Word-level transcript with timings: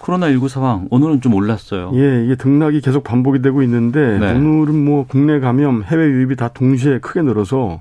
코로나19 0.00 0.48
상황 0.48 0.86
오늘은 0.90 1.20
좀 1.20 1.34
올랐어요. 1.34 1.92
예, 1.94 2.24
이게 2.24 2.36
등락이 2.36 2.80
계속 2.80 3.04
반복이 3.04 3.42
되고 3.42 3.62
있는데 3.62 4.18
네. 4.18 4.32
오늘은 4.32 4.84
뭐 4.84 5.06
국내 5.06 5.40
감염, 5.40 5.82
해외 5.82 6.04
유입이 6.04 6.36
다 6.36 6.48
동시에 6.48 6.98
크게 7.00 7.22
늘어서 7.22 7.80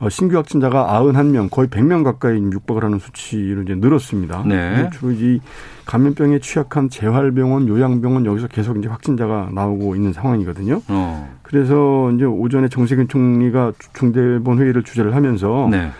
어, 0.00 0.08
신규 0.08 0.36
확진자가 0.36 1.00
91명, 1.00 1.50
거의 1.50 1.68
100명 1.68 2.04
가까이 2.04 2.36
육박을 2.36 2.84
하는 2.84 2.98
수치로 2.98 3.62
이제 3.62 3.74
늘었습니다. 3.74 4.44
네. 4.46 4.90
주로 4.92 5.12
이 5.12 5.40
감염병에 5.86 6.40
취약한 6.40 6.88
재활병원, 6.88 7.68
요양병원 7.68 8.26
여기서 8.26 8.48
계속 8.48 8.76
이제 8.78 8.88
확진자가 8.88 9.50
나오고 9.52 9.94
있는 9.94 10.12
상황이거든요. 10.12 10.82
어. 10.88 11.38
그래서 11.42 12.10
이제 12.12 12.24
오전에 12.24 12.68
정세균 12.68 13.08
총리가 13.08 13.72
중대본 13.94 14.58
회의를 14.58 14.82
주재를 14.82 15.14
하면서 15.14 15.68
네. 15.70 15.90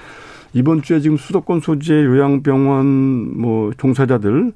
이번 0.53 0.83
주에 0.83 1.01
지금 1.01 1.17
수도권 1.17 1.61
소재 1.61 1.95
요양병원 1.95 3.41
뭐 3.41 3.73
종사자들 3.77 4.53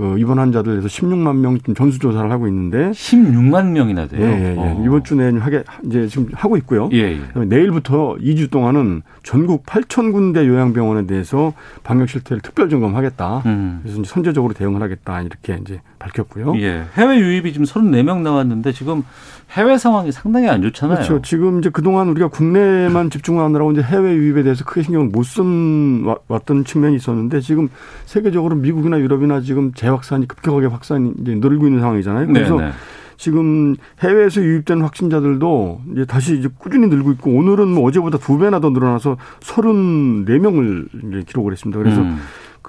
그 0.00 0.18
입원 0.18 0.38
환자들에서 0.38 0.88
16만 0.88 1.36
명 1.36 1.58
지금 1.58 1.74
전수 1.74 1.98
조사를 1.98 2.32
하고 2.32 2.48
있는데 2.48 2.90
16만 2.92 3.72
명이나 3.72 4.06
돼요. 4.06 4.22
예, 4.22 4.32
예, 4.32 4.52
예. 4.52 4.56
어. 4.56 4.82
이번 4.82 5.04
주 5.04 5.14
내에 5.14 5.30
하게 5.32 5.62
이제 5.84 6.06
지금 6.06 6.28
하고 6.32 6.56
있고요. 6.56 6.88
그다음에 7.26 7.46
내일부터 7.54 8.16
2주 8.18 8.50
동안은 8.50 9.02
전국 9.22 9.66
8천 9.66 10.12
군데 10.12 10.48
요양병원에 10.48 11.06
대해서 11.06 11.52
방역 11.84 12.08
실태를 12.08 12.40
특별 12.40 12.70
점검하겠다. 12.70 13.42
음. 13.44 13.80
그래서 13.82 14.00
이제 14.00 14.08
선제적으로 14.08 14.54
대응을 14.54 14.80
하겠다 14.80 15.20
이렇게 15.20 15.58
이제 15.60 15.82
밝혔고요. 16.00 16.54
예. 16.56 16.86
해외 16.94 17.18
유입이 17.20 17.52
지금 17.52 17.64
34명 17.66 18.22
나왔는데 18.22 18.72
지금 18.72 19.04
해외 19.52 19.78
상황이 19.78 20.10
상당히 20.10 20.48
안 20.48 20.62
좋잖아요. 20.62 20.96
그렇죠. 20.96 21.22
지금 21.22 21.60
이제 21.60 21.70
그동안 21.70 22.08
우리가 22.08 22.28
국내에만 22.28 23.10
집중하느라고 23.10 23.72
이제 23.72 23.82
해외 23.82 24.14
유입에 24.14 24.42
대해서 24.42 24.64
크게 24.64 24.82
신경을 24.82 25.08
못쓴 25.08 26.04
왔던 26.26 26.64
측면이 26.64 26.96
있었는데 26.96 27.40
지금 27.40 27.68
세계적으로 28.06 28.56
미국이나 28.56 28.98
유럽이나 28.98 29.40
지금 29.40 29.72
재확산이 29.72 30.26
급격하게 30.26 30.66
확산이 30.66 31.12
이제 31.20 31.34
늘고 31.34 31.66
있는 31.66 31.80
상황이잖아요. 31.80 32.26
그래서 32.26 32.56
네, 32.56 32.64
네. 32.66 32.72
지금 33.16 33.76
해외에서 34.00 34.40
유입된 34.40 34.80
확진자들도 34.80 35.82
이제 35.92 36.04
다시 36.06 36.38
이제 36.38 36.48
꾸준히 36.58 36.86
늘고 36.86 37.12
있고 37.12 37.30
오늘은 37.32 37.68
뭐 37.68 37.86
어제보다 37.86 38.16
두 38.16 38.38
배나 38.38 38.60
더 38.60 38.70
늘어나서 38.70 39.18
34명을 39.40 40.88
이제 41.12 41.24
기록을 41.26 41.52
했습니다. 41.52 41.78
그래서 41.78 42.00
음. 42.00 42.18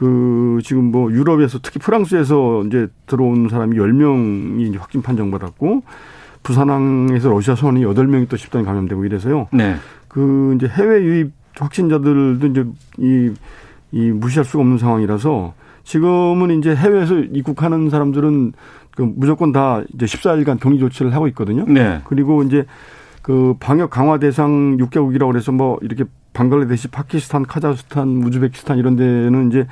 그 0.02 0.58
지금 0.64 0.86
뭐 0.86 1.12
유럽에서 1.12 1.60
특히 1.62 1.80
프랑스에서 1.80 2.64
이제 2.66 2.88
들어온 3.06 3.50
사람이 3.50 3.78
10명이 3.78 4.70
이제 4.70 4.80
확진 4.80 5.04
판정받았고 5.04 5.84
부산항에서 6.42 7.30
러시아 7.30 7.56
선원이 7.56 7.86
8명이 7.86 8.28
또 8.28 8.36
집단 8.36 8.66
감염되고 8.66 9.06
이래서요. 9.06 9.48
네. 9.54 9.76
그 10.08 10.56
이제 10.56 10.68
해외 10.68 11.04
유입 11.04 11.34
확진자들도 11.56 12.48
이제 12.48 12.66
이, 12.98 13.32
이 13.92 14.10
무시할 14.10 14.44
수가 14.44 14.62
없는 14.62 14.80
상황이라서 14.80 15.54
지금은 15.84 16.58
이제 16.58 16.76
해외에서 16.76 17.20
입국하는 17.20 17.92
사람들은 17.92 18.54
그 18.96 19.04
무조건 19.04 19.52
다 19.52 19.84
이제 19.94 20.08
14일간 20.08 20.60
격리 20.60 20.80
조치를 20.80 21.14
하고 21.14 21.28
있거든요. 21.28 21.66
네. 21.68 22.02
그리고 22.06 22.42
이제 22.42 22.66
그 23.22 23.56
방역 23.60 23.90
강화 23.90 24.18
대상 24.18 24.78
6개국이라고 24.78 25.32
그래서 25.32 25.52
뭐 25.52 25.78
이렇게 25.82 26.06
방글라데시, 26.34 26.88
파키스탄, 26.90 27.46
카자흐스탄, 27.46 28.24
우즈베키스탄 28.24 28.78
이런 28.78 28.96
데는 28.96 29.50
이제 29.50 29.68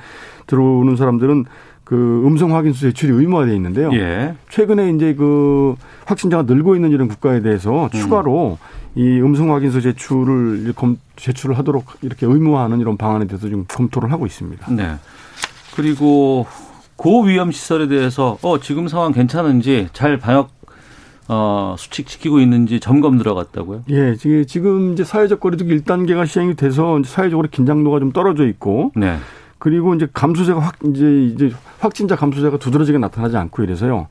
들어오는 0.46 0.94
사람들은 0.96 1.46
그 1.84 2.22
음성 2.24 2.54
확인서 2.54 2.78
제출이 2.80 3.12
의무화돼 3.12 3.52
있는데요. 3.56 3.90
예. 3.94 4.34
최근에 4.48 4.90
이제 4.90 5.14
그 5.14 5.74
확진자가 6.04 6.44
늘고 6.44 6.76
있는 6.76 6.90
이런 6.90 7.08
국가에 7.08 7.40
대해서 7.40 7.88
추가로 7.92 8.58
이 8.94 9.20
음성 9.20 9.52
확인서 9.52 9.80
제출을 9.80 10.72
검 10.76 10.98
제출을 11.16 11.58
하도록 11.58 11.84
이렇게 12.02 12.26
의무화하는 12.26 12.78
이런 12.80 12.96
방안에 12.96 13.26
대해서 13.26 13.48
지금 13.48 13.64
검토를 13.66 14.12
하고 14.12 14.26
있습니다. 14.26 14.72
네. 14.72 14.94
그리고 15.74 16.46
고위험 16.94 17.50
시설에 17.50 17.88
대해서 17.88 18.38
어 18.42 18.60
지금 18.60 18.86
상황 18.86 19.12
괜찮은지 19.12 19.88
잘 19.92 20.18
방역 20.18 20.50
어 21.32 21.76
수칙 21.78 22.08
지키고 22.08 22.40
있는지 22.40 22.80
점검 22.80 23.16
들어갔다고요? 23.16 23.84
예, 23.90 24.16
지금 24.16 24.44
지금 24.46 24.92
이제 24.92 25.04
사회적 25.04 25.38
거리두기 25.38 25.78
1단계가 25.78 26.26
시행이 26.26 26.56
돼서 26.56 27.00
사회적으로 27.04 27.46
긴장도가 27.48 28.00
좀 28.00 28.10
떨어져 28.10 28.48
있고 28.48 28.90
네. 28.96 29.16
그리고 29.58 29.94
이제 29.94 30.08
감소세가 30.12 30.58
확 30.58 30.74
이제 30.86 31.26
이제 31.26 31.52
확진자 31.78 32.16
감소세가 32.16 32.58
두드러지게 32.58 32.98
나타나지 32.98 33.36
않고 33.36 33.62
이래서요. 33.62 34.08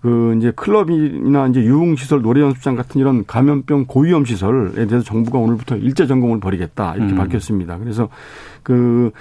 그 0.00 0.36
이제 0.38 0.52
클럽이나 0.54 1.48
이제 1.48 1.62
유흥 1.62 1.96
시설, 1.96 2.22
노래 2.22 2.40
연습장 2.40 2.76
같은 2.76 3.00
이런 3.00 3.26
감염병 3.26 3.86
고위험 3.86 4.24
시설에 4.24 4.86
대해서 4.86 5.00
정부가 5.00 5.38
오늘부터 5.38 5.76
일제 5.76 6.06
점검을 6.06 6.40
벌이겠다 6.40 6.94
이렇게 6.96 7.12
음. 7.12 7.16
밝혔습니다. 7.16 7.78
그래서 7.78 8.08
그, 8.62 9.12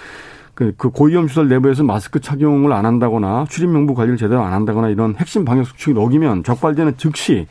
그, 0.53 0.74
그 0.78 0.90
고위험 0.90 1.28
시설 1.28 1.47
내부에서 1.50 1.84
마스크 1.84 2.19
착용을 2.19 2.72
안 2.74 2.86
한다거나 2.86 3.46
출입 3.50 3.69
명부 3.69 3.96
관리를 3.96 4.18
제대로 4.18 4.44
안 4.44 4.53
한다거나 4.53 4.90
이런 4.90 5.16
핵심 5.16 5.46
방역 5.46 5.66
수칙을 5.66 6.00
어기면 6.00 6.44
적발되는 6.44 6.97
즉시 6.97 7.47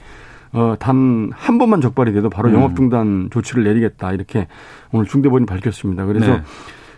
어, 0.52 0.76
단 0.78 1.30
한 1.34 1.58
번만 1.58 1.80
적발이 1.80 2.12
돼도 2.12 2.30
바로 2.30 2.50
음. 2.50 2.54
영업 2.54 2.76
중단 2.76 3.28
조치를 3.30 3.64
내리겠다 3.64 4.12
이렇게 4.12 4.48
오늘 4.92 5.06
중대본이 5.06 5.46
밝혔습니다. 5.46 6.04
그래서 6.04 6.36
네. 6.36 6.42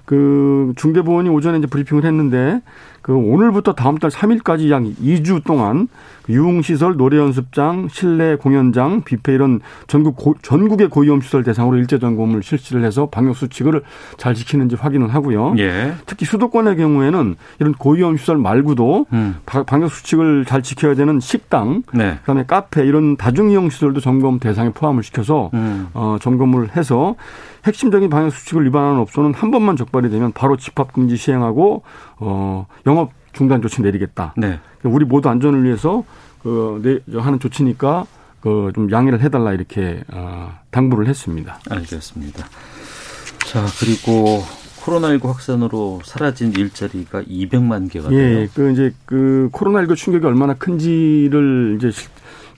그 0.05 0.73
중대보원이 0.77 1.29
오전에 1.31 1.59
이제 1.59 1.67
브리핑을 1.67 2.05
했는데 2.05 2.61
그 3.01 3.15
오늘부터 3.15 3.75
다음 3.75 3.99
달 3.99 4.11
3일까지 4.11 4.71
약 4.71 4.83
2주 4.83 5.45
동안 5.45 5.89
그 6.23 6.33
유흥시설, 6.33 6.97
노래연습장, 6.97 7.89
실내 7.91 8.37
공연장, 8.37 9.03
뷔페 9.03 9.35
이런 9.35 9.61
전국 9.89 10.17
고, 10.17 10.35
전국의 10.41 10.89
고위험시설 10.89 11.43
대상으로 11.45 11.77
일제 11.77 11.99
점검을 11.99 12.43
실시를 12.43 12.83
해서 12.83 13.11
방역 13.11 13.37
수칙을 13.37 13.83
잘 14.17 14.35
지키는지 14.35 14.77
확인을 14.77 15.13
하고요. 15.13 15.55
예. 15.59 15.93
특히 16.07 16.25
수도권의 16.25 16.77
경우에는 16.79 17.37
이런 17.61 17.73
고위험시설 17.75 18.39
말고도 18.39 19.07
음. 19.13 19.37
바- 19.45 19.65
방역 19.65 19.91
수칙을 19.91 20.47
잘 20.47 20.63
지켜야 20.63 20.95
되는 20.95 21.21
식당, 21.21 21.83
네. 21.93 22.17
그다음에 22.21 22.45
카페 22.47 22.87
이런 22.87 23.19
다중이용 23.19 23.69
시설도 23.69 24.01
점검 24.01 24.39
대상에 24.39 24.71
포함을 24.71 25.03
시켜서 25.03 25.51
음. 25.53 25.89
어, 25.93 26.17
점검을 26.23 26.75
해서 26.75 27.17
핵심적인 27.65 28.11
방역 28.11 28.31
수칙을 28.33 28.65
위반하는 28.67 29.01
업소는 29.01 29.35
한 29.35 29.51
번만 29.51 29.77
적발이 29.77 30.11
되면 30.11 30.33
바로 30.33 30.57
집합 30.57 30.93
금지 30.93 31.17
시행하고 31.17 31.83
어, 32.19 32.67
영업 32.87 33.13
중단 33.33 33.63
조치 33.63 33.83
내리겠다. 33.83 34.35
네. 34.37 34.61
우리 34.83 35.05
모두 35.05 35.29
안전을 35.29 35.65
위해서 35.65 36.05
그 36.43 36.81
내, 36.83 37.21
하는 37.21 37.39
조치니까 37.39 38.07
그 38.41 38.71
좀 38.75 38.91
양해를 38.93 39.23
해달라 39.23 39.53
이렇게 39.55 40.05
어, 40.13 40.53
당부를 40.71 41.09
했습니다. 41.09 41.59
알겠습니다. 41.71 42.45
자, 43.47 43.65
그리고 43.81 44.43
코로나19 44.83 45.27
확산으로 45.27 46.01
사라진 46.05 46.53
일자리가 46.53 47.23
200만 47.23 47.91
개가 47.91 48.11
돼요. 48.11 48.21
예, 48.21 48.49
그 48.55 48.71
이제 48.71 48.93
그 49.07 49.49
코로나19 49.53 49.97
충격이 49.97 50.27
얼마나 50.27 50.53
큰지를 50.53 51.77
이제, 51.79 51.91
실, 51.91 52.11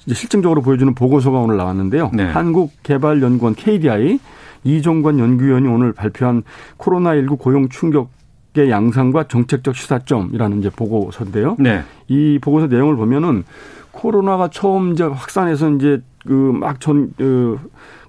이제 0.06 0.14
실증적으로 0.14 0.60
보여주는 0.60 0.92
보고서가 0.92 1.38
오늘 1.38 1.56
나왔는데요. 1.56 2.10
네. 2.12 2.24
한국개발연구원 2.24 3.54
KDI 3.54 4.18
이종관 4.66 5.18
연구위원이 5.18 5.68
오늘 5.68 5.92
발표한 5.92 6.42
코로나19 6.78 7.38
고용 7.38 7.68
충격 7.68 8.10
의 8.58 8.70
양상과 8.70 9.28
정책적 9.28 9.76
시사점이라는 9.76 10.60
이제 10.60 10.70
보고서인데요. 10.70 11.56
네. 11.58 11.82
이 12.08 12.38
보고서 12.40 12.66
내용을 12.66 12.96
보면은 12.96 13.44
코로나가 13.90 14.48
처음 14.48 14.92
이제 14.92 15.04
확산해서 15.04 15.72
이제 15.72 16.00
그막 16.26 16.80
전, 16.80 17.12
그, 17.18 17.58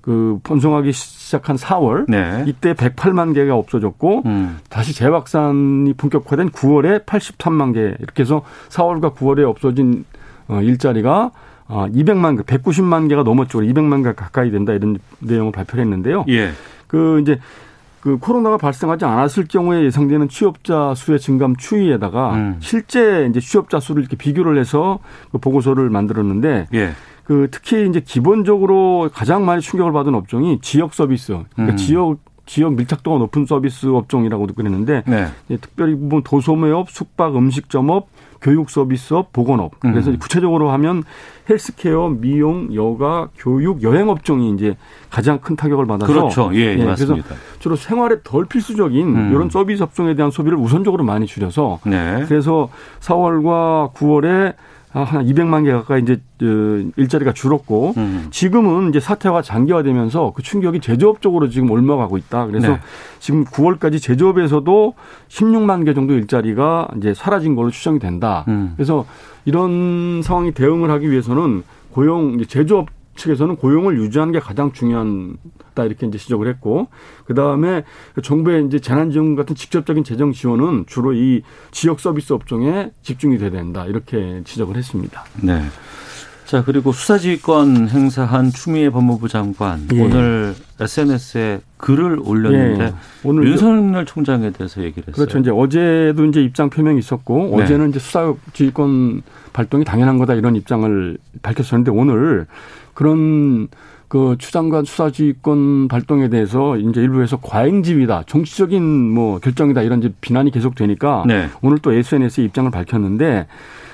그 0.01 0.39
번성하기 0.44 0.94
시작한 0.94 1.57
4월 1.57 2.06
네. 2.07 2.45
이때 2.48 2.74
108만 2.74 3.33
개가 3.33 3.56
없어졌고 3.56 4.24
음. 4.25 4.60
다시 4.69 4.94
재확산이 4.94 5.94
본격화된 5.95 6.51
9월에 6.51 7.06
83만 7.06 7.74
개 7.74 7.95
이렇게 8.00 8.24
해서 8.24 8.42
4월과 8.69 9.15
9월에 9.15 9.44
없어진 9.44 10.06
어, 10.48 10.62
일자리가 10.62 11.31
아, 11.67 11.87
200만 11.89 12.37
개, 12.37 12.57
190만 12.57 13.09
개가 13.09 13.23
넘었죠. 13.23 13.59
200만 13.59 14.03
개 14.03 14.13
가까이 14.13 14.51
된다 14.51 14.73
이런 14.73 14.97
내용을 15.19 15.51
발표를 15.51 15.83
했는데요. 15.83 16.25
예. 16.29 16.51
그 16.87 17.19
이제 17.21 17.39
그 17.99 18.17
코로나가 18.17 18.57
발생하지 18.57 19.03
않았을 19.05 19.47
경우에 19.49 19.83
예상되는 19.83 20.29
취업자 20.29 20.93
수의 20.95 21.19
증감 21.19 21.57
추이에다가 21.57 22.35
음. 22.35 22.55
실제 22.59 23.27
이제 23.29 23.39
취업자 23.39 23.79
수를 23.79 24.01
이렇게 24.01 24.15
비교를 24.15 24.57
해서 24.57 24.99
그 25.31 25.39
보고서를 25.39 25.89
만들었는데 25.89 26.67
예. 26.73 26.91
그 27.25 27.49
특히 27.51 27.85
이제 27.89 27.99
기본적으로 27.99 29.09
가장 29.13 29.45
많이 29.45 29.61
충격을 29.61 29.91
받은 29.91 30.15
업종이 30.15 30.59
지역 30.61 30.93
서비스, 30.93 31.37
그러니까 31.53 31.73
음. 31.73 31.75
지역 31.75 32.19
지역 32.45 32.75
밀착도가 32.75 33.17
높은 33.17 33.45
서비스 33.45 33.87
업종이라고도 33.87 34.53
그랬는데 34.53 35.03
네. 35.05 35.27
예, 35.51 35.57
특별히 35.57 35.95
보면 35.95 36.23
도소매업, 36.23 36.89
숙박, 36.89 37.35
음식점업, 37.35 38.07
교육 38.42 38.69
서비스업, 38.69 39.34
보건업. 39.34 39.80
그래서 39.80 40.12
음. 40.12 40.18
구체적으로 40.19 40.72
하면 40.72 41.04
헬스케어, 41.50 42.10
미용, 42.10 42.74
여가, 42.74 43.30
교육, 43.38 43.84
여행 43.84 44.10
업종이 44.10 44.51
이제 44.54 44.75
가장 45.10 45.39
큰 45.39 45.56
타격을 45.56 45.86
받아서 45.86 46.12
그렇죠. 46.12 46.50
예, 46.54 46.78
예, 46.78 46.86
맞습니다. 46.86 47.36
주로 47.60 47.75
생활에 47.75 48.18
덜 48.24 48.45
필수적인 48.45 49.07
음. 49.16 49.31
이런 49.31 49.50
서비스 49.50 49.84
업종에 49.84 50.16
대한 50.16 50.31
소비를 50.31 50.57
우선적으로 50.57 51.04
많이 51.04 51.25
줄여서 51.25 51.80
네. 51.86 52.25
그래서 52.28 52.69
4월과 53.00 53.94
9월에 53.94 54.56
한 55.03 55.25
200만 55.25 55.65
개 55.65 55.71
가까이 55.71 56.01
이제 56.01 56.13
어, 56.41 56.91
일자리가 56.95 57.33
줄었고 57.33 57.94
음. 57.97 58.27
지금은 58.31 58.89
이제 58.89 58.99
사태가 58.99 59.41
장기화되면서 59.41 60.33
그 60.35 60.41
충격이 60.41 60.79
제조업 60.79 61.21
쪽으로 61.21 61.49
지금 61.49 61.69
올라가고 61.71 62.17
있다. 62.17 62.45
그래서 62.47 62.69
네. 62.69 62.79
지금 63.19 63.45
9월까지 63.45 64.01
제조업에서도 64.01 64.94
16만 65.29 65.85
개 65.85 65.94
정도 65.94 66.13
일자리가 66.13 66.89
이제 66.97 67.13
사라진 67.13 67.55
걸로 67.55 67.69
추정이 67.71 67.99
된다. 67.99 68.45
음. 68.47 68.73
그래서 68.75 69.05
이런 69.45 70.21
상황이 70.23 70.51
대응을 70.51 70.89
하기 70.91 71.09
위해서는 71.09 71.63
고용 71.91 72.43
제조업 72.45 72.96
측에서는 73.17 73.57
고용을 73.57 73.97
유지하는 73.97 74.31
게 74.31 74.39
가장 74.39 74.71
중요하다 74.71 75.85
이렇게 75.85 76.07
이제 76.07 76.17
지적을 76.17 76.47
했고 76.47 76.87
그 77.25 77.33
다음에 77.33 77.83
정부의 78.23 78.65
이제 78.65 78.79
재난지원금 78.79 79.35
같은 79.35 79.55
직접적인 79.55 80.03
재정 80.03 80.31
지원은 80.31 80.85
주로 80.87 81.13
이 81.13 81.41
지역 81.71 81.99
서비스 81.99 82.33
업종에 82.33 82.91
집중이 83.01 83.37
돼야 83.37 83.49
된다 83.49 83.85
이렇게 83.85 84.41
지적을 84.45 84.77
했습니다. 84.77 85.25
네. 85.41 85.61
자, 86.47 86.63
그리고 86.63 86.93
수사지휘권 86.93 87.89
행사한 87.89 88.51
추미애 88.51 88.89
법무부 88.89 89.27
장관 89.27 89.85
예. 89.93 90.01
오늘 90.01 90.55
SNS에 90.79 91.59
글을 91.75 92.21
올렸는데 92.23 92.83
예. 92.85 92.93
오늘 93.25 93.49
윤석열 93.49 94.05
총장에 94.05 94.51
대해서 94.51 94.81
얘기를 94.81 95.09
했어요. 95.09 95.25
그렇죠. 95.25 95.39
이제 95.39 95.51
어제도 95.51 96.23
이제 96.23 96.41
입장 96.41 96.69
표명이 96.69 96.99
있었고 96.99 97.57
네. 97.57 97.63
어제는 97.63 97.89
이제 97.89 97.99
수사지휘권 97.99 99.23
발동이 99.51 99.83
당연한 99.83 100.17
거다 100.19 100.35
이런 100.35 100.55
입장을 100.55 101.17
밝혔었는데 101.41 101.91
오늘 101.91 102.47
그런 103.01 103.67
그 104.07 104.38
추장관 104.39 104.83
수사지휘권 104.85 105.88
발동에 105.88 106.29
대해서 106.29 106.77
이제 106.77 106.99
일부에서 106.99 107.38
과잉지위다, 107.38 108.23
정치적인 108.25 108.81
뭐 109.13 109.38
결정이다 109.38 109.83
이런 109.83 109.99
이제 109.99 110.11
비난이 110.19 110.49
계속되니까 110.49 111.25
네. 111.27 111.47
오늘 111.61 111.77
또 111.77 111.94
SNS에 111.94 112.44
입장을 112.45 112.71
밝혔는데 112.71 113.45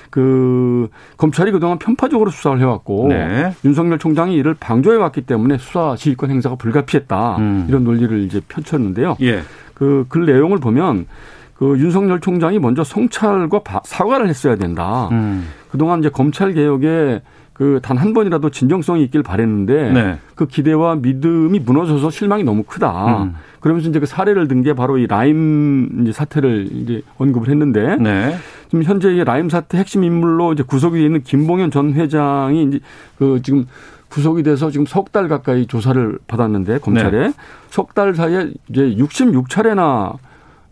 그 0.10 0.88
검찰이 1.18 1.52
그동안 1.52 1.80
편파적으로 1.80 2.30
수사를 2.32 2.58
해왔고 2.62 3.08
네. 3.10 3.52
윤석열 3.66 4.00
총장이 4.00 4.36
이를 4.36 4.54
방조해 4.58 4.96
왔기 4.96 5.22
때문에 5.24 5.58
수사 5.58 5.96
지휘권 5.98 6.30
행사가 6.30 6.56
불가피했다 6.56 7.38
음. 7.40 7.66
이런 7.68 7.84
논리를 7.84 8.18
이제 8.22 8.40
펼쳤는데요. 8.48 9.18
예. 9.22 9.42
그글 9.74 10.28
내용을 10.28 10.60
보면 10.60 11.08
그 11.56 11.78
윤석열 11.78 12.22
총장이 12.22 12.58
먼저 12.60 12.86
성찰과 12.86 13.64
바- 13.64 13.82
사과를 13.84 14.30
했어야 14.30 14.56
된다. 14.56 15.10
음. 15.12 15.46
그동안 15.70 16.00
이제 16.00 16.08
검찰 16.10 16.54
개혁에 16.54 17.22
그 17.54 17.80
단 17.84 17.98
한 17.98 18.14
번이라도 18.14 18.50
진정성이 18.50 19.04
있길 19.04 19.22
바랬는데 19.24 19.92
네. 19.92 20.18
그 20.36 20.48
기대와 20.48 20.96
믿음이 20.96 21.60
무너져서 21.60 22.10
실망이 22.10 22.44
너무 22.44 22.64
크다. 22.64 23.24
음. 23.24 23.36
그러면서 23.62 23.90
이제 23.90 24.00
그 24.00 24.06
사례를 24.08 24.48
든 24.48 24.64
게 24.64 24.74
바로 24.74 24.98
이 24.98 25.06
라임 25.08 26.02
이제 26.02 26.12
사태를 26.12 26.68
이제 26.72 27.02
언급을 27.18 27.50
했는데 27.50 27.96
네. 27.98 28.36
지금 28.70 28.84
현재 28.84 29.14
이 29.14 29.24
라임 29.24 29.50
사태 29.50 29.78
핵심 29.78 30.04
인물로 30.04 30.54
이제 30.54 30.64
구속이 30.64 30.98
돼 31.00 31.06
있는 31.06 31.22
김봉현 31.22 31.70
전 31.70 31.94
회장이 31.94 32.64
이제 32.64 32.80
그 33.20 33.40
지금 33.44 33.68
구속이 34.10 34.44
돼서 34.44 34.70
지금 34.72 34.86
석 34.86 35.12
달 35.12 35.28
가까이 35.28 35.68
조사를 35.68 36.18
받았는데 36.28 36.80
검찰에 36.80 37.28
네. 37.28 37.34
석달 37.70 38.16
사이에 38.16 38.52
이제 38.70 38.96
66차례나 38.96 40.16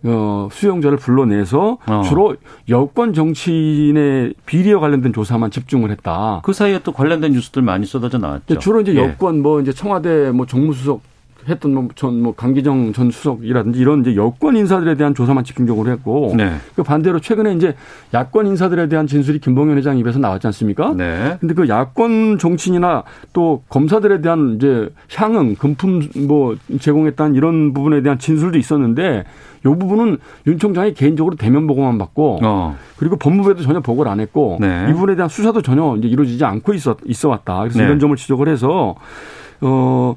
어, 0.03 0.49
수용자를 0.51 0.97
불러내서 0.97 1.77
어. 1.85 2.01
주로 2.03 2.35
여권 2.69 3.13
정치인의 3.13 4.33
비리와 4.45 4.79
관련된 4.79 5.13
조사만 5.13 5.51
집중을 5.51 5.91
했다. 5.91 6.41
그 6.43 6.53
사이에 6.53 6.79
또 6.83 6.91
관련된 6.91 7.33
뉴스들 7.33 7.61
많이 7.61 7.85
쏟아져 7.85 8.17
나왔죠. 8.17 8.59
주로 8.59 8.81
이제 8.81 8.95
예. 8.95 8.99
여권 8.99 9.41
뭐 9.41 9.61
이제 9.61 9.71
청와대 9.71 10.31
뭐 10.31 10.45
정무수석 10.45 11.01
했던 11.47 11.73
뭐전뭐 11.73 12.35
강기정 12.35 12.93
전 12.93 13.11
수석이라든지 13.11 13.79
이런 13.79 14.01
이제 14.01 14.15
여권 14.15 14.55
인사들에 14.55 14.95
대한 14.95 15.13
조사만 15.15 15.43
집중적으로 15.43 15.89
했고 15.91 16.33
네. 16.35 16.53
그 16.75 16.83
반대로 16.83 17.19
최근에 17.19 17.53
이제 17.53 17.75
야권 18.13 18.47
인사들에 18.47 18.87
대한 18.87 19.07
진술이 19.07 19.39
김봉현 19.39 19.77
회장 19.77 19.97
입에서 19.97 20.19
나왔지 20.19 20.47
않습니까? 20.47 20.93
네. 20.93 21.37
근데 21.39 21.53
그 21.53 21.67
야권 21.67 22.37
정치인이나 22.37 23.03
또 23.33 23.63
검사들에 23.69 24.21
대한 24.21 24.55
이제 24.55 24.89
향응, 25.15 25.55
금품 25.55 26.07
뭐 26.27 26.55
제공했다는 26.79 27.35
이런 27.35 27.73
부분에 27.73 28.01
대한 28.01 28.19
진술도 28.19 28.57
있었는데 28.57 29.23
이 29.63 29.63
부분은 29.63 30.17
윤 30.47 30.57
총장이 30.57 30.93
개인적으로 30.93 31.35
대면 31.35 31.67
보고만 31.67 31.97
받고 31.97 32.39
어. 32.41 32.77
그리고 32.97 33.17
법무부에도 33.17 33.61
전혀 33.61 33.79
보고를 33.79 34.11
안 34.11 34.19
했고 34.19 34.57
네. 34.59 34.87
이 34.89 34.93
부분에 34.93 35.15
대한 35.15 35.29
수사도 35.29 35.61
전혀 35.61 35.95
이제 35.97 36.07
이루어지지 36.07 36.43
않고 36.43 36.73
있어 36.73 36.97
있어 37.05 37.29
왔다. 37.29 37.59
그래서 37.59 37.79
네. 37.79 37.85
이런 37.85 37.99
점을 37.99 38.15
지적을 38.15 38.47
해서 38.47 38.95
어 39.61 40.15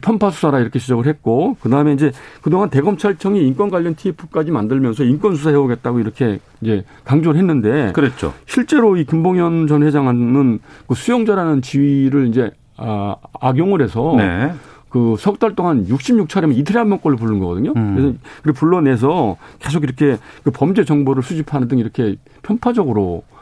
편파 0.00 0.30
수사라 0.30 0.60
이렇게 0.60 0.78
지적을 0.78 1.06
했고 1.06 1.56
그다음에 1.60 1.92
이제 1.92 2.12
그동안 2.42 2.70
대검찰청이 2.70 3.46
인권 3.46 3.70
관련 3.70 3.94
TF까지 3.94 4.50
만들면서 4.50 5.04
인권 5.04 5.36
수사해 5.36 5.56
오겠다고 5.56 6.00
이렇게 6.00 6.40
이제 6.60 6.84
강조를 7.04 7.38
했는데 7.38 7.92
그랬죠. 7.92 8.32
실제로 8.46 8.96
이 8.96 9.04
김봉현 9.04 9.66
전 9.66 9.82
회장은 9.82 10.60
그 10.86 10.94
수용자라는 10.94 11.62
지위를 11.62 12.28
이제 12.28 12.50
아, 12.76 13.16
악용을 13.40 13.82
해서 13.82 14.14
네. 14.16 14.52
그석 14.94 15.40
달 15.40 15.56
동안 15.56 15.86
66차례면 15.86 16.56
이틀에 16.56 16.78
한 16.78 16.88
번꼴로 16.88 17.16
부르는 17.16 17.40
거거든요. 17.40 17.72
음. 17.74 17.94
그래서 17.96 18.18
그걸 18.38 18.52
불러내서 18.52 19.36
계속 19.58 19.82
이렇게 19.82 20.18
그 20.44 20.52
범죄 20.52 20.84
정보를 20.84 21.22
수집하는 21.22 21.66
등 21.66 21.78
이렇게 21.78 22.14
편파적으로 22.42 23.24
어, 23.28 23.33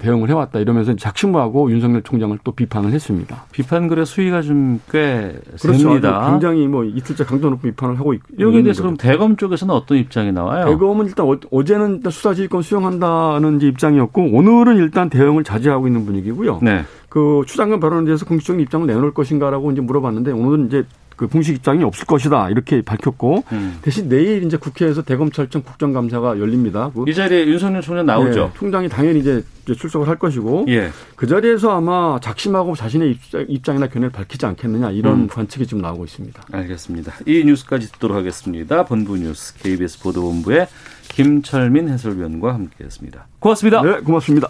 대응을 0.00 0.28
해왔다 0.28 0.58
이러면서 0.58 0.94
작심하고 0.96 1.70
윤석열 1.70 2.02
총장을 2.02 2.36
또 2.44 2.52
비판을 2.52 2.90
했습니다. 2.92 3.44
비판글의 3.52 4.06
수위가 4.06 4.42
좀꽤 4.42 5.38
그렇죠. 5.60 5.78
셉니다. 5.78 6.30
굉장히 6.30 6.66
뭐 6.66 6.84
이틀째 6.84 7.24
강도 7.24 7.48
높은 7.50 7.70
비판을 7.70 7.98
하고 7.98 8.14
있, 8.14 8.20
여기에 8.38 8.62
대해서 8.62 8.82
그럼 8.82 8.96
대검 8.96 9.36
쪽에서는 9.36 9.72
어떤 9.74 9.98
입장이 9.98 10.32
나와요? 10.32 10.66
대검은 10.66 11.06
일단 11.06 11.26
어- 11.26 11.38
어제는 11.50 11.96
일단 11.96 12.10
수사지휘권 12.10 12.62
수용한다는 12.62 13.60
입장이었고 13.62 14.30
오늘은 14.32 14.76
일단 14.76 15.08
대응을 15.10 15.44
자제하고 15.44 15.86
있는 15.86 16.04
분위기고요. 16.04 16.58
네. 16.62 16.82
그 17.08 17.42
추장관 17.46 17.80
발언에 17.80 18.04
대해서 18.04 18.26
공식적인 18.26 18.60
입장을 18.62 18.86
내놓을 18.86 19.14
것인가라고 19.14 19.72
이제 19.72 19.80
물어봤는데 19.80 20.32
오늘은 20.32 20.66
이제 20.66 20.84
그 21.18 21.26
공식 21.26 21.54
입장이 21.56 21.84
없을 21.84 22.06
것이다 22.06 22.48
이렇게 22.48 22.80
밝혔고 22.80 23.44
음. 23.52 23.78
대신 23.82 24.08
내일 24.08 24.44
이제 24.44 24.56
국회에서 24.56 25.02
대검찰청 25.02 25.62
국정감사가 25.62 26.38
열립니다. 26.38 26.90
그 26.94 27.04
이 27.08 27.14
자리에 27.14 27.46
윤석열 27.46 27.82
총장 27.82 28.06
나오죠. 28.06 28.44
네, 28.44 28.50
총장이 28.56 28.88
당연히 28.88 29.20
이제 29.20 29.42
출석을 29.66 30.08
할 30.08 30.16
것이고 30.18 30.66
예. 30.68 30.90
그 31.16 31.26
자리에서 31.26 31.70
아마 31.76 32.18
작심하고 32.20 32.76
자신의 32.76 33.10
입장, 33.10 33.44
입장이나 33.48 33.88
견해를 33.88 34.10
밝히지 34.10 34.46
않겠느냐 34.46 34.92
이런 34.92 35.22
음. 35.22 35.26
관측이 35.26 35.66
지금 35.66 35.82
나오고 35.82 36.04
있습니다. 36.04 36.42
알겠습니다. 36.52 37.12
이 37.26 37.44
뉴스까지 37.44 37.90
듣도록 37.92 38.16
하겠습니다. 38.16 38.84
본부 38.84 39.16
뉴스 39.16 39.54
KBS 39.58 40.00
보도본부의 40.02 40.68
김철민 41.08 41.88
해설위원과 41.88 42.54
함께했습니다. 42.54 43.26
고맙습니다. 43.40 43.82
네, 43.82 44.00
고맙습니다. 44.00 44.48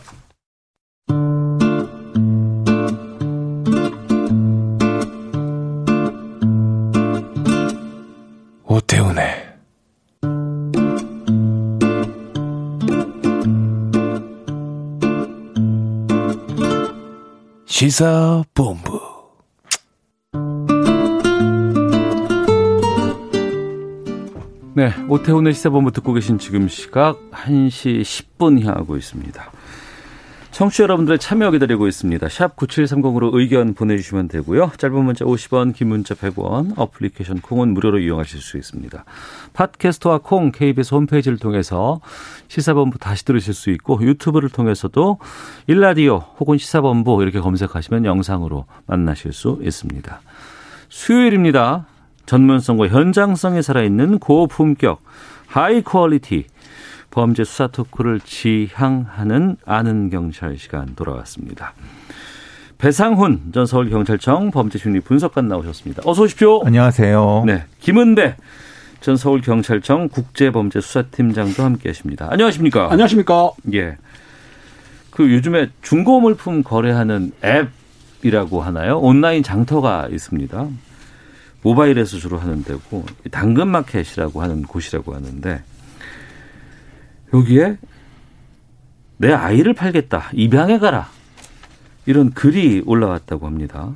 오태훈의 8.70 9.24
시사본부 17.64 19.00
네, 24.74 24.92
오태훈의 25.08 25.54
시사본부 25.54 25.90
듣고 25.92 26.12
계신 26.12 26.38
지금 26.38 26.68
시각 26.68 27.18
1시 27.30 28.02
10분 28.02 28.62
향하고 28.62 28.98
있습니다. 28.98 29.50
청취자 30.58 30.82
여러분들의 30.82 31.20
참여 31.20 31.52
기다리고 31.52 31.86
있습니다. 31.86 32.28
샵 32.28 32.56
9730으로 32.56 33.32
의견 33.32 33.74
보내주시면 33.74 34.26
되고요. 34.26 34.72
짧은 34.76 35.04
문자 35.04 35.24
50원, 35.24 35.72
긴 35.72 35.86
문자 35.86 36.16
100원, 36.16 36.72
어플리케이션 36.76 37.40
콩은 37.40 37.74
무료로 37.74 38.00
이용하실 38.00 38.40
수 38.40 38.56
있습니다. 38.56 39.04
팟캐스트와 39.52 40.18
콩, 40.18 40.50
KBS 40.50 40.96
홈페이지를 40.96 41.38
통해서 41.38 42.00
시사본부 42.48 42.98
다시 42.98 43.24
들으실 43.24 43.54
수 43.54 43.70
있고 43.70 44.02
유튜브를 44.02 44.48
통해서도 44.48 45.20
일라디오 45.68 46.24
혹은 46.40 46.58
시사본부 46.58 47.22
이렇게 47.22 47.38
검색하시면 47.38 48.04
영상으로 48.04 48.64
만나실 48.86 49.32
수 49.32 49.60
있습니다. 49.62 50.20
수요일입니다. 50.88 51.86
전문성과 52.26 52.88
현장성이 52.88 53.62
살아있는 53.62 54.18
고품격, 54.18 55.02
high 55.46 55.82
quality 55.82 56.46
범죄 57.10 57.44
수사 57.44 57.66
토크를 57.66 58.20
지향하는 58.20 59.56
아는 59.64 60.10
경찰 60.10 60.58
시간 60.58 60.94
돌아왔습니다. 60.94 61.72
배상훈 62.78 63.50
전 63.52 63.66
서울경찰청 63.66 64.50
범죄심리 64.52 65.00
분석관 65.00 65.48
나오셨습니다. 65.48 66.02
어서 66.04 66.22
오십시오. 66.22 66.62
안녕하세요. 66.64 67.44
네, 67.46 67.64
김은배 67.80 68.36
전 69.00 69.16
서울경찰청 69.16 70.08
국제범죄수사팀장도 70.10 71.62
함께 71.64 71.88
하십니다. 71.88 72.28
안녕하십니까? 72.30 72.90
안녕하십니까? 72.90 73.50
예. 73.74 73.96
그 75.10 75.32
요즘에 75.32 75.70
중고 75.82 76.20
물품 76.20 76.62
거래하는 76.62 77.32
앱이라고 78.22 78.62
하나요? 78.62 78.98
온라인 78.98 79.42
장터가 79.42 80.08
있습니다. 80.12 80.68
모바일에서 81.62 82.18
주로 82.18 82.38
하는 82.38 82.62
데고 82.62 83.04
당근마켓이라고 83.32 84.40
하는 84.40 84.62
곳이라고 84.62 85.14
하는데 85.14 85.62
여기에 87.32 87.78
내 89.18 89.32
아이를 89.32 89.74
팔겠다 89.74 90.30
입양해 90.32 90.78
가라 90.78 91.08
이런 92.06 92.30
글이 92.30 92.82
올라왔다고 92.86 93.46
합니다. 93.46 93.92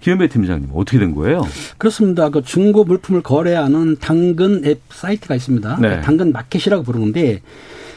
김은배 0.00 0.28
팀장님 0.28 0.70
어떻게 0.74 0.98
된 0.98 1.12
거예요? 1.14 1.42
그렇습니다. 1.76 2.28
그 2.28 2.42
중고 2.42 2.84
물품을 2.84 3.22
거래하는 3.22 3.96
당근 4.00 4.64
앱 4.64 4.80
사이트가 4.90 5.34
있습니다. 5.34 5.78
네. 5.80 6.00
당근 6.02 6.30
마켓이라고 6.32 6.84
부르는데 6.84 7.42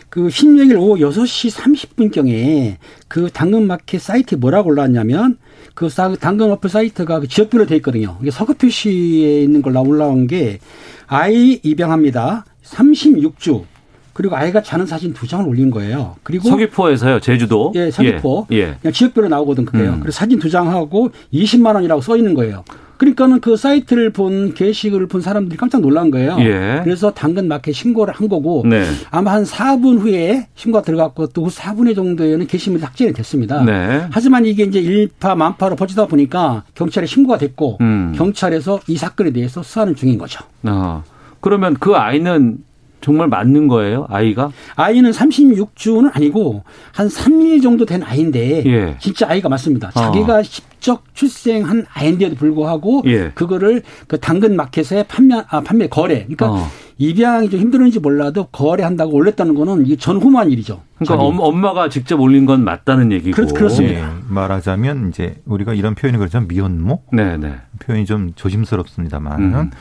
그 0.09 0.27
16일 0.27 0.77
오후 0.79 0.97
6시 0.99 1.51
30분경에 1.55 2.77
그 3.07 3.29
당근 3.31 3.67
마켓 3.67 4.01
사이트에 4.01 4.37
뭐라고 4.39 4.69
올라왔냐면 4.71 5.37
그 5.75 5.89
사- 5.89 6.15
당근 6.15 6.51
어플 6.51 6.69
사이트가 6.69 7.19
그 7.19 7.27
지역별로 7.27 7.67
돼 7.67 7.75
있거든요. 7.77 8.17
이게 8.21 8.31
서구 8.31 8.55
표시에 8.55 9.43
있는 9.43 9.61
걸로 9.61 9.81
올라온 9.83 10.25
게 10.25 10.59
아이 11.05 11.59
입양합니다. 11.61 12.45
36주. 12.63 13.63
그리고 14.13 14.35
아이가 14.35 14.61
자는 14.61 14.85
사진 14.85 15.13
두 15.13 15.27
장을 15.27 15.47
올린 15.47 15.69
거예요. 15.69 16.15
그리고 16.23 16.49
서귀포에서요 16.49 17.19
제주도 17.19 17.71
예, 17.75 17.91
서귀포. 17.91 18.47
예, 18.51 18.57
예. 18.57 18.75
그냥 18.81 18.93
지역별로 18.93 19.29
나오거든 19.29 19.65
그게요. 19.65 19.93
음. 19.93 19.99
그래서 20.01 20.17
사진 20.17 20.39
두 20.39 20.49
장하고 20.49 21.11
20만 21.33 21.75
원이라고 21.75 22.01
써 22.01 22.17
있는 22.17 22.33
거예요. 22.33 22.63
그러니까는 23.01 23.39
그 23.39 23.57
사이트를 23.57 24.11
본 24.11 24.53
게시글을 24.53 25.07
본 25.07 25.21
사람들이 25.21 25.57
깜짝 25.57 25.81
놀란 25.81 26.11
거예요. 26.11 26.37
예. 26.39 26.81
그래서 26.83 27.11
당근 27.11 27.47
마켓 27.47 27.71
신고를 27.71 28.13
한 28.13 28.29
거고 28.29 28.63
네. 28.63 28.83
아마 29.09 29.31
한 29.33 29.43
4분 29.43 29.99
후에 29.99 30.47
신고가 30.53 30.83
들어갔고 30.83 31.27
또 31.29 31.47
4분 31.47 31.87
의 31.87 31.95
정도에는 31.95 32.45
게시물이 32.45 32.79
삭제가 32.79 33.13
됐습니다. 33.13 33.63
네. 33.63 34.05
하지만 34.11 34.45
이게 34.45 34.65
이제 34.65 34.79
일파 34.79 35.33
만파로 35.33 35.77
퍼지다 35.77 36.05
보니까 36.05 36.63
경찰에 36.75 37.07
신고가 37.07 37.39
됐고 37.39 37.79
음. 37.81 38.13
경찰에서 38.15 38.81
이 38.85 38.95
사건에 38.97 39.31
대해서 39.31 39.63
수사하는 39.63 39.95
중인 39.95 40.19
거죠. 40.19 40.43
아, 40.65 41.01
그러면 41.39 41.73
그 41.79 41.95
아이는 41.95 42.59
정말 43.01 43.27
맞는 43.27 43.67
거예요? 43.67 44.05
아이가? 44.09 44.51
아이는 44.75 45.11
36주는 45.11 46.09
아니고 46.13 46.63
한 46.93 47.07
3일 47.07 47.61
정도 47.63 47.85
된 47.85 48.03
아이인데 48.03 48.63
예. 48.65 48.95
진짜 48.99 49.27
아이가 49.27 49.49
맞습니다. 49.49 49.89
자기가 49.91 50.43
직접 50.43 51.03
출생한 51.13 51.85
아이인데도 51.91 52.35
불구하고 52.35 53.01
예. 53.07 53.31
그거를 53.33 53.81
그 54.07 54.19
당근 54.19 54.55
마켓에 54.55 55.03
판매 55.03 55.41
아 55.49 55.61
판매 55.61 55.87
거래. 55.87 56.25
그러니까 56.27 56.51
어. 56.51 56.67
입양이 56.97 57.49
좀 57.49 57.59
힘들었는지 57.59 57.99
몰라도 57.99 58.45
거래한다고 58.51 59.13
올렸다는 59.13 59.55
거는 59.55 59.87
이게 59.87 59.95
전후무한 59.95 60.51
일이죠. 60.51 60.81
그러니까 60.99 61.15
자기. 61.15 61.23
엄, 61.27 61.39
엄마가 61.39 61.89
직접 61.89 62.19
올린 62.21 62.45
건 62.45 62.63
맞다는 62.63 63.11
얘기고. 63.11 63.35
그렇- 63.35 63.47
그렇습니다. 63.47 63.99
예, 63.99 64.05
말하자면 64.29 65.09
이제 65.09 65.35
우리가 65.45 65.73
이런 65.73 65.95
표현이 65.95 66.19
그렇죠 66.19 66.41
미혼모 66.41 67.01
네, 67.13 67.37
네. 67.37 67.55
표현이 67.79 68.05
좀 68.05 68.33
조심스럽습니다만 68.35 69.41
음. 69.41 69.71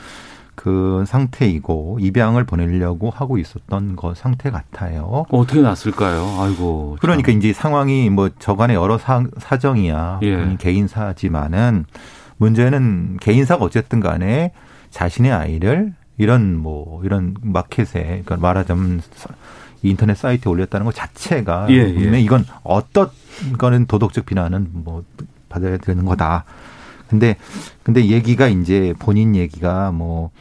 은그 0.61 1.05
상태이고 1.07 1.97
입양을 1.99 2.43
보내려고 2.45 3.09
하고 3.09 3.37
있었던 3.37 3.95
그 3.95 4.13
상태 4.15 4.51
같아요. 4.51 5.25
어떻게 5.29 5.61
났을까요? 5.61 6.37
아이고. 6.39 6.97
참. 6.97 7.01
그러니까 7.01 7.31
이제 7.31 7.51
상황이 7.51 8.09
뭐 8.09 8.29
저간의 8.39 8.75
여러 8.75 8.97
사, 8.97 9.23
사정이야 9.37 10.19
예. 10.23 10.55
개인사지만은 10.59 11.85
문제는 12.37 13.17
개인사가 13.19 13.65
어쨌든 13.65 13.99
간에 13.99 14.51
자신의 14.91 15.31
아이를 15.31 15.93
이런 16.17 16.57
뭐 16.57 17.03
이런 17.03 17.35
마켓에 17.41 18.03
그러니까 18.25 18.37
말하자면 18.37 19.01
인터넷 19.83 20.15
사이트에 20.15 20.51
올렸다는 20.51 20.85
것 20.85 20.93
자체가 20.93 21.67
예, 21.71 21.75
예. 21.75 22.19
이건 22.19 22.45
어떤 22.63 23.09
거는 23.57 23.87
도덕적 23.87 24.27
비난은 24.27 24.69
뭐 24.71 25.03
받아야 25.49 25.77
되는 25.77 26.05
거다. 26.05 26.45
근데 27.11 27.35
근데 27.83 28.05
얘기가 28.05 28.47
이제 28.47 28.93
본인 28.97 29.35
얘기가 29.35 29.91
뭐 29.91 30.31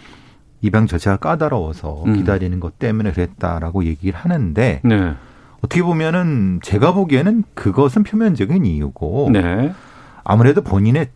입양 0.62 0.86
절차가 0.86 1.16
까다로워서 1.16 2.04
음. 2.06 2.14
기다리는 2.14 2.58
것 2.60 2.78
때문에 2.78 3.10
그랬다라고 3.12 3.84
얘기를 3.84 4.18
하는데 4.18 4.80
네. 4.84 5.14
어떻게 5.62 5.82
보면은 5.82 6.60
제가 6.62 6.94
보기에는 6.94 7.42
그것은 7.54 8.04
표면적인 8.04 8.64
이유고 8.64 9.30
네. 9.32 9.72
아무래도 10.22 10.62
본인의 10.62 11.08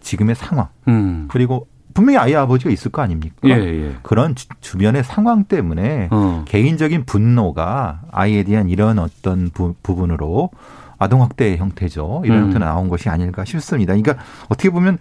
지금의 0.00 0.34
상황 0.34 0.68
음. 0.88 1.28
그리고 1.30 1.68
분명히 1.94 2.18
아이 2.18 2.34
아버지가 2.34 2.70
있을 2.70 2.90
거 2.90 3.00
아닙니까? 3.00 3.36
예, 3.44 3.52
예. 3.52 3.94
그런 4.02 4.34
주- 4.34 4.48
주변의 4.60 5.02
상황 5.04 5.44
때문에 5.44 6.08
어. 6.10 6.44
개인적인 6.46 7.04
분노가 7.06 8.00
아이에 8.10 8.42
대한 8.42 8.68
이런 8.68 8.98
어떤 8.98 9.48
부, 9.50 9.74
부분으로 9.82 10.50
아동학대 10.98 11.56
형태죠. 11.56 12.22
이런 12.24 12.38
음. 12.38 12.42
형태로 12.44 12.64
나온 12.64 12.88
것이 12.88 13.08
아닐까 13.08 13.44
싶습니다. 13.44 13.94
그러니까 13.94 14.22
어떻게 14.48 14.70
보면 14.70 14.98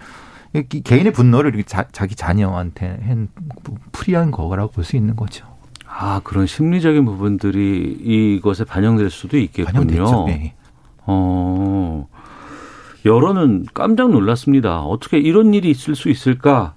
이 0.54 0.64
개인의 0.64 1.12
분노를 1.14 1.62
자, 1.64 1.86
자기 1.92 2.16
자녀한테 2.16 3.00
한 3.08 3.28
풀이한 3.92 4.32
거라고 4.32 4.72
볼 4.72 4.84
수 4.84 4.96
있는 4.96 5.16
거죠. 5.16 5.46
아, 5.88 6.22
그런 6.24 6.46
심리적인 6.46 7.06
부분들이 7.06 7.98
이것에 8.02 8.64
반영될 8.66 9.10
수도 9.10 9.38
있겠군요. 9.38 9.86
반영됐죠. 9.86 10.26
네. 10.28 10.54
어. 11.06 12.08
여론은 13.06 13.68
깜짝 13.74 14.10
놀랐습니다. 14.12 14.82
어떻게 14.82 15.20
이런 15.20 15.54
일이 15.54 15.70
있을 15.70 15.96
수 15.96 16.10
있을까? 16.10 16.74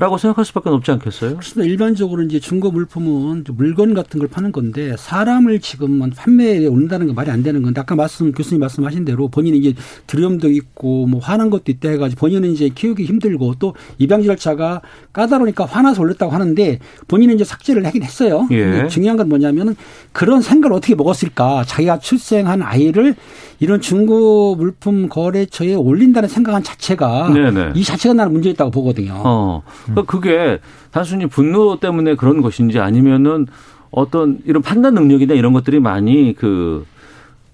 라고 0.00 0.16
생각할 0.16 0.46
수밖에 0.46 0.70
없지 0.70 0.90
않겠어요? 0.92 1.32
그렇습니다. 1.32 1.70
일반적으로 1.70 2.22
이제 2.22 2.40
중고 2.40 2.70
물품은 2.70 3.44
좀 3.44 3.54
물건 3.58 3.92
같은 3.92 4.18
걸 4.18 4.30
파는 4.30 4.50
건데 4.50 4.94
사람을 4.96 5.60
지금 5.60 6.08
판매에 6.16 6.66
온다는 6.68 7.06
건 7.06 7.14
말이 7.14 7.30
안 7.30 7.42
되는 7.42 7.60
건데 7.60 7.82
아까 7.82 7.94
말씀 7.94 8.32
교수님 8.32 8.60
말씀하신 8.60 9.04
대로 9.04 9.28
본인이 9.28 9.58
이제 9.58 9.74
두려움도 10.06 10.48
있고 10.52 11.06
뭐 11.06 11.20
화난 11.20 11.50
것도 11.50 11.64
있다 11.66 11.90
해가지고 11.90 12.18
본인은 12.18 12.50
이제 12.52 12.70
키우기 12.70 13.04
힘들고 13.04 13.56
또 13.58 13.74
입양 13.98 14.22
절차가 14.22 14.80
까다로우니까 15.12 15.66
화나서 15.66 16.00
올렸다고 16.00 16.32
하는데 16.32 16.78
본인은 17.06 17.34
이제 17.34 17.44
삭제를 17.44 17.84
하긴 17.84 18.02
했어요. 18.02 18.48
예. 18.52 18.88
중요한 18.88 19.18
건 19.18 19.28
뭐냐면은 19.28 19.76
그런 20.12 20.40
생각을 20.40 20.74
어떻게 20.78 20.94
먹었을까? 20.94 21.64
자기가 21.66 21.98
출생한 21.98 22.62
아이를 22.62 23.16
이런 23.58 23.82
중고 23.82 24.56
물품 24.56 25.10
거래처에 25.10 25.74
올린다는 25.74 26.30
생각한 26.30 26.62
자체가 26.62 27.28
네네. 27.34 27.72
이 27.74 27.84
자체가 27.84 28.14
나는 28.14 28.32
문제 28.32 28.48
있다고 28.48 28.70
보거든요. 28.70 29.12
어. 29.14 29.62
그러니까 29.94 30.02
그게 30.10 30.58
단순히 30.90 31.26
분노 31.26 31.78
때문에 31.80 32.14
그런 32.16 32.40
것인지 32.42 32.78
아니면은 32.80 33.46
어떤 33.90 34.38
이런 34.44 34.62
판단 34.62 34.94
능력이나 34.94 35.34
이런 35.34 35.52
것들이 35.52 35.80
많이 35.80 36.34
그 36.34 36.84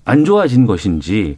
안 0.07 0.25
좋아진 0.25 0.67
것인지 0.67 1.37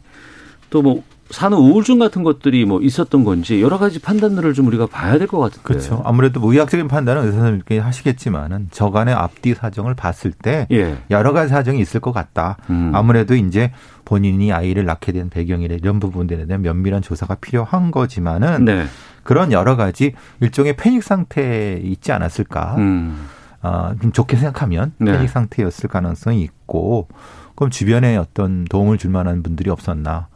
또뭐 0.69 1.03
사는 1.31 1.55
우울증 1.57 1.99
같은 1.99 2.23
것들이 2.23 2.65
뭐 2.65 2.81
있었던 2.81 3.23
건지 3.23 3.61
여러 3.61 3.77
가지 3.77 3.99
판단들을 3.99 4.53
좀 4.53 4.65
우리가 4.67 4.87
봐야 4.87 5.17
될 5.19 5.27
것 5.27 5.37
같은데. 5.39 5.63
그렇죠. 5.63 6.01
아무래도 6.05 6.39
뭐 6.39 6.53
의학적인 6.53 6.87
판단은 6.87 7.23
의사 7.23 7.37
선생님께 7.37 7.77
하시겠지만은 7.79 8.69
저간의 8.71 9.13
앞뒤 9.13 9.53
사정을 9.53 9.93
봤을 9.95 10.31
때 10.31 10.65
예. 10.71 10.97
여러 11.11 11.31
가지 11.33 11.49
사정이 11.49 11.79
있을 11.81 11.99
것 11.99 12.13
같다. 12.13 12.57
음. 12.71 12.91
아무래도 12.95 13.35
이제 13.35 13.71
본인이 14.05 14.51
아이를 14.51 14.85
낳게 14.85 15.11
된 15.11 15.29
배경이나 15.29 15.75
이런 15.75 15.99
부분들에 15.99 16.45
대한 16.47 16.61
면밀한 16.63 17.01
조사가 17.03 17.35
필요한 17.35 17.91
거지만은 17.91 18.65
네. 18.65 18.85
그런 19.23 19.51
여러 19.51 19.75
가지 19.75 20.13
일종의 20.39 20.75
패닉 20.75 21.03
상태에 21.03 21.79
있지 21.83 22.11
않았을까. 22.11 22.75
음. 22.77 23.27
아, 23.61 23.93
좀 24.01 24.11
좋게 24.11 24.37
생각하면 24.37 24.93
네. 24.97 25.11
패닉 25.11 25.29
상태였을 25.29 25.89
가능성이 25.89 26.41
있고 26.41 27.07
그럼 27.55 27.69
주변에 27.69 28.15
어떤 28.15 28.65
도움을 28.65 28.97
줄 28.97 29.11
만한 29.11 29.43
분들이 29.43 29.69
없었나. 29.69 30.27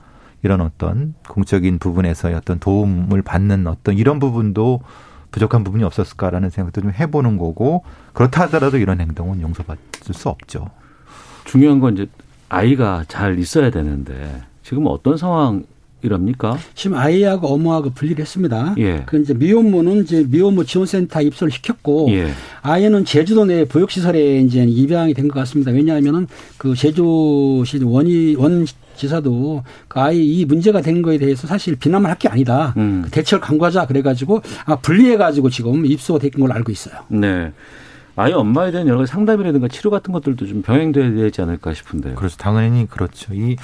이런 0.41 0.59
어떤 0.59 1.15
공적인 1.29 1.79
부분에서의 1.79 2.35
어떤 2.35 2.59
도움을 2.59 3.21
받는 3.21 3.65
어떤 3.65 3.97
이런 3.97 4.19
부분도 4.19 4.81
부족한 5.31 5.63
부분이 5.63 5.83
없었을까라는 5.85 6.49
생각도 6.49 6.81
좀 6.81 6.91
해보는 6.91 7.37
거고 7.37 7.83
그렇다 8.11 8.43
하더라도 8.43 8.77
이런 8.77 8.99
행동은 8.99 9.41
용서받을 9.41 9.79
수 10.11 10.29
없죠. 10.29 10.69
중요한 11.45 11.79
건 11.79 11.93
이제 11.93 12.07
아이가 12.49 13.05
잘 13.07 13.39
있어야 13.39 13.71
되는데 13.71 14.43
지금 14.61 14.85
어떤 14.87 15.17
상황 15.17 15.63
이랍니까? 16.03 16.57
지금 16.75 16.97
아이하고 16.97 17.47
어머하고 17.47 17.91
분리를 17.91 18.21
했습니다. 18.21 18.75
예. 18.77 19.03
그 19.05 19.19
이제 19.21 19.33
미혼모는 19.33 20.03
이제 20.03 20.25
미혼모 20.29 20.65
지원센터 20.65 21.21
입소를 21.21 21.51
시켰고 21.51 22.07
예. 22.11 22.31
아이는 22.61 23.05
제주도 23.05 23.45
내 23.45 23.65
보육시설에 23.65 24.41
이제 24.41 24.63
입양이 24.63 25.13
된 25.13 25.27
것 25.27 25.39
같습니다. 25.39 25.71
왜냐하면은 25.71 26.27
그 26.57 26.75
제주시 26.75 27.83
원이 27.83 28.35
원 28.35 28.65
지사도 28.95 29.63
그 29.87 29.99
아이 29.99 30.23
이 30.23 30.45
문제가 30.45 30.81
된 30.81 31.01
거에 31.01 31.17
대해서 31.17 31.47
사실 31.47 31.75
비난만 31.75 32.11
할 32.11 32.17
게 32.19 32.27
아니다. 32.29 32.73
음. 32.77 33.01
그 33.05 33.09
대처를 33.09 33.41
강구하자 33.41 33.87
그래가지고 33.87 34.41
아 34.65 34.75
분리해가지고 34.75 35.49
지금 35.49 35.85
입소가 35.85 36.19
된 36.19 36.29
걸로 36.31 36.53
알고 36.53 36.71
있어요. 36.71 36.95
네. 37.07 37.51
아이 38.15 38.31
엄마에 38.31 38.69
대한 38.71 38.87
여러 38.87 38.99
가지 38.99 39.11
상담이라든가 39.11 39.67
치료 39.69 39.89
같은 39.89 40.13
것들도 40.13 40.45
좀 40.45 40.61
병행돼야 40.61 41.09
되지 41.15 41.41
않을까 41.41 41.73
싶은데요. 41.73 42.13
그래서 42.13 42.37
당연히 42.37 42.87
그렇죠. 42.87 43.33
이 43.33 43.55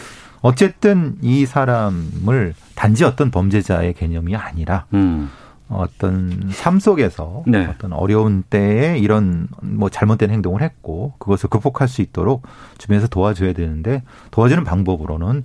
어쨌든 0.42 1.18
이 1.22 1.46
사람을 1.46 2.54
단지 2.76 3.04
어떤 3.04 3.32
범죄자의 3.32 3.94
개념이 3.94 4.36
아니라 4.36 4.86
음. 4.94 5.30
어떤 5.72 6.50
삶 6.52 6.80
속에서 6.80 7.44
네. 7.46 7.68
어떤 7.68 7.94
어려운 7.94 8.42
때에 8.50 8.98
이런 8.98 9.48
뭐 9.62 9.88
잘못된 9.90 10.32
행동을 10.32 10.64
했고 10.64 11.14
그것을 11.20 11.48
극복할 11.50 11.88
수 11.88 12.02
있도록 12.02 12.42
주변에서 12.80 13.08
도와줘야 13.08 13.54
되는데 13.54 14.02
도와주는 14.32 14.64
방법으로는 14.64 15.44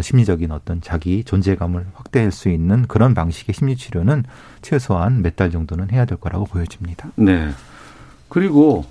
심리적인 0.00 0.50
어떤 0.50 0.80
자기 0.80 1.22
존재감을 1.22 1.86
확대할 1.94 2.32
수 2.32 2.48
있는 2.48 2.84
그런 2.88 3.14
방식의 3.14 3.54
심리 3.54 3.76
치료는 3.76 4.24
최소한 4.60 5.22
몇 5.22 5.36
달 5.36 5.52
정도는 5.52 5.92
해야 5.92 6.04
될 6.04 6.18
거라고 6.18 6.46
보여집니다. 6.46 7.10
네. 7.14 7.50
그리고 8.28 8.84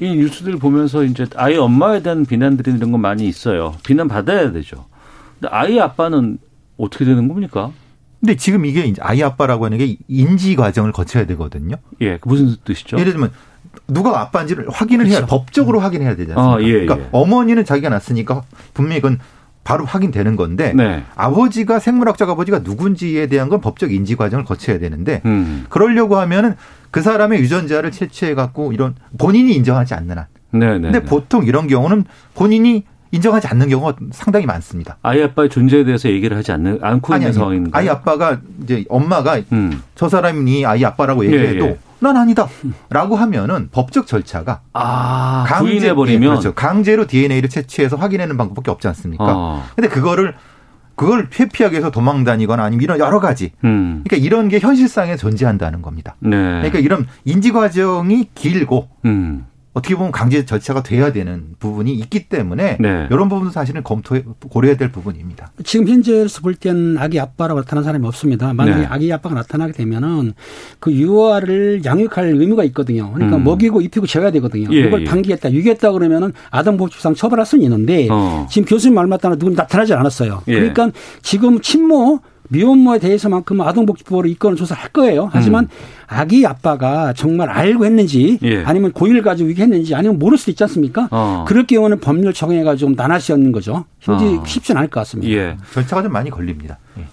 이 0.00 0.16
뉴스들 0.16 0.56
보면서 0.56 1.04
이제 1.04 1.26
아이 1.36 1.56
엄마에 1.56 2.02
대한 2.02 2.24
비난들이 2.24 2.74
이런 2.74 2.90
건 2.90 3.00
많이 3.00 3.26
있어요. 3.26 3.74
비난 3.84 4.08
받아야 4.08 4.50
되죠. 4.50 4.86
근데 5.38 5.54
아이 5.54 5.78
아빠는 5.78 6.38
어떻게 6.78 7.04
되는 7.04 7.28
겁니까? 7.28 7.70
근데 8.18 8.36
지금 8.36 8.64
이게 8.64 8.84
이제 8.84 9.00
아이 9.02 9.22
아빠라고 9.22 9.66
하는 9.66 9.78
게 9.78 9.96
인지 10.08 10.56
과정을 10.56 10.92
거쳐야 10.92 11.26
되거든요. 11.26 11.76
예, 12.00 12.16
그 12.18 12.28
무슨 12.28 12.56
뜻이죠? 12.64 12.98
예를 12.98 13.12
들면 13.12 13.30
누가 13.88 14.20
아빠인지를 14.20 14.68
확인을 14.70 15.06
해야 15.06 15.26
법적으로 15.26 15.80
확인해야 15.80 16.16
되지 16.16 16.32
않습니까? 16.32 16.56
아, 16.56 16.62
예, 16.62 16.72
그러니까 16.72 16.98
예. 16.98 17.08
어머니는 17.12 17.64
자기가 17.64 17.90
낳았으니까 17.90 18.42
분명히 18.72 19.00
그건 19.00 19.18
바로 19.64 19.84
확인되는 19.84 20.36
건데 20.36 20.72
네. 20.74 21.04
아버지가 21.14 21.78
생물학적 21.78 22.28
아버지가 22.30 22.60
누군지에 22.60 23.26
대한 23.26 23.48
건 23.50 23.60
법적 23.60 23.92
인지 23.92 24.16
과정을 24.16 24.44
거쳐야 24.44 24.78
되는데 24.78 25.20
음. 25.26 25.66
그러려고 25.68 26.16
하면은 26.16 26.56
그 26.90 27.02
사람의 27.02 27.40
유전자를 27.40 27.90
채취해 27.90 28.34
갖고 28.34 28.72
이런 28.72 28.94
본인이 29.18 29.54
인정하지 29.54 29.94
않는 29.94 30.18
한. 30.18 30.26
네, 30.52 30.78
네. 30.78 30.90
근데 30.90 31.02
보통 31.02 31.44
이런 31.44 31.68
경우는 31.68 32.04
본인이 32.34 32.84
인정하지 33.12 33.48
않는 33.48 33.68
경우가 33.68 33.94
상당히 34.12 34.46
많습니다. 34.46 34.96
아이 35.02 35.22
아빠의 35.22 35.48
존재에 35.48 35.84
대해서 35.84 36.08
얘기를 36.08 36.36
하지 36.36 36.52
않는 36.52 36.78
않고 36.82 37.12
아니 37.14 37.22
있는 37.22 37.26
아니 37.28 37.34
상황인 37.34 37.70
거예요. 37.70 37.72
아이 37.74 37.88
아빠가 37.88 38.40
이제 38.62 38.84
엄마가 38.88 39.40
음. 39.52 39.82
저 39.94 40.08
사람이 40.08 40.64
아이 40.66 40.84
아빠라고 40.84 41.24
얘기해도 41.24 41.64
예, 41.64 41.70
예. 41.70 41.78
난 42.02 42.16
아니다라고 42.16 43.16
하면은 43.16 43.68
법적 43.72 44.06
절차가 44.06 44.60
아, 44.72 45.44
강제- 45.46 45.64
부인해 45.70 45.88
예, 45.88 45.92
버리면 45.94 46.30
그렇죠. 46.30 46.54
강제로 46.54 47.06
DNA를 47.06 47.48
채취해서 47.48 47.96
확인하는 47.96 48.36
방법밖에 48.36 48.70
없지 48.70 48.88
않습니까? 48.88 49.24
어. 49.28 49.64
근데 49.76 49.88
그거를 49.88 50.34
그걸 51.00 51.28
회피하기 51.32 51.72
위해서 51.72 51.90
도망 51.90 52.24
다니거나 52.24 52.62
아니면 52.62 52.82
이런 52.82 52.98
여러 52.98 53.20
가지. 53.20 53.52
음. 53.64 54.02
그러니까 54.04 54.18
이런 54.18 54.48
게 54.48 54.58
현실상에 54.58 55.16
존재한다는 55.16 55.80
겁니다. 55.80 56.16
네. 56.20 56.36
그러니까 56.36 56.78
이런 56.78 57.06
인지 57.24 57.52
과정이 57.52 58.28
길고 58.34 58.86
음. 59.06 59.46
어떻게 59.72 59.94
보면 59.94 60.10
강제 60.10 60.44
절차가 60.44 60.82
돼야 60.82 61.12
되는 61.12 61.54
부분이 61.60 61.92
있기 61.94 62.28
때문에 62.28 62.78
네. 62.80 63.06
이런 63.10 63.28
부분도 63.28 63.52
사실은 63.52 63.84
검토해 63.84 64.24
고려해야 64.48 64.76
될 64.76 64.90
부분입니다. 64.90 65.52
지금 65.64 65.86
현재에서 65.86 66.40
볼땐 66.40 66.96
아기 66.98 67.20
아빠라고 67.20 67.60
나타난 67.60 67.84
사람이 67.84 68.04
없습니다. 68.08 68.52
만약에 68.52 68.80
네. 68.80 68.86
아기 68.90 69.12
아빠가 69.12 69.36
나타나게 69.36 69.72
되면은 69.72 70.32
그 70.80 70.92
유아를 70.92 71.82
양육할 71.84 72.34
의무가 72.34 72.64
있거든요. 72.64 73.12
그러니까 73.12 73.36
음. 73.36 73.44
먹이고 73.44 73.80
입히고 73.80 74.06
재워야 74.06 74.32
되거든요. 74.32 74.68
예, 74.72 74.80
이걸 74.80 75.02
예. 75.02 75.04
방기했다, 75.04 75.52
유기했다 75.52 75.92
그러면은 75.92 76.32
아동복지상 76.50 77.14
처벌할 77.14 77.46
수는 77.46 77.62
있는데 77.64 78.08
어. 78.10 78.48
지금 78.50 78.66
교수님 78.66 78.96
말 78.96 79.06
맞다나 79.06 79.36
누군 79.36 79.54
나타나지 79.54 79.94
않았어요. 79.94 80.42
예. 80.48 80.54
그러니까 80.54 80.90
지금 81.22 81.60
친모 81.60 82.20
미혼모에 82.50 82.98
대해서만큼 82.98 83.60
아동복지법으로 83.60 84.28
이건을 84.28 84.56
조사할 84.56 84.90
거예요. 84.90 85.28
하지만 85.32 85.68
아기 86.06 86.44
아빠가 86.46 87.12
정말 87.12 87.48
알고 87.48 87.84
했는지 87.84 88.38
음. 88.42 88.48
예. 88.48 88.64
아니면 88.64 88.92
고의를 88.92 89.22
가지고 89.22 89.50
유기했는지 89.50 89.94
아니면 89.94 90.18
모를 90.18 90.36
수도 90.36 90.50
있지 90.50 90.62
않습니까? 90.64 91.08
어. 91.12 91.44
그럴 91.46 91.66
경우는 91.66 92.00
법률 92.00 92.34
적용해가 92.34 92.76
지고 92.76 92.90
좀 92.90 92.96
나날시 92.96 93.32
얻는 93.32 93.52
거죠. 93.52 93.84
힘지, 94.00 94.24
어. 94.24 94.44
쉽진 94.44 94.76
않을 94.76 94.88
것 94.88 95.00
같습니다. 95.00 95.32
예. 95.32 95.56
절차가 95.72 96.02
좀 96.02 96.12
많이 96.12 96.28
걸립니다. 96.28 96.78
예. 96.98 97.06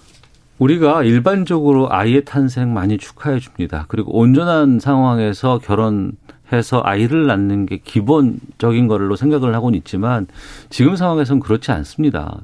우리가 0.58 1.04
일반적으로 1.04 1.92
아이의 1.92 2.24
탄생 2.24 2.74
많이 2.74 2.98
축하해 2.98 3.38
줍니다. 3.38 3.84
그리고 3.86 4.18
온전한 4.18 4.80
상황에서 4.80 5.58
결혼해서 5.58 6.82
아이를 6.82 7.28
낳는 7.28 7.66
게 7.66 7.78
기본적인 7.78 8.88
걸로 8.88 9.14
생각을 9.14 9.54
하고는 9.54 9.78
있지만 9.78 10.26
지금 10.68 10.96
상황에서는 10.96 11.38
그렇지 11.40 11.70
않습니다. 11.70 12.40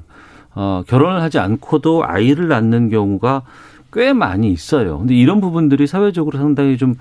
어, 0.55 0.83
결혼을 0.87 1.21
하지 1.21 1.37
않고도 1.39 2.03
아이를 2.05 2.47
낳는 2.47 2.89
경우가 2.89 3.43
꽤 3.93 4.13
많이 4.13 4.51
있어요. 4.51 4.99
근데 4.99 5.13
이런 5.15 5.39
부분들이 5.41 5.85
사회적으로 5.87 6.37
상당히 6.37 6.77
좀 6.77 6.95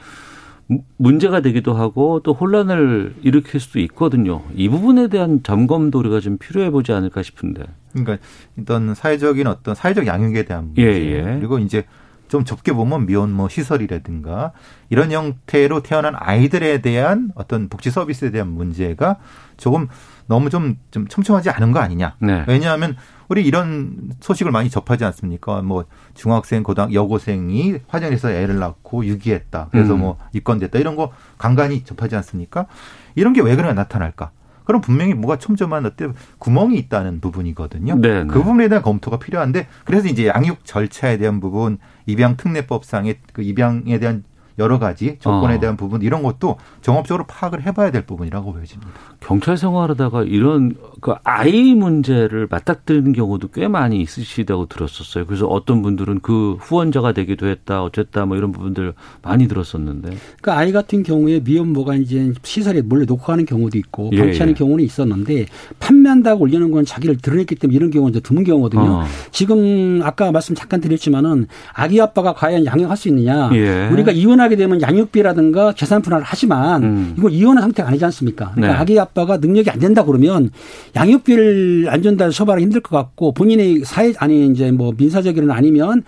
무- 0.67 0.83
문제가 0.97 1.41
되기도 1.41 1.75
하고 1.75 2.21
또 2.21 2.33
혼란을 2.33 3.15
일으킬 3.23 3.61
수도 3.61 3.79
있거든요. 3.81 4.43
이 4.55 4.69
부분에 4.69 5.09
대한 5.09 5.43
점검도 5.43 5.99
우리가 5.99 6.21
좀 6.21 6.39
필요해 6.39 6.71
보지 6.71 6.93
않을까 6.93 7.23
싶은데. 7.23 7.65
그러니까 7.93 8.19
어떤 8.61 8.95
사회적인 8.95 9.47
어떤 9.47 9.75
사회적 9.75 10.07
양육에 10.07 10.45
대한 10.45 10.67
문제 10.67 10.83
예, 10.83 10.87
예. 11.19 11.23
그리고 11.39 11.59
이제 11.59 11.85
좀 12.29 12.45
좁게 12.45 12.73
보면 12.73 13.07
미혼모 13.07 13.49
시설이라든가 13.49 14.53
이런 14.89 15.13
형태로 15.13 15.83
태어난 15.83 16.15
아이들에 16.17 16.81
대한 16.81 17.31
어떤 17.35 17.69
복지 17.69 17.91
서비스에 17.91 18.31
대한 18.31 18.49
문제가 18.49 19.19
조금 19.57 19.89
너무 20.27 20.49
좀, 20.51 20.77
좀 20.91 21.07
촘촘하지 21.07 21.51
않은 21.51 21.71
거 21.73 21.81
아니냐. 21.81 22.17
네. 22.21 22.45
왜냐하면 22.49 22.97
우리 23.29 23.45
이런 23.45 24.13
소식을 24.21 24.53
많이 24.53 24.71
접하지 24.71 25.05
않습니까? 25.05 25.63
뭐 25.63 25.85
중학생, 26.15 26.63
고등 26.63 26.93
여고생이 26.93 27.81
화장실에서 27.89 28.31
애를 28.31 28.59
낳고 28.59 29.05
유기했다. 29.07 29.69
그래서 29.71 29.95
음. 29.95 30.01
뭐 30.01 30.19
입건됐다. 30.33 30.79
이런 30.79 30.97
거 30.97 31.13
간간히 31.39 31.85
접하지 31.85 32.17
않습니까? 32.17 32.67
이런 33.15 33.33
게 33.33 33.41
왜 33.41 33.57
그래 33.57 33.73
나타날까? 33.73 34.31
그럼 34.65 34.81
분명히 34.81 35.13
뭐가 35.13 35.39
촘촘한 35.39 35.85
어때 35.85 36.09
구멍이 36.39 36.77
있다는 36.79 37.21
부분이거든요. 37.21 37.97
네, 37.97 38.25
네. 38.25 38.27
그 38.27 38.43
부분에 38.43 38.69
대한 38.69 38.83
검토가 38.83 39.19
필요한데 39.19 39.67
그래서 39.85 40.09
이제 40.09 40.27
양육 40.27 40.65
절차에 40.65 41.19
대한 41.19 41.39
부분, 41.41 41.79
입양 42.07 42.37
특례법상의 42.39 43.19
그 43.35 43.43
입양에 43.43 43.99
대한 43.99 44.25
여러 44.59 44.79
가지 44.79 45.17
조건에 45.21 45.57
어. 45.57 45.61
대한 45.61 45.77
부분 45.77 46.03
이런 46.03 46.23
것도 46.23 46.59
종합적으로 46.81 47.27
파악을 47.27 47.67
해봐야 47.67 47.91
될 47.91 48.07
부분이라고 48.07 48.53
보여집니다. 48.53 48.93
경찰 49.21 49.57
생활하다가 49.57 50.25
이런 50.25 50.75
그 51.01 51.15
아이 51.25 51.75
문제를 51.75 52.47
맞닥뜨리는 52.51 53.13
경우도 53.13 53.49
꽤 53.49 53.69
많이 53.69 54.01
있으시다고 54.01 54.67
들었었어요. 54.67 55.27
그래서 55.27 55.47
어떤 55.47 55.83
분들은 55.83 56.21
그 56.21 56.57
후원자가 56.61 57.13
되기도 57.13 57.47
했다, 57.49 57.83
어쨌다, 57.83 58.27
뭐 58.27 58.37
이런 58.37 58.53
부분들 58.53 58.95
많이 59.23 59.49
들었었는데. 59.49 60.17
그 60.41 60.53
아이 60.53 60.73
같은 60.73 61.03
경우에 61.03 61.41
미혼모가 61.41 61.97
이제 61.97 62.33
시설에 62.43 62.83
몰래 62.83 63.05
놓고 63.07 63.33
하는 63.33 63.47
경우도 63.47 63.79
있고 63.79 64.11
예, 64.13 64.19
방치하는 64.19 64.53
예. 64.53 64.55
경우는 64.55 64.85
있었는데 64.85 65.47
판매한다고 65.81 66.45
올리는 66.45 66.71
건 66.71 66.85
자기를 66.85 67.17
드러냈기 67.19 67.57
때문에 67.57 67.77
이런 67.77 67.91
경우는 67.91 68.11
이제 68.11 68.21
드문 68.21 68.45
경우거든요. 68.45 68.83
어. 68.83 69.05
지금 69.31 70.01
아까 70.05 70.31
말씀 70.31 70.55
잠깐 70.55 70.81
드렸지만은 70.81 71.47
아기 71.73 72.01
아빠가 72.01 72.35
과연 72.35 72.67
양육할 72.67 72.97
수 72.97 73.09
있느냐. 73.09 73.51
예. 73.55 73.89
우리가 73.89 74.13
이혼 74.13 74.41
하게 74.45 74.57
되면 74.57 74.81
양육비라든가 74.81 75.75
재산 75.75 76.03
분할을 76.03 76.25
하지만 76.27 76.83
음. 76.83 77.15
이건 77.19 77.33
이혼한 77.33 77.63
상태가 77.63 77.89
아니지 77.89 78.05
않습니까? 78.05 78.53
그러니까 78.55 78.75
네. 78.75 78.81
아기 78.81 78.99
아빠가 78.99 79.39
능력이 79.39 79.71
안 79.71 79.79
된다 79.79 80.05
그러면 80.05 80.51
양육비를 80.95 81.87
안 81.89 82.03
준다 82.03 82.27
해서 82.27 82.37
처벌하기 82.37 82.65
힘들 82.65 82.81
것 82.81 82.97
같고 82.97 83.33
본인의 83.33 83.83
사회 83.85 84.13
아니 84.19 84.47
이제 84.47 84.71
뭐 84.71 84.93
민사적으로는 84.97 85.55
아니면 85.55 86.03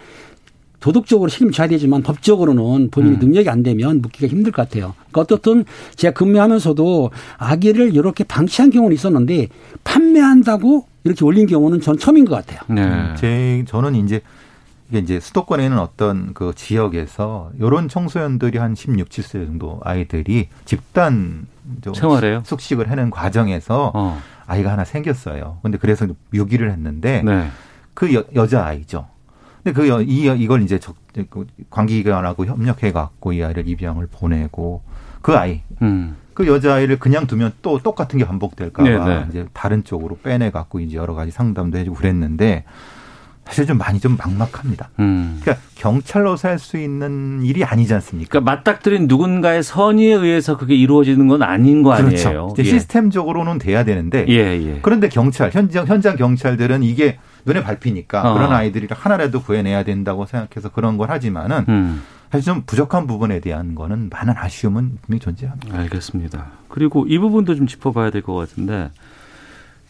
도덕적으로 0.81 1.29
책임을 1.31 1.53
져야 1.53 1.67
되지만 1.69 2.03
법적으로는 2.03 2.91
본인이 2.91 3.17
음. 3.17 3.21
능력이 3.21 3.49
안 3.49 3.63
되면 3.63 4.03
묻기가 4.03 4.29
힘들 4.29 4.53
것 4.53 4.63
같아요. 4.63 4.95
그러니까 5.11 5.21
어떻든 5.23 5.65
제가 5.97 6.15
근무하면서도 6.15 7.11
아기를 7.39 7.95
이렇게 7.95 8.23
방치한 8.23 8.71
경우는 8.71 8.95
있었는데 8.95 9.49
판매한다고 9.83 10.87
이렇게 11.05 11.25
올린 11.25 11.47
경우는 11.47 11.81
전 11.81 11.99
처음인 11.99 12.25
것 12.25 12.35
같아요. 12.35 12.61
네. 12.69 13.15
제 13.17 13.65
저는 13.67 13.95
이제 13.97 14.21
이게 14.89 14.99
이제 14.99 15.19
수도권에 15.21 15.65
있는 15.65 15.79
어떤 15.79 16.33
그 16.33 16.53
지역에서 16.55 17.51
요런 17.61 17.89
청소년들이 17.89 18.59
한 18.59 18.75
16, 18.75 19.09
17세 19.09 19.47
정도 19.47 19.81
아이들이 19.83 20.49
집단 20.65 21.47
좀 21.81 21.95
생활해요? 21.95 22.43
숙식을 22.45 22.91
하는 22.91 23.11
과정에서 23.11 23.93
어. 23.95 24.21
아이가 24.47 24.73
하나 24.73 24.85
생겼어요. 24.85 25.59
근데 25.63 25.79
그래서 25.79 26.07
유기를 26.33 26.71
했는데 26.71 27.23
네. 27.23 27.49
그 27.95 28.15
여, 28.15 28.25
여자 28.35 28.65
아이죠. 28.65 29.09
근데 29.65 29.73
그 29.73 29.89
여, 29.89 30.01
이 30.01 30.31
이걸 30.41 30.63
이제 30.63 30.79
적, 30.79 30.95
그 31.31 31.47
관계기관하고 31.71 32.47
협력해 32.47 32.93
갖고 32.93 33.33
이 33.33 33.43
아이를 33.43 33.67
입양을 33.67 34.07
보내고 34.07 34.83
그 35.21 35.37
아이 35.37 35.63
음. 35.83 36.17
그 36.37 36.47
여자아이를 36.47 36.99
그냥 36.99 37.27
두면 37.27 37.55
또 37.63 37.79
똑같은 37.79 38.19
게 38.19 38.27
반복될까봐 38.27 38.89
네, 38.89 38.99
네. 38.99 39.27
이제 39.31 39.47
다른 39.55 39.83
쪽으로 39.85 40.19
빼내 40.23 40.51
갖고 40.51 40.81
이제 40.81 40.99
여러 40.99 41.15
가지 41.15 41.31
상담도 41.31 41.79
해주고 41.79 41.97
그랬는데 41.97 42.65
사실 43.47 43.65
좀 43.67 43.79
많이 43.79 44.01
좀 44.01 44.17
막막합니다. 44.17 44.91
음. 44.99 45.39
그러니까 45.41 45.65
경찰로서 45.77 46.49
할 46.49 46.59
수 46.59 46.77
있는 46.79 47.43
일이 47.45 47.63
아니지 47.65 47.95
않습니까? 47.95 48.29
그러니까 48.41 48.51
맞닥뜨린 48.51 49.07
누군가의 49.07 49.63
선의에 49.63 50.15
의해서 50.15 50.57
그게 50.57 50.75
이루어지는 50.75 51.29
건 51.29 51.43
아닌 51.43 51.83
거 51.83 51.93
아니에요. 51.93 52.09
그렇죠. 52.11 52.49
이제 52.55 52.63
예. 52.63 52.65
시스템적으로는 52.65 53.59
돼야 53.59 53.85
되는데 53.85 54.25
예, 54.29 54.35
예. 54.35 54.79
그런데 54.83 55.09
경찰 55.09 55.51
현장 55.53 55.87
현장 55.87 56.17
경찰들은 56.17 56.83
이게 56.83 57.19
눈에 57.45 57.63
밟히니까 57.63 58.31
어. 58.31 58.35
그런 58.35 58.53
아이들이 58.53 58.89
하나라도 58.91 59.41
구해내야 59.43 59.85
된다고 59.85 60.27
생각해서 60.27 60.71
그런 60.71 60.97
걸 60.97 61.11
하지만은 61.11 61.65
음. 61.69 62.03
사실 62.33 62.47
좀 62.47 62.63
부족한 62.67 63.07
부분에 63.07 63.39
대한 63.39 63.77
거는 63.77 64.09
많은 64.11 64.35
아쉬움은 64.37 64.99
분명히 65.03 65.21
존재합니다. 65.21 65.79
알겠습니다. 65.79 66.47
그리고 66.69 67.07
이 67.07 67.19
부분도 67.19 67.55
좀 67.55 67.69
짚어봐야 67.69 68.11
될 68.11 68.23
것 68.23 68.35
같은데, 68.35 68.91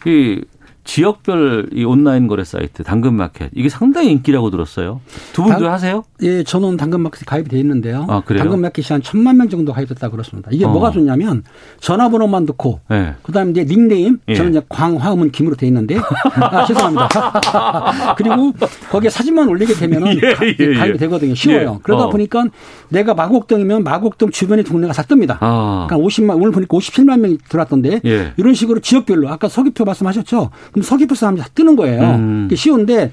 이 0.05 0.45
지역별 0.87 1.71
이 1.75 1.85
온라인 1.85 2.27
거래 2.29 2.45
사이트 2.45 2.83
당근마켓 2.83 3.51
이게 3.55 3.69
상당히 3.69 4.13
인기라고 4.13 4.51
들었어요. 4.51 5.01
두 5.33 5.43
분도 5.43 5.65
당- 5.65 5.73
하세요? 5.73 6.05
예, 6.23 6.43
저는 6.45 6.77
당근마켓에 6.79 7.25
가입이 7.27 7.49
돼 7.49 7.59
있는데요. 7.59 8.07
아, 8.09 8.23
그래요? 8.25 8.43
당근마켓이 8.45 8.87
한 8.89 9.03
천만 9.03 9.37
명 9.37 9.49
정도 9.49 9.73
가입됐다 9.73 10.09
그렇습니다. 10.11 10.49
이게 10.53 10.65
어. 10.65 10.69
뭐가 10.69 10.93
좋냐면 10.93 11.43
전화번호만 11.81 12.47
넣고 12.47 12.81
네. 12.89 13.15
그다음에 13.23 13.51
이제 13.51 13.65
닉네임 13.65 14.19
예. 14.29 14.35
저는 14.35 14.53
이제 14.53 14.63
광화음은 14.69 15.33
김으로 15.33 15.57
돼 15.57 15.67
있는데 15.67 15.97
아, 16.35 16.65
죄송합니다. 16.65 17.09
그리고 18.17 18.53
거기에 18.91 19.11
사진만 19.11 19.49
올리게 19.49 19.75
되면은 19.75 20.17
예, 20.23 20.33
가, 20.35 20.47
예, 20.47 20.55
예. 20.59 20.75
가입이 20.75 20.99
되거든요. 20.99 21.35
쉬워요. 21.35 21.75
예. 21.77 21.81
그러다 21.83 22.05
어. 22.05 22.11
보니까 22.11 22.45
내가 22.89 23.15
마곡동이면 23.15 23.83
마곡동 23.85 24.31
주변의 24.31 24.65
동네가 24.65 24.93
다 24.93 25.03
뜹니다. 25.03 25.37
아. 25.41 25.87
그러니까 25.89 26.07
50만 26.09 26.37
오늘 26.37 26.53
보니까 26.53 26.77
57만 26.77 27.19
명이 27.21 27.39
들어왔던데 27.49 28.01
예. 28.05 28.33
이런 28.37 28.55
식으로 28.55 28.81
지역별로 28.81 29.29
아까 29.29 29.49
서귀표 29.49 29.85
말씀하셨죠. 29.85 30.51
그럼 30.77 30.83
서귀포 30.83 31.15
사람들이 31.15 31.43
다 31.43 31.51
뜨는 31.55 31.75
거예요. 31.75 32.03
음. 32.03 32.49
쉬운데 32.55 33.11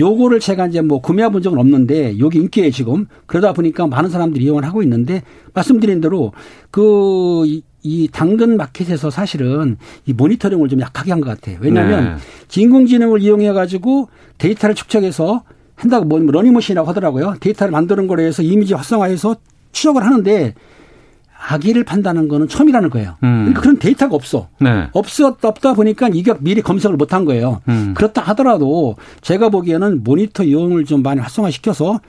요거를 0.00 0.40
제가 0.40 0.66
이제 0.66 0.80
뭐 0.80 1.00
구매해 1.00 1.28
본 1.30 1.42
적은 1.42 1.56
없는데 1.60 2.18
여기 2.18 2.38
인기에 2.38 2.72
지금 2.72 3.06
그러다 3.26 3.52
보니까 3.52 3.86
많은 3.86 4.10
사람들이 4.10 4.44
이용을 4.44 4.64
하고 4.64 4.82
있는데 4.82 5.22
말씀드린 5.52 6.00
대로 6.00 6.32
그이 6.72 8.08
당근 8.10 8.56
마켓에서 8.56 9.10
사실은 9.10 9.76
이 10.06 10.12
모니터링을 10.12 10.68
좀 10.68 10.80
약하게 10.80 11.12
한 11.12 11.20
것 11.20 11.28
같아요. 11.30 11.58
왜냐하면 11.60 12.16
네. 12.48 12.60
인공지능을 12.62 13.22
이용해 13.22 13.52
가지고 13.52 14.08
데이터를 14.38 14.74
축적해서 14.74 15.44
한다고 15.76 16.06
뭐 16.06 16.18
러닝머신이라고 16.18 16.88
하더라고요. 16.88 17.36
데이터를 17.38 17.70
만드는 17.70 18.08
거에 18.08 18.26
해서 18.26 18.42
이미지 18.42 18.74
활성화해서 18.74 19.36
추적을 19.70 20.04
하는데 20.04 20.54
아기를 21.46 21.84
판다는 21.84 22.28
거는 22.28 22.48
처음이라는 22.48 22.90
거예요. 22.90 23.16
음. 23.22 23.40
그러니까 23.44 23.60
그런 23.60 23.78
데이터가 23.78 24.14
없어. 24.14 24.48
네. 24.60 24.88
없었다 24.92 25.48
없다 25.48 25.74
보니까 25.74 26.08
이게 26.12 26.32
미리 26.40 26.62
검색을 26.62 26.96
못 26.96 27.12
한 27.12 27.24
거예요. 27.24 27.60
음. 27.68 27.92
그렇다 27.94 28.22
하더라도 28.22 28.96
제가 29.20 29.50
보기에는 29.50 30.02
모니터링을 30.04 30.84
좀 30.86 31.02
많이 31.02 31.20
활성화시켜서 31.20 32.00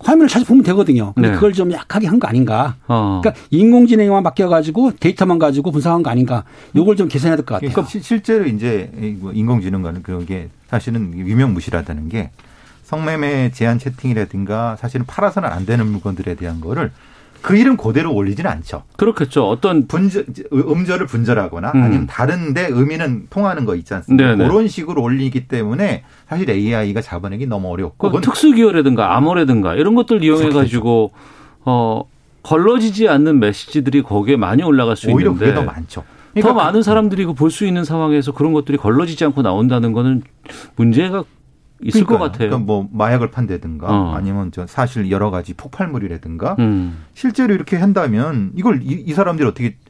화면을 0.00 0.28
자주 0.28 0.44
보면 0.46 0.62
되거든요. 0.62 1.12
근데 1.14 1.28
네. 1.30 1.34
그걸 1.34 1.52
좀 1.52 1.72
약하게 1.72 2.06
한 2.06 2.18
거 2.20 2.28
아닌가. 2.28 2.76
어. 2.86 3.20
그러니까 3.22 3.42
인공지능에만 3.50 4.22
맡겨가지고 4.22 4.92
데이터만 5.00 5.38
가지고 5.38 5.70
분석한 5.72 6.02
거 6.04 6.10
아닌가. 6.10 6.44
요걸 6.76 6.96
좀 6.96 7.08
계산해야 7.08 7.36
될 7.36 7.44
것 7.44 7.56
같아요. 7.56 7.70
그러니까 7.70 7.90
시- 7.90 8.00
실제로 8.00 8.46
이제 8.46 8.90
이뭐 9.00 9.32
인공지능과는 9.32 10.02
그런 10.02 10.24
게 10.24 10.48
사실은 10.70 11.12
유명무실하다는 11.16 12.08
게 12.10 12.30
성매매 12.84 13.50
제한 13.52 13.78
채팅이라든가 13.78 14.76
사실은 14.76 15.04
팔아서는 15.06 15.48
안 15.48 15.66
되는 15.66 15.86
물건들에 15.86 16.34
대한 16.36 16.60
거를 16.60 16.90
그 17.42 17.56
이름 17.56 17.76
그대로 17.76 18.12
올리지는 18.14 18.50
않죠. 18.50 18.82
그렇겠죠. 18.96 19.48
어떤 19.48 19.86
분절, 19.86 20.26
음절을 20.52 21.06
분절하거나 21.06 21.72
음. 21.74 21.82
아니면 21.82 22.06
다른데 22.06 22.68
의미는 22.70 23.26
통하는 23.30 23.64
거 23.64 23.74
있지 23.76 23.94
않습니까? 23.94 24.30
네네. 24.30 24.48
그런 24.48 24.68
식으로 24.68 25.02
올리기 25.02 25.48
때문에 25.48 26.04
사실 26.28 26.50
AI가 26.50 27.00
잡아내기 27.00 27.46
너무 27.46 27.68
어렵고 27.68 28.10
그 28.10 28.20
특수기어라든가 28.20 29.16
암호라든가 29.16 29.74
이런 29.74 29.94
것들 29.94 30.22
이용해 30.22 30.50
가지고 30.50 31.12
어 31.64 32.02
걸러지지 32.42 33.08
않는 33.08 33.40
메시지들이 33.40 34.02
거기에 34.02 34.36
많이 34.36 34.62
올라갈 34.62 34.96
수 34.96 35.10
오히려 35.10 35.30
있는데 35.30 35.52
그게 35.52 35.54
더 35.54 35.64
많죠. 35.64 36.00
더 36.02 36.06
그러니까 36.34 36.64
많은 36.64 36.82
사람들이 36.82 37.26
볼수 37.26 37.66
있는 37.66 37.84
상황에서 37.84 38.32
그런 38.32 38.52
것들이 38.52 38.78
걸러지지 38.78 39.24
않고 39.24 39.42
나온다는 39.42 39.92
거는 39.92 40.22
문제가 40.76 41.24
있을 41.82 42.02
것 42.04 42.14
그러니까요. 42.18 42.32
같아요. 42.32 42.48
그러니까 42.50 42.66
뭐 42.66 42.88
마약을 42.92 43.30
판다든가 43.30 43.86
어. 43.88 44.14
아니면 44.14 44.50
저 44.52 44.66
사실 44.66 45.10
여러 45.10 45.30
가지 45.30 45.54
폭발물이라든가 45.54 46.56
음. 46.58 47.04
실제로 47.14 47.54
이렇게 47.54 47.76
한다면 47.76 48.52
이걸 48.56 48.82
이, 48.82 49.02
이 49.06 49.12
사람들이 49.12 49.46
어떻게 49.48 49.70
본- 49.70 49.87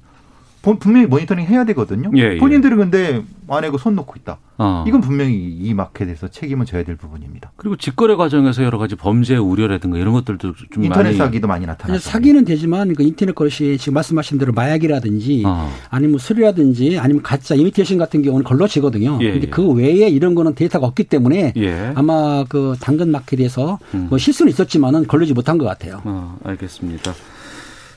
분명히 0.77 1.07
모니터링 1.07 1.47
해야 1.47 1.65
되거든요. 1.65 2.11
예, 2.17 2.35
예. 2.35 2.39
본인들은 2.39 2.77
근데 2.77 3.23
안에 3.49 3.71
그손 3.71 3.95
놓고 3.95 4.15
있다. 4.19 4.39
어. 4.59 4.85
이건 4.87 5.01
분명히 5.01 5.35
이 5.35 5.73
마켓에서 5.73 6.29
책임을 6.29 6.67
져야 6.67 6.83
될 6.83 6.97
부분입니다. 6.97 7.53
그리고 7.57 7.77
직거래 7.77 8.17
과정에서 8.17 8.65
여러 8.65 8.77
가지 8.77 8.97
범죄 8.97 9.37
우려라든가 9.37 9.99
이런 9.99 10.13
것들도 10.13 10.55
좀 10.71 10.85
인터넷 10.85 11.05
많이 11.05 11.17
사기도 11.17 11.47
많이 11.47 11.63
이제 11.63 11.71
나타나죠. 11.71 12.01
사기는 12.01 12.45
되지만 12.45 12.95
그 12.95 13.03
인터넷 13.03 13.35
거래시 13.35 13.79
지금 13.79 13.95
말씀하신 13.95 14.39
대로 14.39 14.53
마약이라든지 14.53 15.45
어. 15.47 15.71
아니면 15.91 16.13
뭐 16.13 16.19
술이라든지 16.19 16.99
아니면 16.99 17.23
가짜 17.23 17.55
이미테이션 17.55 17.99
같은 17.99 18.23
경우는 18.23 18.45
걸러지거든요. 18.45 19.19
예, 19.23 19.33
근데 19.33 19.47
예. 19.47 19.51
그 19.51 19.67
외에 19.69 20.09
이런 20.09 20.35
거는 20.35 20.55
데이터가 20.55 20.87
없기 20.87 21.05
때문에 21.05 21.55
예. 21.57 21.93
아마 21.95 22.45
그 22.49 22.75
당근 22.81 23.11
마켓에서 23.11 23.79
음. 23.95 24.09
뭐 24.11 24.19
실수는 24.19 24.51
있었지만은 24.51 25.07
걸리지 25.07 25.33
못한 25.35 25.57
것 25.57 25.65
같아요. 25.65 26.03
어, 26.05 26.37
알겠습니다. 26.45 27.15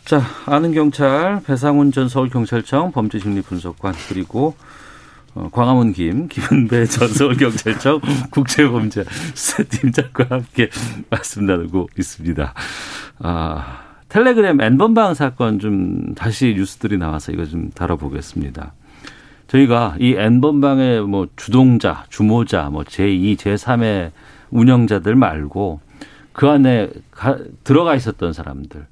자, 0.05 0.21
아는 0.45 0.73
경찰 0.73 1.41
배상훈 1.45 1.91
전 1.91 2.09
서울경찰청 2.09 2.91
범죄심리분석관 2.91 3.93
그리고 4.09 4.55
어, 5.33 5.49
광화문 5.51 5.93
김 5.93 6.27
김은배 6.27 6.85
전 6.87 7.07
서울경찰청 7.07 8.01
국제범죄 8.31 9.05
수사팀장과 9.33 10.25
함께 10.29 10.69
말씀 11.09 11.45
나누고 11.45 11.89
있습니다. 11.97 12.53
아, 13.19 13.81
텔레그램 14.09 14.59
N번방 14.59 15.13
사건 15.13 15.59
좀 15.59 16.13
다시 16.15 16.53
뉴스들이 16.57 16.97
나와서 16.97 17.31
이거 17.31 17.45
좀 17.45 17.69
다뤄보겠습니다. 17.69 18.73
저희가 19.47 19.95
이 19.99 20.15
N번방의 20.17 21.07
뭐 21.07 21.27
주동자, 21.37 22.05
주모자, 22.09 22.69
뭐 22.69 22.83
제2, 22.83 23.37
제3의 23.37 24.11
운영자들 24.49 25.15
말고 25.15 25.79
그 26.33 26.49
안에 26.49 26.89
가, 27.11 27.37
들어가 27.63 27.95
있었던 27.95 28.33
사람들, 28.33 28.85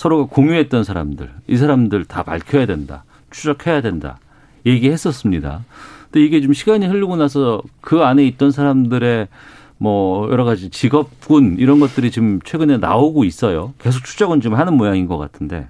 서로가 0.00 0.34
공유했던 0.34 0.82
사람들, 0.82 1.30
이 1.46 1.58
사람들 1.58 2.06
다 2.06 2.22
밝혀야 2.22 2.64
된다. 2.64 3.04
추적해야 3.28 3.82
된다. 3.82 4.18
얘기했었습니다. 4.64 5.62
근데 6.04 6.24
이게 6.24 6.40
좀 6.40 6.54
시간이 6.54 6.86
흐르고 6.86 7.16
나서 7.16 7.60
그 7.82 8.00
안에 8.02 8.24
있던 8.28 8.50
사람들의 8.50 9.28
뭐 9.76 10.30
여러 10.30 10.44
가지 10.44 10.70
직업군 10.70 11.56
이런 11.58 11.80
것들이 11.80 12.10
지금 12.10 12.40
최근에 12.42 12.78
나오고 12.78 13.24
있어요. 13.24 13.74
계속 13.78 14.02
추적은 14.06 14.40
좀 14.40 14.54
하는 14.54 14.78
모양인 14.78 15.06
것 15.06 15.18
같은데 15.18 15.68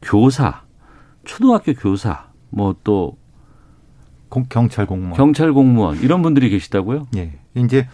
교사, 0.00 0.62
초등학교 1.26 1.74
교사, 1.74 2.28
뭐또 2.48 3.18
공- 4.30 4.46
경찰 4.48 4.86
공무원. 4.86 5.14
경찰 5.18 5.52
공무원 5.52 6.00
이런 6.00 6.22
분들이 6.22 6.48
계시다고요? 6.48 7.08
예. 7.18 7.32
이제 7.56 7.88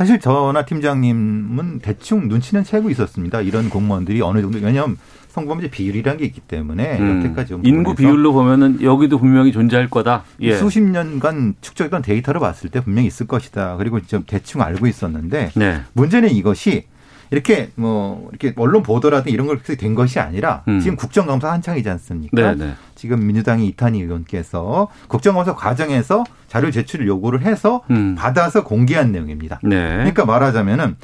사실 0.00 0.18
저나 0.18 0.64
팀장님은 0.64 1.80
대충 1.80 2.26
눈치는 2.26 2.64
채고 2.64 2.88
있었습니다. 2.88 3.42
이런 3.42 3.68
공무원들이 3.68 4.22
어느 4.22 4.40
정도 4.40 4.58
왜냐하면 4.58 4.96
성범죄 5.28 5.68
비율이라는 5.68 6.18
게 6.18 6.24
있기 6.24 6.40
때문에 6.40 6.98
음, 6.98 7.18
여태까지 7.18 7.52
온 7.52 7.66
인구 7.66 7.94
비율로 7.94 8.32
보면은 8.32 8.80
여기도 8.80 9.18
분명히 9.18 9.52
존재할 9.52 9.90
거다. 9.90 10.24
예. 10.40 10.56
수십 10.56 10.80
년간 10.80 11.56
축적했던 11.60 12.00
데이터를 12.00 12.40
봤을 12.40 12.70
때 12.70 12.80
분명히 12.80 13.08
있을 13.08 13.26
것이다. 13.26 13.76
그리고 13.76 14.00
좀 14.00 14.24
대충 14.26 14.62
알고 14.62 14.86
있었는데 14.86 15.50
네. 15.54 15.82
문제는 15.92 16.30
이것이 16.30 16.84
이렇게 17.30 17.70
뭐 17.76 18.28
이렇게 18.30 18.52
언론 18.56 18.82
보도라든 18.82 19.32
이런 19.32 19.46
걸 19.46 19.60
된 19.62 19.94
것이 19.94 20.18
아니라 20.18 20.64
음. 20.68 20.80
지금 20.80 20.96
국정감사 20.96 21.50
한창이지 21.52 21.88
않습니까? 21.90 22.54
네, 22.54 22.54
네. 22.66 22.74
지금 22.96 23.26
민주당의 23.26 23.66
이탄희 23.68 24.00
의원께서 24.02 24.88
국정감사 25.08 25.54
과정에서 25.54 26.24
자료 26.48 26.70
제출을 26.70 27.06
요구를 27.06 27.42
해서 27.42 27.82
음. 27.90 28.16
받아서 28.16 28.64
공개한 28.64 29.12
내용입니다. 29.12 29.60
네. 29.62 29.96
그러니까 29.96 30.24
말하자면은 30.24 30.96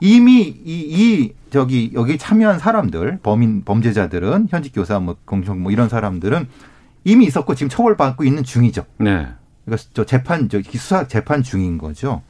이미 0.00 0.42
이, 0.42 0.54
이 0.64 1.32
저기 1.50 1.90
여기 1.94 2.18
참여한 2.18 2.58
사람들 2.58 3.20
범인 3.22 3.62
범죄자들은 3.64 4.48
현직 4.50 4.72
교사 4.74 4.98
뭐 4.98 5.16
공정 5.24 5.62
뭐 5.62 5.72
이런 5.72 5.88
사람들은 5.88 6.48
이미 7.04 7.24
있었고 7.26 7.54
지금 7.54 7.68
처벌받고 7.70 8.24
있는 8.24 8.42
중이죠. 8.42 8.84
네. 8.98 9.28
그러니까 9.64 9.88
저 9.94 10.04
재판 10.04 10.48
저 10.48 10.60
수사 10.62 11.06
재판 11.06 11.42
중인 11.42 11.78
거죠. 11.78 12.22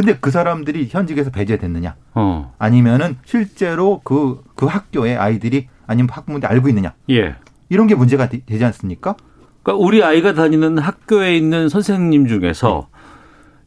근데 0.00 0.16
그 0.18 0.30
사람들이 0.30 0.88
현직에서 0.90 1.30
배제됐느냐? 1.30 1.94
어. 2.14 2.54
아니면은 2.58 3.18
실제로 3.24 4.00
그, 4.02 4.42
그 4.54 4.64
학교에 4.64 5.14
아이들이 5.14 5.68
아니면 5.86 6.08
학부모들이 6.10 6.46
알고 6.46 6.70
있느냐? 6.70 6.94
예. 7.10 7.36
이런 7.68 7.86
게 7.86 7.94
문제가 7.94 8.30
되, 8.30 8.40
지 8.40 8.64
않습니까? 8.64 9.16
그러니까 9.62 9.84
우리 9.84 10.02
아이가 10.02 10.32
다니는 10.32 10.78
학교에 10.78 11.36
있는 11.36 11.68
선생님 11.68 12.28
중에서 12.28 12.88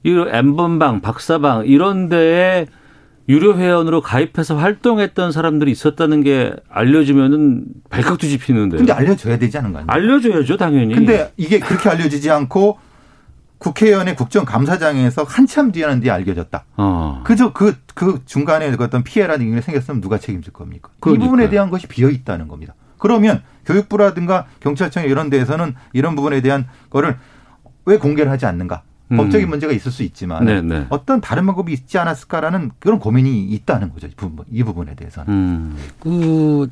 이 0.04 0.10
엠번방, 0.10 1.02
박사방 1.02 1.67
이런 1.67 2.10
데에 2.10 2.65
유료 3.30 3.56
회원으로 3.56 4.02
가입해서 4.02 4.58
활동했던 4.58 5.32
사람들이 5.32 5.72
있었다는 5.72 6.24
게 6.24 6.54
알려지면은 6.67 7.65
발칵 7.91 8.17
뒤집히는데. 8.17 8.78
근데 8.78 8.91
알려줘야 8.91 9.38
되지 9.38 9.58
않은 9.60 9.72
거 9.72 9.80
아니에요? 9.80 9.88
알려줘야죠, 9.88 10.58
당연히. 10.58 10.96
근데 10.96 11.32
이게 11.38 11.60
그렇게 11.60 11.89
알려지지 11.89 12.32
않고 12.32 12.80
국회의원의 13.63 14.15
국정감사장에서 14.17 15.23
한참 15.23 15.71
뒤에는 15.71 16.02
뒤에 16.02 16.12
알려졌다. 16.12 16.65
어. 16.78 17.21
그저 17.23 17.54
그, 17.54 17.76
그 17.95 18.21
중간에 18.26 18.69
그 18.76 18.84
어떤 18.84 19.04
피해라든가 19.04 19.62
생겼으면 19.62 20.02
누가 20.02 20.17
책임질 20.17 20.52
겁니까? 20.52 20.89
이 20.93 20.99
그러니까요. 20.99 21.30
부분에 21.30 21.49
대한 21.49 21.69
것이 21.69 21.88
비어 21.88 22.10
있다는 22.10 22.49
겁니다. 22.49 22.76
그러면 22.99 23.41
교육부라든가 23.65 24.47
경찰청 24.60 25.06
이런 25.06 25.30
데에서는 25.30 25.76
이런 25.93 26.15
부분에 26.15 26.41
대한 26.41 26.67
거를 26.89 27.17
왜 27.86 27.97
공개를 27.97 28.32
하지 28.32 28.45
않는가? 28.45 28.84
음. 29.12 29.17
법적인 29.17 29.47
문제가 29.49 29.71
있을 29.71 29.91
수 29.91 30.04
있지만 30.04 30.45
네네. 30.45 30.88
어떤 30.89 31.21
다른 31.21 31.45
방법이 31.45 31.71
있지 31.71 31.97
않았을까라는 31.97 32.71
그런 32.80 32.99
고민이 32.99 33.45
있다는 33.45 33.93
거죠. 33.93 34.08
이 34.08 34.12
부분, 34.15 34.45
이 34.52 34.63
부분에 34.63 34.95
대해서는. 34.95 35.34
음. 35.34 35.78
그 35.99 36.69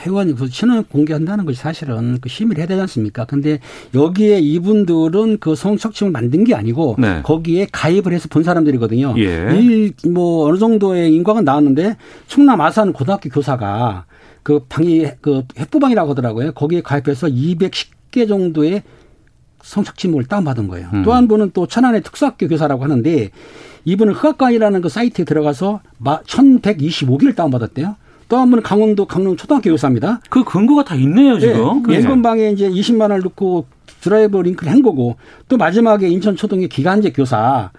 회원이 0.00 0.34
그 0.34 0.48
신원 0.48 0.84
공개한다는 0.84 1.44
것이 1.46 1.58
사실은 1.58 2.18
그 2.20 2.28
심의를 2.28 2.60
해야 2.60 2.66
되지 2.66 2.80
않습니까? 2.82 3.24
근데 3.24 3.60
여기에 3.94 4.40
이분들은 4.40 5.38
그 5.38 5.54
성착취를 5.54 6.12
만든 6.12 6.44
게 6.44 6.54
아니고 6.54 6.96
네. 6.98 7.22
거기에 7.22 7.66
가입을 7.72 8.12
해서 8.12 8.28
본 8.28 8.42
사람들이거든요. 8.42 9.14
예. 9.18 9.90
이뭐 10.04 10.48
어느 10.48 10.58
정도의 10.58 11.14
인과가 11.14 11.40
나왔는데 11.40 11.96
충남 12.26 12.60
아산 12.60 12.92
고등학교 12.92 13.30
교사가 13.30 14.04
그 14.42 14.60
방이 14.68 15.06
그 15.20 15.42
핵부방이라고 15.58 16.10
하더라고요. 16.10 16.52
거기에 16.52 16.82
가입해서 16.82 17.26
210개 17.28 18.28
정도의 18.28 18.82
성착취물을 19.62 20.26
다운받은 20.26 20.68
거예요. 20.68 20.88
음. 20.92 21.02
또한 21.02 21.26
분은 21.26 21.50
또 21.52 21.66
천안의 21.66 22.02
특수학교 22.02 22.46
교사라고 22.46 22.84
하는데 22.84 23.30
이분은흑학관이라는 23.84 24.80
그 24.80 24.88
사이트에 24.88 25.24
들어가서 25.24 25.80
1125개를 26.00 27.34
다운받았대요. 27.34 27.96
또 28.28 28.36
한 28.38 28.50
분은 28.50 28.62
강원도 28.62 29.04
강릉 29.06 29.36
초등학교 29.36 29.70
교사입니다. 29.70 30.20
그 30.30 30.42
근거가 30.44 30.84
다 30.84 30.94
있네요, 30.96 31.38
지금. 31.38 31.82
그 31.82 31.94
n번방에 31.94 32.50
이제 32.50 32.68
20만 32.68 33.02
원을 33.02 33.20
넣고 33.20 33.66
드라이브 34.00 34.38
링크를 34.38 34.72
한 34.72 34.82
거고 34.82 35.16
또 35.48 35.56
마지막에 35.56 36.08
인천 36.08 36.36
초등의 36.36 36.68
기간제 36.68 37.10
교사 37.12 37.70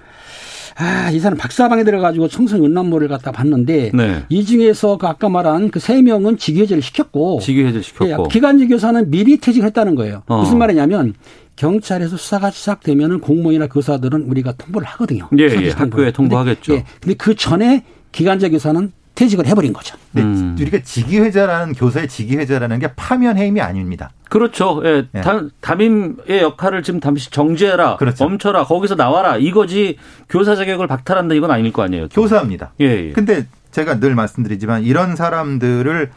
아, 0.80 1.10
이 1.12 1.20
사람 1.20 1.38
박사방에 1.40 1.84
들어가지고 1.84 2.28
청소년 2.28 2.66
음란물을 2.68 3.08
갖다 3.08 3.32
봤는데 3.32 3.92
네. 3.96 4.24
이 4.30 4.46
중에서 4.46 4.98
그 4.98 5.08
아까 5.08 5.28
말한 5.28 5.72
그 5.72 5.80
세 5.80 6.02
명은 6.02 6.38
직위해제를 6.38 6.84
시켰고 6.84 7.40
직위해제 7.42 7.82
시켰고. 7.82 8.10
예, 8.26 8.28
기간제 8.30 8.68
교사는 8.68 9.10
미리 9.10 9.38
퇴직했다는 9.38 9.96
거예요. 9.96 10.22
어. 10.28 10.40
무슨 10.42 10.60
말이냐면 10.60 11.14
경찰에서 11.56 12.16
수사가 12.18 12.52
시작되면은 12.52 13.22
공무원이나 13.22 13.68
교사들은 13.68 14.24
우리가 14.24 14.54
통보를 14.54 14.88
하거든요. 14.90 15.28
예, 15.40 15.44
예. 15.46 15.70
학교에 15.72 16.12
통보하겠죠. 16.12 16.74
근데, 16.74 16.76
예, 16.76 16.86
근데 17.02 17.16
그 17.16 17.36
전에 17.36 17.84
기간제 18.12 18.50
교사는 18.50 18.92
퇴직을 19.18 19.48
해버린 19.48 19.74
거죠. 19.74 19.98
근데 20.14 20.26
음. 20.28 20.56
우리가 20.60 20.78
직위회자라는 20.84 21.74
교사의 21.74 22.08
직위회자라는 22.08 22.78
게 22.80 22.94
파면 22.96 23.36
해임이 23.38 23.60
아닙니다. 23.62 24.12
그렇죠. 24.30 24.82
예. 24.86 25.08
예. 25.16 25.22
다- 25.22 25.42
담임의 25.60 26.42
역할을 26.44 26.84
지금 26.84 27.00
잠시 27.02 27.32
정지해라. 27.32 27.98
그렇죠. 27.98 28.24
멈춰라. 28.30 28.66
거기서 28.66 28.94
나와라. 28.96 29.38
이거지 29.38 29.98
교사 30.30 30.56
자격을 30.56 30.86
박탈한다. 30.88 31.34
이건 31.34 31.50
아닐 31.50 31.74
거 31.74 31.82
아니에요. 31.82 32.08
또. 32.10 32.22
교사입니다. 32.22 32.74
예, 32.80 32.86
예. 33.08 33.12
근데 33.12 33.48
제가 33.72 34.00
늘 34.00 34.14
말씀드리지만 34.14 34.84
이런 34.84 35.16
사람들을 35.16 36.12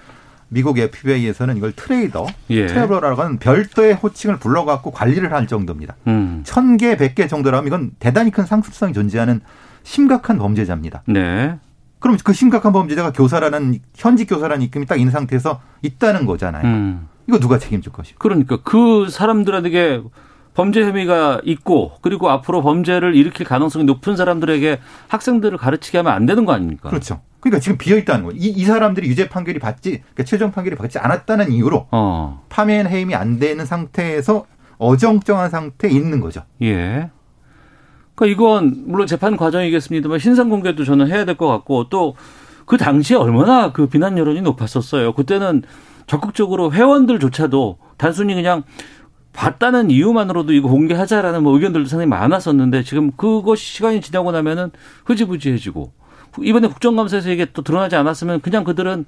미국 0.52 0.78
FBI에서는 0.78 1.56
이걸 1.56 1.72
트레이더, 1.72 2.26
예. 2.50 2.66
트래블러라고 2.66 3.22
하는 3.22 3.38
별도의 3.38 3.94
호칭을 3.94 4.36
불러갖고 4.38 4.90
관리를 4.90 5.32
할 5.32 5.46
정도입니다. 5.46 5.94
음. 6.06 6.42
천 6.44 6.76
개, 6.76 6.96
백 6.96 7.14
개 7.14 7.26
정도라면 7.28 7.66
이건 7.66 7.90
대단히 7.98 8.30
큰 8.30 8.44
상습성이 8.44 8.92
존재하는 8.92 9.40
심각한 9.84 10.36
범죄자입니다. 10.38 11.02
네. 11.06 11.54
그럼 12.00 12.16
그 12.24 12.32
심각한 12.32 12.72
범죄자가 12.72 13.12
교사라는 13.12 13.78
현직 13.94 14.26
교사라는 14.26 14.62
입금이 14.64 14.86
딱 14.86 14.96
있는 14.96 15.12
상태에서 15.12 15.60
있다는 15.82 16.26
거잖아요. 16.26 16.66
음. 16.66 17.08
이거 17.28 17.38
누가 17.38 17.58
책임질 17.58 17.92
것이고? 17.92 18.18
그러니까 18.18 18.58
그 18.64 19.08
사람들에게 19.08 20.02
범죄 20.54 20.82
혐의가 20.82 21.40
있고 21.44 21.92
그리고 22.00 22.28
앞으로 22.28 22.62
범죄를 22.62 23.14
일으킬 23.14 23.46
가능성이 23.46 23.84
높은 23.84 24.16
사람들에게 24.16 24.80
학생들을 25.08 25.56
가르치게 25.58 25.98
하면 25.98 26.12
안 26.12 26.26
되는 26.26 26.44
거 26.44 26.52
아닙니까? 26.52 26.88
그렇죠. 26.88 27.20
그러니까 27.38 27.60
지금 27.60 27.78
비어 27.78 27.96
있다는 27.96 28.24
거예요. 28.24 28.38
이, 28.38 28.48
이 28.48 28.64
사람들이 28.64 29.08
유죄 29.08 29.28
판결이 29.28 29.58
받지, 29.58 30.00
그러니까 30.00 30.24
최종 30.24 30.50
판결이 30.50 30.76
받지 30.76 30.98
않았다는 30.98 31.52
이유로 31.52 31.88
어. 31.90 32.44
파면 32.48 32.88
해임이 32.88 33.14
안 33.14 33.38
되는 33.38 33.64
상태에서 33.64 34.44
어정쩡한 34.78 35.50
상태에 35.50 35.90
있는 35.90 36.20
거죠. 36.20 36.42
예. 36.62 37.10
그러니까 38.20 38.26
이건 38.26 38.84
물론 38.86 39.06
재판 39.06 39.36
과정이겠습니다만 39.36 40.18
신상 40.18 40.50
공개도 40.50 40.84
저는 40.84 41.08
해야 41.08 41.24
될 41.24 41.36
것 41.36 41.48
같고 41.48 41.88
또 41.88 42.14
그 42.66 42.76
당시에 42.76 43.16
얼마나 43.16 43.72
그 43.72 43.88
비난 43.88 44.16
여론이 44.16 44.42
높았었어요. 44.42 45.12
그때는 45.14 45.62
적극적으로 46.06 46.72
회원들조차도 46.72 47.78
단순히 47.96 48.34
그냥 48.34 48.62
봤다는 49.32 49.90
이유만으로도 49.90 50.52
이거 50.52 50.68
공개하자라는 50.68 51.42
뭐 51.42 51.52
의견들도 51.54 51.88
상당히 51.88 52.08
많았었는데 52.10 52.84
지금 52.84 53.10
그것이 53.10 53.64
시간이 53.64 54.00
지나고 54.00 54.30
나면은 54.30 54.70
흐지부지해지고 55.04 55.90
이번에 56.42 56.68
국정감사에서 56.68 57.30
이게 57.30 57.44
또 57.52 57.62
드러나지 57.62 57.96
않았으면 57.96 58.40
그냥 58.40 58.62
그들은 58.62 59.04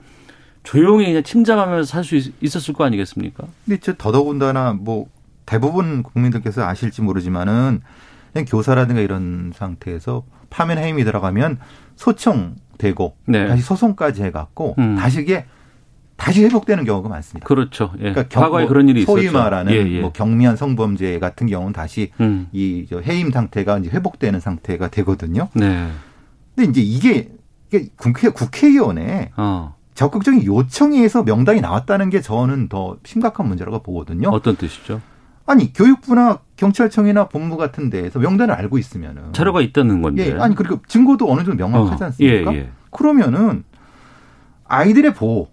조용히 0.64 1.04
그냥 1.04 1.22
침잠하면서 1.22 1.86
살 1.88 2.02
수 2.02 2.16
있었을 2.40 2.74
거 2.74 2.82
아니겠습니까? 2.82 3.44
근데 3.64 3.78
저 3.80 3.94
더더군다나 3.94 4.72
뭐 4.72 5.06
대부분 5.46 6.02
국민들께서 6.02 6.64
아실지 6.66 7.02
모르지만은 7.02 7.80
그냥 8.32 8.46
교사라든가 8.46 9.00
이런 9.00 9.52
상태에서 9.54 10.24
파면 10.50 10.78
해임이 10.78 11.04
들어가면 11.04 11.58
소청되고 11.96 13.16
네. 13.26 13.48
다시 13.48 13.62
소송까지 13.62 14.22
해갖고 14.24 14.74
음. 14.78 14.96
다시 14.96 15.20
이게 15.22 15.46
다시 16.16 16.44
회복되는 16.44 16.84
경우가 16.84 17.08
많습니다. 17.08 17.46
그렇죠. 17.46 17.90
예. 17.96 18.12
그러니까 18.12 18.28
경- 18.28 18.42
과거에 18.44 18.62
뭐 18.62 18.68
그런 18.68 18.88
일이 18.88 19.04
소위 19.04 19.22
있었죠. 19.24 19.38
말하는 19.38 19.72
예, 19.72 19.78
예. 19.78 20.00
뭐 20.00 20.12
경미한 20.12 20.56
성범죄 20.56 21.18
같은 21.18 21.46
경우는 21.46 21.72
다시 21.72 22.12
음. 22.20 22.48
이저 22.52 23.00
해임 23.00 23.30
상태가 23.30 23.78
이제 23.78 23.90
회복되는 23.90 24.38
상태가 24.38 24.88
되거든요. 24.88 25.48
네. 25.54 25.88
근데 26.54 26.70
이제 26.70 26.80
이게, 26.82 27.30
이게 27.68 27.88
국회 27.96 28.28
국회의원에 28.28 29.30
어. 29.36 29.74
적극적인 29.94 30.44
요청에 30.44 30.96
의해서 30.96 31.22
명단이 31.22 31.60
나왔다는 31.60 32.08
게 32.10 32.20
저는 32.20 32.68
더 32.68 32.96
심각한 33.04 33.48
문제라고 33.48 33.82
보거든요. 33.82 34.28
어떤 34.30 34.56
뜻이죠? 34.56 35.00
아니 35.46 35.72
교육부나 35.72 36.38
경찰청이나 36.56 37.28
법무 37.28 37.56
같은 37.56 37.90
데에서 37.90 38.18
명단을 38.18 38.54
알고 38.54 38.78
있으면은 38.78 39.32
자료가 39.32 39.60
있다는 39.60 40.02
건데. 40.02 40.28
예, 40.28 40.38
아니 40.38 40.54
그리고 40.54 40.80
증거도 40.86 41.30
어느 41.30 41.44
정도 41.44 41.56
명확하지 41.56 42.02
어, 42.02 42.06
않습니까? 42.06 42.54
예, 42.54 42.58
예. 42.58 42.70
그러면은 42.90 43.64
아이들의 44.64 45.14
보호, 45.14 45.48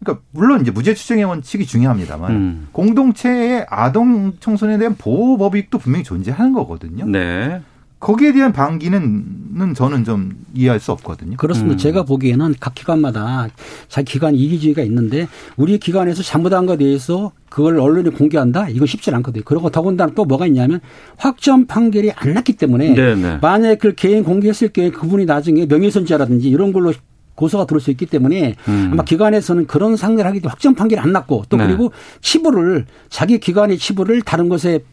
그러니까 0.00 0.24
물론 0.30 0.62
이제 0.62 0.70
무죄 0.70 0.94
추정의 0.94 1.24
원칙이 1.24 1.66
중요합니다만 1.66 2.30
음. 2.32 2.68
공동체의 2.72 3.66
아동 3.68 4.32
청소년에 4.40 4.78
대한 4.78 4.96
보호 4.96 5.36
법익도 5.36 5.78
분명히 5.78 6.04
존재하는 6.04 6.52
거거든요. 6.52 7.04
네. 7.06 7.60
거기에 8.00 8.32
대한 8.32 8.52
반기는 8.52 9.40
는 9.52 9.74
저는 9.74 10.04
좀 10.04 10.30
이해할 10.54 10.78
수 10.78 10.92
없거든요. 10.92 11.36
그렇습니다. 11.36 11.74
음. 11.74 11.76
제가 11.76 12.04
보기에는 12.04 12.54
각 12.60 12.74
기관마다 12.74 13.48
자기 13.88 14.12
기관 14.12 14.36
이기주의가 14.36 14.82
있는데 14.82 15.26
우리 15.56 15.78
기관에서 15.78 16.22
잘못한 16.22 16.66
것에 16.66 16.78
대해서 16.78 17.32
그걸 17.48 17.80
언론에 17.80 18.10
공개한다? 18.10 18.68
이건 18.68 18.86
쉽지 18.86 19.10
않거든요. 19.10 19.42
그리고 19.44 19.68
더군다나 19.68 20.12
또 20.14 20.24
뭐가 20.24 20.46
있냐면 20.46 20.80
확정 21.16 21.66
판결이 21.66 22.12
안 22.12 22.32
났기 22.32 22.52
때문에 22.54 22.94
네, 22.94 23.14
네. 23.16 23.38
만약에 23.42 23.74
그 23.74 23.94
개인 23.96 24.22
공개했을 24.22 24.68
경우에 24.68 24.90
그분이 24.92 25.24
나중에 25.24 25.66
명예훼손죄라든지 25.66 26.48
이런 26.48 26.72
걸로 26.72 26.92
고소가 27.34 27.66
들어올 27.66 27.80
수 27.80 27.90
있기 27.90 28.06
때문에 28.06 28.54
음. 28.68 28.90
아마 28.92 29.02
기관에서는 29.02 29.66
그런 29.66 29.96
상대를 29.96 30.28
하기 30.28 30.40
때문에 30.40 30.50
확정 30.50 30.74
판결이 30.76 31.00
안 31.00 31.12
났고 31.12 31.42
또 31.48 31.56
네. 31.56 31.66
그리고 31.66 31.90
치부를 32.20 32.86
자기 33.08 33.40
기관의 33.40 33.78
치부를 33.78 34.22
다른 34.22 34.48
것에 34.48 34.84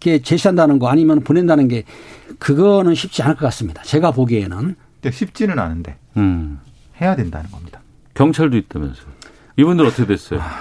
이렇게 0.00 0.22
제시한다는 0.22 0.78
거 0.78 0.88
아니면 0.88 1.20
보낸다는 1.20 1.68
게 1.68 1.84
그거는 2.40 2.94
쉽지 2.96 3.22
않을 3.22 3.36
것 3.36 3.46
같습니다. 3.46 3.82
제가 3.82 4.10
보기에는 4.10 4.74
근데 5.00 5.16
쉽지는 5.16 5.58
않은데 5.60 5.98
음. 6.16 6.58
해야 7.00 7.14
된다는 7.14 7.50
겁니다. 7.50 7.80
경찰도 8.14 8.56
있다면서요. 8.56 9.06
이분들 9.56 9.86
어떻게 9.86 10.06
됐어요? 10.06 10.40
그냥 10.40 10.52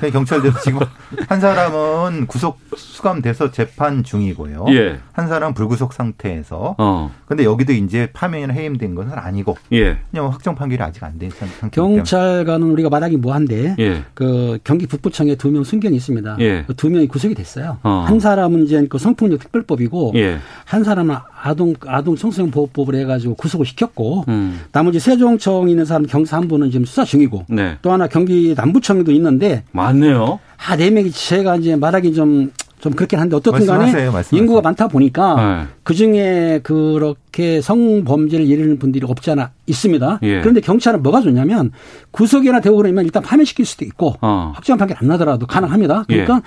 경찰대로 0.00 0.54
지금 0.62 0.80
한 1.28 1.40
사람은 1.40 2.26
구속 2.28 2.58
수감돼서 2.76 3.50
재판 3.50 4.04
중이고요. 4.04 4.66
예. 4.70 4.98
한 5.12 5.26
사람은 5.28 5.54
불구속 5.54 5.92
상태에서. 5.92 6.76
어. 6.78 7.10
근데 7.26 7.44
여기도 7.44 7.72
이제 7.72 8.08
파면이 8.12 8.52
해임된 8.52 8.94
것은 8.94 9.12
아니고 9.12 9.56
예. 9.72 9.98
그냥 10.10 10.30
확정 10.30 10.54
판결이 10.54 10.80
아직 10.82 11.02
안 11.02 11.18
된 11.18 11.30
상태입니다. 11.30 11.70
경찰관은 11.70 12.70
우리가 12.70 12.88
말하기 12.90 13.16
뭐한데 13.16 13.74
예. 13.80 14.04
그 14.14 14.58
경기 14.62 14.86
북부청에 14.86 15.34
두 15.34 15.50
명 15.50 15.64
순경이 15.64 15.96
있습니다. 15.96 16.36
예. 16.40 16.62
그 16.66 16.74
두 16.74 16.88
명이 16.90 17.08
구속이 17.08 17.34
됐어요. 17.34 17.78
어. 17.82 18.04
한 18.06 18.20
사람은 18.20 18.64
이제 18.64 18.86
그 18.88 18.98
성폭력 18.98 19.40
특별법이고 19.40 20.12
예. 20.14 20.38
한 20.64 20.84
사람은 20.84 21.16
아동 21.42 21.74
아동 21.86 22.14
청소년 22.14 22.50
보호법을 22.52 22.94
해가지고 22.96 23.34
구속을 23.34 23.66
시켰고 23.66 24.24
음. 24.28 24.60
나머지 24.70 25.00
세종청에 25.00 25.70
있는 25.70 25.84
사람 25.84 26.06
경사 26.06 26.36
한 26.36 26.46
분은 26.48 26.70
지금 26.70 26.84
수사 26.84 27.04
중이고 27.04 27.46
네. 27.48 27.78
또 27.82 27.90
하나 27.92 28.06
경기 28.06 28.54
남부청에도 28.56 29.10
있는데 29.12 29.64
많 29.72 29.87
네요. 29.92 30.40
아 30.66 30.76
네 30.76 30.90
명이 30.90 31.10
제가 31.12 31.56
이제 31.56 31.76
말하기 31.76 32.12
좀 32.14 32.50
좀 32.80 32.92
그렇긴 32.92 33.18
한데 33.18 33.36
어떻든 33.36 33.66
간에 33.66 33.78
말씀하세요, 33.78 34.12
말씀하세요. 34.12 34.40
인구가 34.40 34.60
많다 34.60 34.88
보니까 34.88 35.34
네. 35.64 35.66
그 35.82 35.94
중에 35.94 36.60
그렇게 36.62 37.60
성범죄를 37.60 38.46
이르는 38.46 38.78
분들이 38.78 39.04
없지 39.08 39.30
않아 39.32 39.50
있습니다. 39.66 40.20
예. 40.22 40.40
그런데 40.40 40.60
경찰은 40.60 41.02
뭐가 41.02 41.20
좋냐면 41.20 41.72
구속이나 42.12 42.60
되고 42.60 42.76
그러면 42.76 43.04
일단 43.04 43.22
파면시킬 43.22 43.66
수도 43.66 43.84
있고 43.84 44.14
어. 44.20 44.52
확정한 44.54 44.78
판결 44.78 44.96
안 45.00 45.08
나더라도 45.08 45.46
가능합니다. 45.46 46.04
그러니까 46.06 46.36
예. 46.36 46.40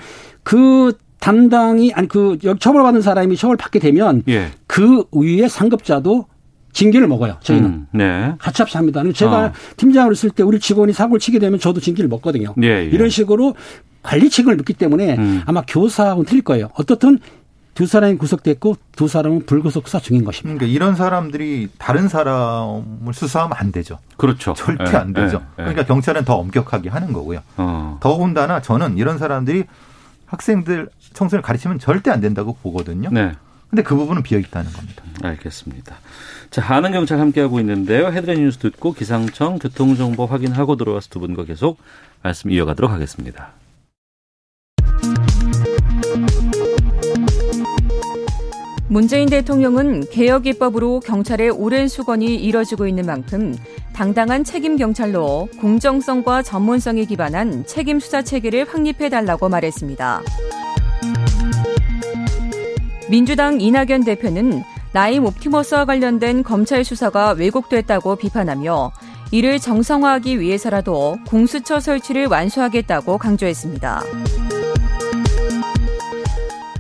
그 0.44 0.94
담당이 1.20 1.92
아니 1.94 2.08
그 2.08 2.38
여기 2.44 2.60
처벌받는 2.60 3.02
사람이 3.02 3.36
처벌 3.36 3.58
받게 3.58 3.80
되면 3.80 4.24
예. 4.30 4.52
그 4.68 5.04
위에 5.12 5.48
상급자도 5.48 6.26
징계를 6.74 7.08
먹어요. 7.08 7.38
저희는. 7.42 7.70
음, 7.70 7.88
네. 7.92 8.34
같이 8.40 8.64
합니다. 8.78 9.04
제가 9.14 9.46
어. 9.46 9.52
팀장으로 9.78 10.14
있을 10.14 10.30
때 10.30 10.44
우리 10.44 10.60
직원이 10.60 10.94
사고를 10.94 11.20
치게 11.20 11.40
되면 11.40 11.60
저도 11.60 11.80
징계를 11.80 12.10
먹거든요. 12.10 12.54
예, 12.64 12.68
예. 12.68 12.84
이런 12.86 13.10
식으로 13.10 13.56
관리 14.04 14.30
책임을 14.30 14.56
묻기 14.56 14.74
때문에 14.74 15.16
음. 15.18 15.42
아마 15.46 15.62
교사하고는 15.68 16.26
틀릴 16.26 16.44
거예요. 16.44 16.70
어떻든 16.76 17.20
두 17.74 17.86
사람이 17.86 18.18
구속됐고 18.18 18.76
두 18.96 19.08
사람은 19.08 19.46
불구속 19.46 19.88
수사 19.88 20.00
중인 20.00 20.26
것입니다. 20.26 20.58
그러니까 20.58 20.66
이런 20.76 20.96
사람들이 20.96 21.70
다른 21.78 22.10
사람을 22.10 23.14
수사하면 23.14 23.56
안 23.58 23.72
되죠. 23.72 24.00
그렇죠. 24.18 24.54
절대 24.54 24.84
예, 24.92 24.98
안 24.98 25.14
되죠. 25.14 25.38
예, 25.38 25.64
예. 25.64 25.66
그러니까 25.68 25.86
경찰은 25.86 26.26
더 26.26 26.36
엄격하게 26.36 26.90
하는 26.90 27.14
거고요. 27.14 27.40
어. 27.58 27.98
더군다나 28.02 28.62
저는 28.62 28.98
이런 28.98 29.18
사람들이 29.18 29.64
학생들 30.26 30.90
청소년 31.14 31.42
가르치면 31.42 31.80
절대 31.80 32.12
안 32.12 32.22
된다고 32.22 32.58
보거든요. 32.62 33.10
네. 33.12 33.34
근데 33.70 33.84
그 33.84 33.96
부분은 33.96 34.22
비어 34.24 34.38
있다는 34.38 34.72
겁니다. 34.74 35.04
알겠습니다. 35.24 35.96
자, 36.52 36.62
하는 36.62 36.92
경찰 36.92 37.18
함께하고 37.18 37.62
있는데요. 37.62 38.08
헤드라인 38.08 38.42
뉴스 38.42 38.58
듣고 38.58 38.92
기상청 38.92 39.58
교통정보 39.58 40.26
확인하고 40.26 40.76
들어와서 40.76 41.08
두 41.10 41.20
분과 41.22 41.46
계속 41.46 41.78
말씀 42.22 42.52
이어가도록 42.52 42.92
하겠습니다. 42.92 43.54
문재인 48.90 49.30
대통령은 49.30 50.04
개혁 50.12 50.46
입법으로 50.46 51.00
경찰의 51.00 51.52
오랜 51.52 51.88
수건이 51.88 52.36
이뤄지고 52.36 52.86
있는 52.86 53.06
만큼 53.06 53.56
당당한 53.94 54.44
책임 54.44 54.76
경찰로 54.76 55.48
공정성과 55.62 56.44
전문성에 56.44 57.06
기반한 57.06 57.66
책임 57.66 58.02
수사 58.02 58.22
체계를 58.22 58.68
확립해 58.68 59.08
달라고 59.08 59.48
말했습니다. 59.48 60.22
민주당 63.10 63.62
이낙연 63.62 64.04
대표는 64.04 64.64
라임 64.94 65.26
옵티머스와 65.26 65.86
관련된 65.86 66.44
검찰 66.44 66.84
수사가 66.84 67.32
왜곡됐다고 67.32 68.18
비판하며 68.18 68.92
이를 69.32 69.60
정상화하기 69.60 70.40
위해서라도 70.40 71.18
공수처 71.28 71.80
설치를 71.80 72.28
완수하겠다고 72.28 73.18
강조했습니다. 73.18 74.04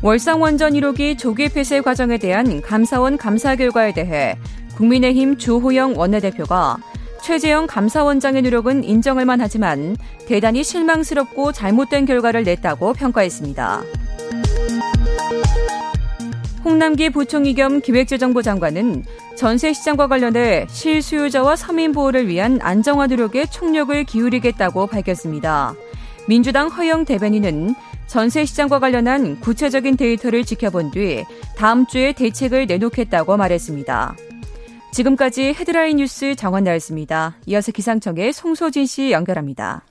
월상원전 0.01 0.73
1호기 0.73 1.17
조기 1.17 1.47
폐쇄 1.47 1.79
과정에 1.79 2.17
대한 2.17 2.61
감사원 2.61 3.17
감사 3.17 3.55
결과에 3.55 3.93
대해 3.93 4.35
국민의힘 4.75 5.37
주호영 5.37 5.97
원내대표가 5.97 6.77
최재형 7.21 7.67
감사원장의 7.67 8.41
노력은 8.41 8.83
인정할 8.83 9.25
만하지만 9.25 9.95
대단히 10.27 10.63
실망스럽고 10.63 11.51
잘못된 11.51 12.05
결과를 12.05 12.43
냈다고 12.43 12.93
평가했습니다. 12.93 13.83
홍남기 16.63 17.09
부총리 17.09 17.55
겸 17.55 17.81
기획재정부 17.81 18.43
장관은 18.43 19.03
전세 19.35 19.73
시장과 19.73 20.07
관련해 20.07 20.67
실수요자와 20.69 21.55
서민 21.55 21.91
보호를 21.91 22.27
위한 22.27 22.59
안정화 22.61 23.07
노력에 23.07 23.47
총력을 23.47 24.03
기울이겠다고 24.03 24.87
밝혔습니다. 24.87 25.73
민주당 26.27 26.67
허영 26.67 27.05
대변인은 27.05 27.73
전세 28.05 28.45
시장과 28.45 28.79
관련한 28.79 29.39
구체적인 29.39 29.97
데이터를 29.97 30.43
지켜본 30.45 30.91
뒤 30.91 31.25
다음 31.57 31.87
주에 31.87 32.13
대책을 32.13 32.67
내놓겠다고 32.67 33.37
말했습니다. 33.37 34.15
지금까지 34.91 35.55
헤드라인 35.57 35.97
뉴스 35.97 36.35
정원 36.35 36.65
나였습니다. 36.65 37.37
이어서 37.47 37.71
기상청의 37.71 38.33
송소진 38.33 38.85
씨 38.85 39.11
연결합니다. 39.11 39.83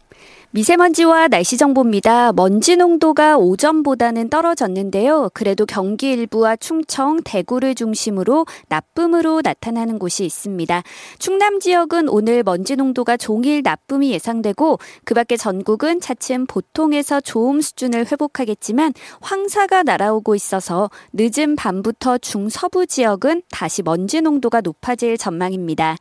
미세먼지와 0.52 1.28
날씨 1.28 1.56
정보입니다. 1.56 2.32
먼지 2.32 2.74
농도가 2.74 3.38
오전보다는 3.38 4.30
떨어졌는데요. 4.30 5.30
그래도 5.32 5.64
경기 5.64 6.10
일부와 6.10 6.56
충청, 6.56 7.20
대구를 7.22 7.76
중심으로 7.76 8.46
나쁨으로 8.68 9.42
나타나는 9.44 10.00
곳이 10.00 10.24
있습니다. 10.24 10.82
충남 11.20 11.60
지역은 11.60 12.08
오늘 12.08 12.42
먼지 12.42 12.74
농도가 12.74 13.16
종일 13.16 13.62
나쁨이 13.62 14.10
예상되고 14.10 14.80
그 15.04 15.14
밖에 15.14 15.36
전국은 15.36 16.00
차츰 16.00 16.46
보통에서 16.46 17.20
좋음 17.20 17.60
수준을 17.60 18.10
회복하겠지만 18.10 18.92
황사가 19.20 19.84
날아오고 19.84 20.34
있어서 20.34 20.90
늦은 21.12 21.54
밤부터 21.54 22.18
중서부 22.18 22.88
지역은 22.88 23.42
다시 23.52 23.82
먼지 23.82 24.20
농도가 24.20 24.60
높아질 24.60 25.16
전망입니다. 25.16 25.94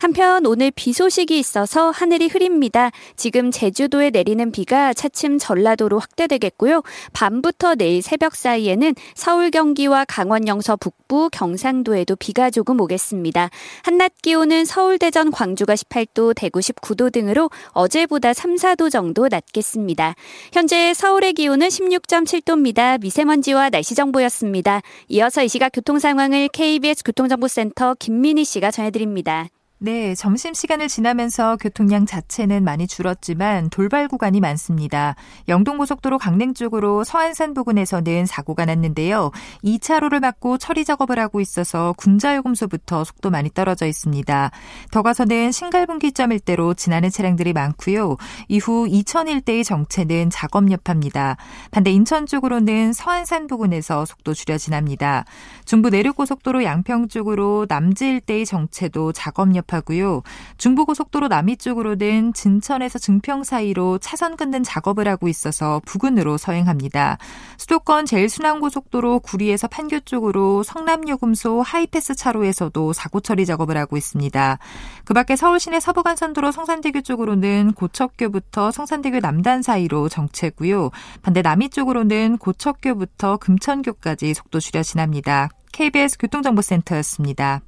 한편 0.00 0.44
오늘 0.44 0.70
비 0.70 0.92
소식이 0.92 1.38
있어서 1.38 1.90
하늘이 1.90 2.28
흐립니다. 2.28 2.90
지금 3.16 3.50
제주도 3.50 3.93
제주도에 3.94 4.10
내리는 4.10 4.50
비가 4.50 4.92
차츰 4.92 5.38
전라도로 5.38 5.98
확대되겠고요. 6.00 6.82
밤부터 7.12 7.76
내일 7.76 8.02
새벽 8.02 8.34
사이에는 8.34 8.94
서울 9.14 9.50
경기와 9.50 10.04
강원 10.04 10.48
영서 10.48 10.76
북부 10.76 11.30
경상도에도 11.30 12.16
비가 12.16 12.50
조금 12.50 12.80
오겠습니다. 12.80 13.50
한낮 13.84 14.12
기온은 14.20 14.64
서울 14.64 14.98
대전 14.98 15.30
광주가 15.30 15.74
18도, 15.74 16.34
대구 16.34 16.58
19도 16.58 17.12
등으로 17.12 17.50
어제보다 17.68 18.32
3, 18.32 18.56
4도 18.56 18.90
정도 18.90 19.28
낮겠습니다. 19.28 20.14
현재 20.52 20.92
서울의 20.92 21.34
기온은 21.34 21.68
16.7도입니다. 21.68 23.00
미세먼지와 23.00 23.70
날씨 23.70 23.94
정보였습니다. 23.94 24.82
이어서 25.08 25.44
이 25.44 25.48
시각 25.48 25.70
교통 25.70 25.98
상황을 25.98 26.48
KBS 26.48 27.04
교통정보센터 27.04 27.94
김민희 27.98 28.44
씨가 28.44 28.70
전해드립니다. 28.70 29.48
네, 29.84 30.14
점심시간을 30.14 30.88
지나면서 30.88 31.58
교통량 31.58 32.06
자체는 32.06 32.64
많이 32.64 32.86
줄었지만 32.86 33.68
돌발 33.68 34.08
구간이 34.08 34.40
많습니다. 34.40 35.14
영동고속도로 35.46 36.16
강릉 36.16 36.54
쪽으로 36.54 37.04
서안산 37.04 37.52
부근에서는 37.52 38.24
사고가 38.24 38.64
났는데요. 38.64 39.30
2차로를 39.62 40.20
막고 40.20 40.56
처리 40.56 40.86
작업을 40.86 41.18
하고 41.18 41.38
있어서 41.42 41.92
군자요금소부터 41.98 43.04
속도 43.04 43.28
많이 43.28 43.50
떨어져 43.50 43.84
있습니다. 43.84 44.50
더 44.90 45.02
가서는 45.02 45.52
신갈분기점 45.52 46.32
일대로 46.32 46.72
지나는 46.72 47.10
차량들이 47.10 47.52
많고요. 47.52 48.16
이후 48.48 48.88
이천 48.88 49.28
일대의 49.28 49.64
정체는 49.64 50.30
작업 50.30 50.70
여파입니다. 50.70 51.36
반대 51.70 51.90
인천 51.90 52.24
쪽으로는 52.24 52.94
서안산 52.94 53.48
부근에서 53.48 54.06
속도 54.06 54.32
줄여 54.32 54.56
지납니다. 54.56 55.26
중부 55.66 55.90
내륙고속도로 55.90 56.64
양평 56.64 57.08
쪽으로 57.08 57.66
남지 57.68 58.06
일대의 58.06 58.46
정체도 58.46 59.12
작업 59.12 59.54
여파 59.54 59.73
하고요. 59.74 60.22
중부고속도로 60.56 61.28
남이 61.28 61.58
쪽으로 61.58 61.96
는 61.96 62.32
진천에서 62.32 62.98
증평 62.98 63.44
사이로 63.44 63.98
차선 63.98 64.36
끊는 64.36 64.62
작업을 64.62 65.06
하고 65.06 65.28
있어서 65.28 65.80
부근으로 65.84 66.38
서행합니다. 66.38 67.18
수도권 67.58 68.06
제일 68.06 68.28
순환고속도로 68.28 69.20
구리에서 69.20 69.68
판교 69.68 70.00
쪽으로 70.00 70.62
성남요금소 70.62 71.62
하이패스 71.62 72.14
차로에서도 72.14 72.92
사고 72.92 73.20
처리 73.20 73.46
작업을 73.46 73.76
하고 73.76 73.96
있습니다. 73.96 74.58
그 75.04 75.14
밖에 75.14 75.36
서울시내 75.36 75.80
서부간선도로 75.80 76.52
성산대교 76.52 77.02
쪽으로는 77.02 77.72
고척교부터 77.74 78.70
성산대교 78.70 79.20
남단 79.20 79.62
사이로 79.62 80.08
정체고요. 80.08 80.90
반대 81.22 81.42
남이 81.42 81.70
쪽으로는 81.70 82.38
고척교부터 82.38 83.36
금천교까지 83.36 84.34
속도 84.34 84.60
줄여 84.60 84.82
지납니다. 84.82 85.48
KBS 85.72 86.18
교통정보센터였습니다. 86.18 87.60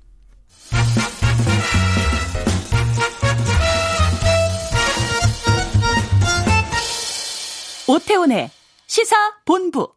오태훈의 7.89 8.51
시사 8.87 9.17
본부. 9.45 9.89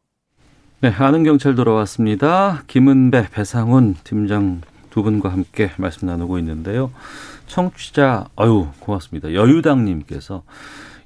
네, 0.81 0.89
아는 0.89 1.23
경찰 1.23 1.55
돌아왔습니다. 1.55 2.63
김은배, 2.67 3.29
배상훈 3.31 3.95
팀장 4.03 4.61
두 4.89 5.03
분과 5.03 5.29
함께 5.29 5.71
말씀 5.77 6.07
나누고 6.07 6.39
있는데요. 6.39 6.91
청취자, 7.47 8.29
어유 8.39 8.67
고맙습니다. 8.79 9.33
여유당님께서 9.33 10.43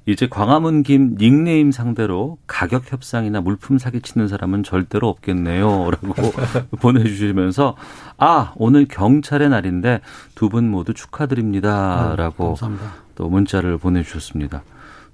이제 0.06 0.26
광화문 0.28 0.82
김 0.82 1.16
닉네임 1.16 1.72
상대로 1.72 2.36
가격 2.46 2.92
협상이나 2.92 3.40
물품 3.40 3.78
사기 3.78 4.02
치는 4.02 4.28
사람은 4.28 4.62
절대로 4.62 5.08
없겠네요. 5.08 5.90
라고 5.90 6.14
보내주시면서, 6.80 7.74
아, 8.18 8.52
오늘 8.56 8.84
경찰의 8.86 9.48
날인데 9.48 10.00
두 10.34 10.50
분 10.50 10.68
모두 10.70 10.92
축하드립니다. 10.92 12.12
아, 12.12 12.16
라고 12.16 12.48
감사합니다. 12.48 12.92
또 13.14 13.28
문자를 13.30 13.78
보내주셨습니다. 13.78 14.62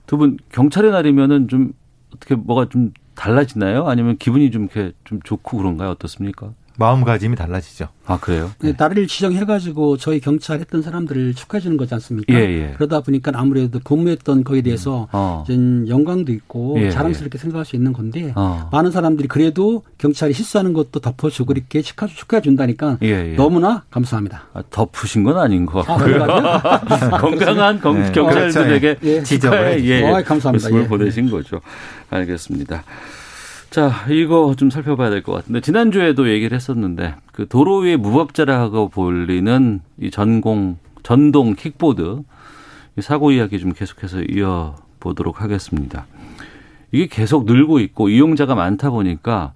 두 0.06 0.16
분 0.18 0.38
경찰의 0.50 0.90
날이면은 0.90 1.46
좀 1.46 1.72
어떻게 2.14 2.34
뭐가 2.34 2.68
좀 2.68 2.92
달라지나요? 3.14 3.86
아니면 3.86 4.16
기분이 4.18 4.50
좀 4.50 4.64
이렇게 4.64 4.92
좀 5.04 5.20
좋고 5.22 5.58
그런가요? 5.58 5.90
어떻습니까? 5.90 6.52
마음가짐이 6.80 7.36
달라지죠. 7.36 7.88
아 8.06 8.18
그래요? 8.18 8.50
네. 8.60 8.72
나를 8.76 9.06
지정해가지고 9.06 9.98
저희 9.98 10.18
경찰 10.18 10.60
했던 10.60 10.80
사람들을 10.80 11.34
축하해 11.34 11.60
주는 11.60 11.76
거지 11.76 11.92
않습니까? 11.94 12.32
예, 12.32 12.38
예. 12.38 12.72
그러다 12.74 13.00
보니까 13.00 13.30
아무래도 13.34 13.78
근무했던 13.84 14.44
거에 14.44 14.62
대해서 14.62 15.06
어. 15.12 15.44
좀 15.46 15.86
영광도 15.86 16.32
있고 16.32 16.76
예, 16.80 16.90
자랑스럽게 16.90 17.36
생각할 17.36 17.66
수 17.66 17.76
있는 17.76 17.92
건데 17.92 18.32
어. 18.34 18.70
많은 18.72 18.90
사람들이 18.90 19.28
그래도 19.28 19.82
경찰이 19.98 20.32
실수하는 20.32 20.72
것도 20.72 21.00
덮어주고 21.00 21.52
이렇게 21.52 21.82
축하, 21.82 22.06
축하해 22.06 22.40
준다니까 22.40 22.96
예, 23.02 23.32
예. 23.32 23.34
너무나 23.36 23.84
감사합니다. 23.90 24.44
아, 24.54 24.62
덮으신 24.70 25.22
건 25.22 25.36
아닌 25.36 25.66
것 25.66 25.88
아, 25.88 25.96
같고요. 25.98 26.14
그런가요? 26.14 27.20
건강한 27.20 27.80
경, 27.80 28.00
네, 28.00 28.10
경찰들에게 28.10 28.94
그렇죠. 28.94 29.06
예. 29.06 29.22
지적을. 29.22 29.84
예, 29.84 30.02
어이, 30.02 30.24
감사합니다. 30.24 30.48
말씀을 30.50 30.84
예. 30.84 30.88
보내신 30.88 31.30
거죠. 31.30 31.60
알겠습니다. 32.08 32.82
자, 33.70 34.04
이거 34.10 34.54
좀 34.56 34.68
살펴봐야 34.70 35.10
될 35.10 35.22
것 35.22 35.32
같은데 35.32 35.60
지난주에도 35.60 36.28
얘기를 36.28 36.56
했었는데 36.56 37.14
그 37.32 37.46
도로 37.46 37.78
위에 37.78 37.96
무법자라고 37.96 38.88
불리는 38.88 39.80
이 40.00 40.10
전공 40.10 40.78
전동 41.02 41.54
킥보드 41.54 42.22
이 42.98 43.00
사고 43.02 43.30
이야기 43.30 43.60
좀 43.60 43.72
계속해서 43.72 44.22
이어 44.22 44.74
보도록 44.98 45.40
하겠습니다. 45.40 46.06
이게 46.92 47.06
계속 47.06 47.44
늘고 47.46 47.78
있고 47.80 48.08
이용자가 48.08 48.54
많다 48.56 48.90
보니까 48.90 49.52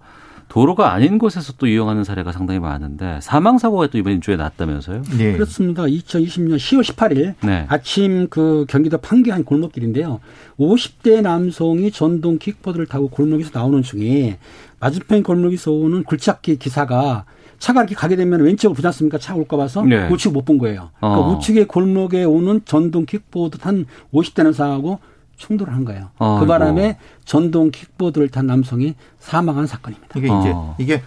도로가 0.54 0.92
아닌 0.92 1.18
곳에서 1.18 1.54
또 1.58 1.66
이용하는 1.66 2.04
사례가 2.04 2.30
상당히 2.30 2.60
많은데 2.60 3.18
사망 3.20 3.58
사고가 3.58 3.88
또 3.88 3.98
이번 3.98 4.20
주에 4.20 4.36
났다면서요? 4.36 5.02
예. 5.18 5.32
그렇습니다. 5.32 5.82
2020년 5.82 6.54
10월 6.58 6.84
18일 6.84 7.34
네. 7.44 7.66
아침 7.68 8.28
그 8.28 8.64
경기도 8.68 8.98
판교 8.98 9.32
한 9.32 9.42
골목길인데요. 9.42 10.20
50대 10.60 11.22
남성이 11.22 11.90
전동 11.90 12.38
킥보드를 12.38 12.86
타고 12.86 13.08
골목에서 13.08 13.50
나오는 13.52 13.82
중에 13.82 14.38
맞은편 14.78 15.24
골목에서 15.24 15.72
오는 15.72 16.04
굴착기 16.04 16.58
기사가 16.58 17.24
차가 17.58 17.80
이렇게 17.80 17.96
가게 17.96 18.14
되면 18.14 18.40
왼쪽으로 18.40 18.76
보지 18.76 18.86
않습니까? 18.86 19.18
차 19.18 19.34
올까 19.34 19.56
봐서 19.56 19.82
네. 19.82 20.08
우측 20.08 20.32
못 20.32 20.44
본 20.44 20.58
거예요. 20.58 20.90
그러니까 21.00 21.20
어. 21.20 21.34
우측의 21.34 21.66
골목에 21.66 22.22
오는 22.22 22.60
전동 22.64 23.06
킥보드 23.06 23.58
탄 23.58 23.86
50대 24.12 24.44
남성하고 24.44 25.00
충돌을 25.36 25.72
한 25.72 25.84
거예요. 25.84 26.10
아이고. 26.18 26.40
그 26.40 26.46
바람에 26.46 26.98
전동 27.24 27.70
킥보드를 27.70 28.28
탄 28.28 28.46
남성이 28.46 28.94
사망한 29.18 29.66
사건입니다. 29.66 30.18
이게 30.18 30.26
이제 30.26 30.52
어. 30.54 30.74
이게 30.78 31.02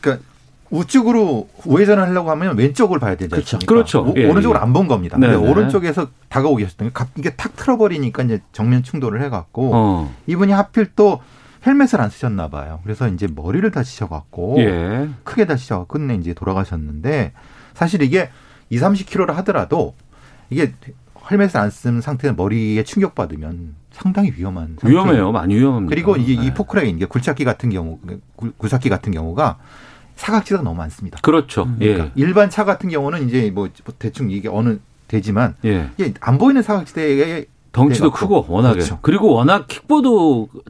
그러니까 0.00 0.24
우측으로 0.70 1.48
우회전을 1.64 2.02
하려고 2.08 2.30
하면 2.30 2.56
왼쪽을 2.58 2.98
봐야 2.98 3.14
되지 3.14 3.30
그렇죠. 3.30 3.56
않습니까? 3.56 3.74
그렇죠. 3.74 4.02
오, 4.02 4.14
예, 4.16 4.28
오른쪽으로 4.28 4.58
예. 4.58 4.62
안본 4.62 4.86
겁니다. 4.86 5.16
네, 5.18 5.28
근데 5.28 5.42
네. 5.42 5.50
오른쪽에서 5.50 6.08
다가오기 6.28 6.66
시작했던 6.66 7.06
게 7.06 7.20
이게 7.20 7.36
탁 7.36 7.56
틀어버리니까 7.56 8.22
이제 8.24 8.42
정면 8.52 8.82
충돌을 8.82 9.22
해갖고 9.22 9.70
어. 9.74 10.14
이분이 10.26 10.52
하필 10.52 10.90
또 10.94 11.20
헬멧을 11.66 12.00
안 12.00 12.10
쓰셨나 12.10 12.48
봐요. 12.48 12.80
그래서 12.82 13.08
이제 13.08 13.26
머리를 13.34 13.68
다치셔갖고 13.70 14.56
예. 14.58 15.08
크게 15.24 15.46
다치셔서 15.46 15.86
끝내 15.86 16.14
이제 16.14 16.34
돌아가셨는데 16.34 17.32
사실 17.74 18.02
이게 18.02 18.30
2, 18.70 18.78
30km를 18.78 19.32
하더라도 19.36 19.94
이게 20.50 20.72
헬멧을 21.30 21.58
안 21.60 21.70
쓴 21.70 22.00
상태에서 22.00 22.34
머리에 22.36 22.82
충격 22.84 23.14
받으면 23.14 23.74
상당히 23.90 24.32
위험한 24.36 24.76
상태. 24.80 24.88
위험해요. 24.88 25.32
많이 25.32 25.54
위험합니다. 25.56 25.90
그리고 25.94 26.16
이게 26.16 26.36
네. 26.40 26.46
이 26.46 26.54
포크레인, 26.54 26.98
굴착기 27.06 27.44
같은 27.44 27.70
경우, 27.70 27.98
굴- 28.36 28.52
굴삭기 28.56 28.88
같은 28.88 29.12
경우가 29.12 29.58
사각지대가 30.16 30.62
너무 30.62 30.76
많습니다. 30.76 31.18
그렇죠. 31.22 31.68
그러니까 31.78 32.04
예. 32.06 32.12
일반 32.16 32.50
차 32.50 32.64
같은 32.64 32.88
경우는 32.88 33.28
이제 33.28 33.50
뭐 33.54 33.68
대충 33.98 34.30
이게 34.30 34.48
어느 34.48 34.78
되지만 35.06 35.54
예. 35.64 35.90
이게 35.98 36.14
안 36.20 36.38
보이는 36.38 36.62
사각지대에 36.62 37.44
덩치도. 37.72 38.10
크고 38.10 38.46
워낙에 38.48 38.74
그렇죠. 38.74 38.98
그리고 39.02 39.32
워낙 39.34 39.68
킥보드 39.68 40.08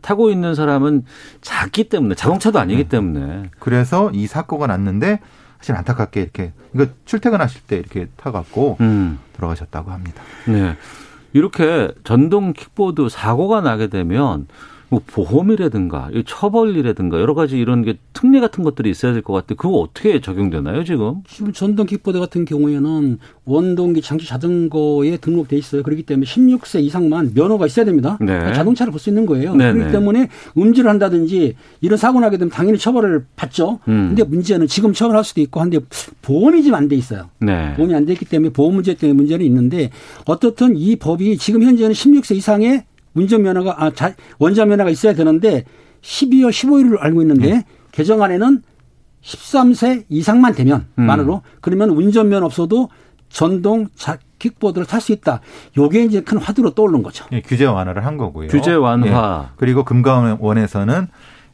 타고 0.02 0.30
있는 0.30 0.54
사람은 0.54 1.04
작기 1.40 1.88
때문에 1.88 2.14
자동차도 2.16 2.58
아니기 2.58 2.82
네. 2.84 2.88
때문에 2.88 3.50
그래서 3.58 4.10
이 4.12 4.26
사고가 4.26 4.66
났는데 4.66 5.20
사실 5.58 5.74
안타깝게 5.74 6.20
이렇게 6.20 6.52
이거 6.74 6.86
출퇴근하실 7.04 7.62
때 7.62 7.76
이렇게 7.76 8.08
타갖고 8.16 8.76
음. 8.80 9.18
돌아가셨다고 9.34 9.90
합니다. 9.90 10.22
네. 10.46 10.76
이렇게 11.32 11.90
전동 12.04 12.52
킥보드 12.52 13.08
사고가 13.08 13.60
나게 13.60 13.88
되면 13.88 14.46
뭐 14.90 15.00
보험이라든가 15.06 16.08
이 16.14 16.22
처벌이라든가 16.26 17.20
여러 17.20 17.34
가지 17.34 17.58
이런 17.58 17.82
게 17.82 17.98
특례 18.12 18.40
같은 18.40 18.64
것들이 18.64 18.88
있어야 18.90 19.12
될 19.12 19.22
것 19.22 19.34
같아요. 19.34 19.56
그거 19.56 19.74
어떻게 19.78 20.20
적용되나요, 20.20 20.82
지금? 20.84 21.16
지금 21.28 21.52
전동 21.52 21.84
킥보드 21.86 22.18
같은 22.18 22.44
경우에는 22.44 23.18
원동기 23.44 24.00
장치 24.00 24.26
자전거에 24.26 25.18
등록돼 25.18 25.56
있어요. 25.56 25.82
그렇기 25.82 26.04
때문에 26.04 26.24
16세 26.26 26.82
이상만 26.82 27.32
면허가 27.34 27.66
있어야 27.66 27.84
됩니다. 27.84 28.16
네. 28.20 28.26
그러니까 28.26 28.54
자동차를 28.54 28.90
볼 28.90 28.98
수 28.98 29.10
있는 29.10 29.26
거예요. 29.26 29.54
네, 29.54 29.72
그렇기 29.72 29.86
네. 29.86 29.92
때문에 29.92 30.28
음주를 30.56 30.90
한다든지 30.90 31.54
이런 31.80 31.96
사고 31.98 32.18
나게 32.20 32.36
되면 32.38 32.50
당연히 32.50 32.78
처벌을 32.78 33.26
받죠. 33.36 33.80
음. 33.88 34.08
근데 34.08 34.24
문제는 34.24 34.66
지금 34.66 34.92
처벌할 34.92 35.22
수도 35.22 35.40
있고 35.42 35.60
한데 35.60 35.78
보험이 36.22 36.62
지금 36.62 36.76
안 36.76 36.88
돼 36.88 36.96
있어요. 36.96 37.28
네. 37.40 37.74
보험이 37.76 37.94
안 37.94 38.06
돼 38.06 38.14
있기 38.14 38.24
때문에 38.24 38.50
보험 38.52 38.74
문제 38.74 38.94
때문에 38.94 39.14
문제는 39.16 39.44
있는데 39.46 39.90
어떻든 40.24 40.76
이 40.76 40.96
법이 40.96 41.36
지금 41.38 41.62
현재는 41.62 41.92
16세 41.92 42.34
이상의 42.36 42.84
운전 43.18 43.42
면허가 43.42 43.74
아 43.82 43.90
자, 43.90 44.14
원자면허가 44.38 44.90
있어야 44.90 45.12
되는데 45.14 45.64
12월 46.02 46.50
15일을 46.50 46.96
알고 47.00 47.22
있는데 47.22 47.50
네. 47.50 47.64
개정안에는 47.92 48.62
13세 49.22 50.04
이상만 50.08 50.54
되면 50.54 50.86
음. 50.98 51.02
만으로 51.04 51.42
그러면 51.60 51.90
운전면허 51.90 52.46
없어도 52.46 52.88
전동 53.28 53.88
자, 53.96 54.18
킥보드를 54.38 54.86
탈 54.86 55.00
수 55.00 55.12
있다. 55.12 55.40
요게 55.76 56.04
이제 56.04 56.20
큰 56.22 56.38
화두로 56.38 56.70
떠오르는 56.74 57.02
거죠. 57.02 57.26
예, 57.32 57.42
규제 57.42 57.64
완화를 57.66 58.06
한 58.06 58.16
거고요. 58.16 58.48
규제 58.48 58.72
완화. 58.72 59.48
예. 59.48 59.52
그리고 59.56 59.84
금감원에서는 59.84 61.08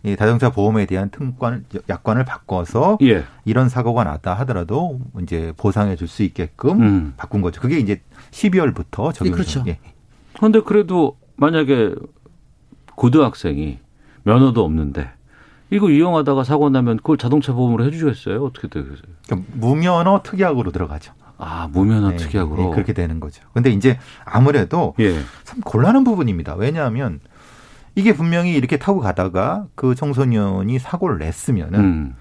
이 0.05 0.17
자동차 0.17 0.51
보험에 0.51 0.85
대한 0.85 1.09
특권 1.09 1.65
약관을 1.89 2.27
바꿔서 2.27 2.99
예. 3.03 3.25
이런 3.47 3.71
사고가 3.71 4.05
났다 4.05 4.35
하더라도 4.35 5.01
이제 5.23 5.55
보상해 5.57 5.97
줄 5.97 6.07
수 6.09 6.23
있게끔 6.23 6.81
음. 6.83 7.15
바꾼 7.17 7.41
거죠. 7.41 7.63
그게 7.63 7.79
이제 7.79 8.03
12월부터 8.33 9.15
적용이 9.15 9.31
예, 9.31 9.33
그렇죠. 9.33 9.65
예. 9.67 9.79
그런데 10.37 10.61
그래도 10.61 11.17
만약에 11.37 11.95
고등학생이 12.97 13.79
면허도 14.23 14.65
없는데 14.65 15.11
이거 15.71 15.91
이용하다가 15.91 16.45
사고 16.45 16.71
나면 16.71 16.99
그걸 16.99 17.17
자동차 17.17 17.53
보험으로 17.53 17.85
해주겠어요? 17.85 18.45
어떻게 18.45 18.69
되겠어요? 18.69 19.03
그러니까 19.27 19.51
무면허 19.55 20.23
특약으로 20.23 20.71
들어가죠. 20.71 21.13
아 21.37 21.69
무면허 21.73 22.11
네, 22.11 22.17
특약으로 22.17 22.67
예, 22.67 22.71
그렇게 22.71 22.93
되는 22.93 23.19
거죠. 23.19 23.43
근데 23.53 23.71
이제 23.71 23.99
아무래도 24.25 24.95
예. 25.01 25.19
참 25.43 25.61
곤란한 25.61 26.05
부분입니다. 26.05 26.55
왜냐하면 26.55 27.21
이게 27.97 28.15
분명히 28.15 28.55
이렇게 28.55 28.79
타고 28.79 29.01
가다가 29.01 29.67
그 29.75 29.95
청소년이 29.95 30.79
사고를 30.79 31.19
냈으면은 31.19 31.81
음. 31.81 32.15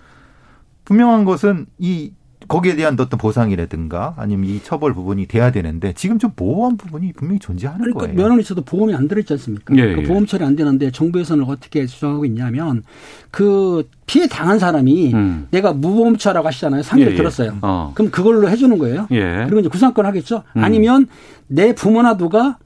분명한 0.85 1.25
것은 1.25 1.67
이 1.77 2.13
거기에 2.47 2.75
대한 2.75 2.97
어떤 2.99 3.17
보상이라든가 3.17 4.13
아니면 4.17 4.49
이 4.49 4.61
처벌 4.63 4.93
부분이 4.93 5.27
돼야 5.27 5.51
되는데 5.51 5.93
지금 5.93 6.19
좀 6.19 6.31
모호한 6.35 6.77
부분이 6.77 7.13
분명히 7.13 7.39
존재하는 7.39 7.81
그러니까 7.81 8.01
거예요. 8.01 8.15
면허는 8.15 8.41
있어도 8.41 8.61
보험이 8.63 8.93
안 8.95 9.07
들어있지 9.07 9.33
않습니까? 9.33 9.75
예, 9.77 9.95
그 9.95 10.01
예. 10.01 10.03
보험 10.03 10.25
처리 10.25 10.43
안 10.43 10.55
되는데 10.55 10.91
정부에서는 10.91 11.43
어떻게 11.45 11.85
주장하고 11.85 12.25
있냐면 12.25 12.83
그 13.31 13.89
피해 14.05 14.27
당한 14.27 14.59
사람이 14.59 15.13
음. 15.13 15.47
내가 15.51 15.73
무보험차라고 15.73 16.47
하시잖아요. 16.47 16.83
상의를 16.83 17.11
예, 17.11 17.15
예. 17.15 17.17
들었어요. 17.17 17.57
어. 17.61 17.91
그럼 17.95 18.11
그걸로 18.11 18.49
해주는 18.49 18.77
거예요. 18.77 19.07
예. 19.11 19.43
그리고 19.45 19.59
이제 19.59 19.69
구상권 19.69 20.05
하겠죠. 20.05 20.43
음. 20.57 20.63
아니면 20.63 21.07
내 21.47 21.73
부모나 21.73 22.17
누가 22.17 22.57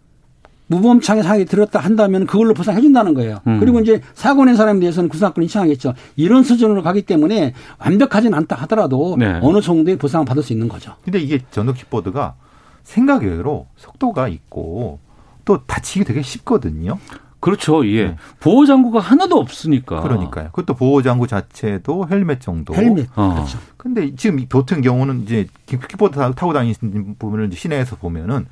무보험창에 0.67 1.23
상에 1.23 1.45
들었다 1.45 1.79
한다면 1.79 2.25
그걸로 2.25 2.53
보상해 2.53 2.81
준다는 2.81 3.13
거예요. 3.13 3.39
음. 3.47 3.59
그리고 3.59 3.79
이제 3.79 4.01
사고 4.13 4.43
낸 4.45 4.55
사람에 4.55 4.79
대해서는 4.79 5.09
구상권 5.09 5.43
신청하겠죠. 5.45 5.93
이런 6.15 6.43
수준으로 6.43 6.83
가기 6.83 7.03
때문에 7.03 7.53
완벽하진 7.79 8.33
않다 8.33 8.55
하더라도 8.57 9.15
네. 9.17 9.39
어느 9.41 9.61
정도의 9.61 9.97
보상을 9.97 10.25
받을 10.25 10.43
수 10.43 10.53
있는 10.53 10.67
거죠. 10.67 10.93
근데 11.03 11.19
이게 11.19 11.39
전동 11.51 11.73
킥보드가 11.73 12.35
생각외로 12.83 13.67
속도가 13.77 14.27
있고 14.29 14.99
또 15.45 15.63
다치기 15.65 16.05
되게 16.05 16.21
쉽거든요. 16.21 16.97
그렇죠. 17.39 17.85
예. 17.87 18.05
네. 18.05 18.15
보호 18.39 18.65
장구가 18.65 18.99
하나도 18.99 19.37
없으니까. 19.37 20.01
그러니까요. 20.01 20.47
그것도 20.47 20.73
보호 20.75 21.01
장구 21.01 21.27
자체도 21.27 22.07
헬멧 22.09 22.41
정도. 22.41 22.73
헬멧. 22.73 23.07
어. 23.15 23.33
그렇죠. 23.35 23.59
근데 23.77 24.13
지금 24.15 24.39
이 24.39 24.47
보통 24.47 24.81
경우는 24.81 25.21
이제 25.21 25.47
킥보드 25.67 26.15
타- 26.17 26.31
타고 26.31 26.51
다니는 26.51 27.15
부분을 27.19 27.47
이제 27.47 27.55
시내에서 27.55 27.95
보면은 27.97 28.47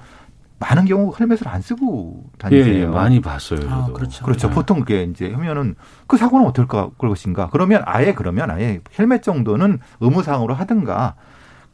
많은 0.59 0.85
경우 0.85 1.13
헬멧을 1.19 1.47
안 1.47 1.61
쓰고 1.61 2.23
예, 2.25 2.37
다니세요. 2.37 2.83
예, 2.83 2.85
많이 2.85 3.21
봤어요. 3.21 3.59
아, 3.69 3.81
저도. 3.81 3.93
그렇죠. 3.93 4.23
그렇죠. 4.23 4.47
네. 4.47 4.53
보통 4.53 4.79
그게 4.79 5.03
이제 5.03 5.31
하면은 5.31 5.75
그 6.07 6.17
사고는 6.17 6.45
어떨 6.47 6.67
까 6.67 6.89
것인가? 6.97 7.49
그러면 7.51 7.81
아예 7.85 8.13
그러면 8.13 8.49
아예 8.49 8.79
헬멧 8.97 9.21
정도는 9.21 9.79
의무상으로 9.99 10.53
하든가 10.53 11.15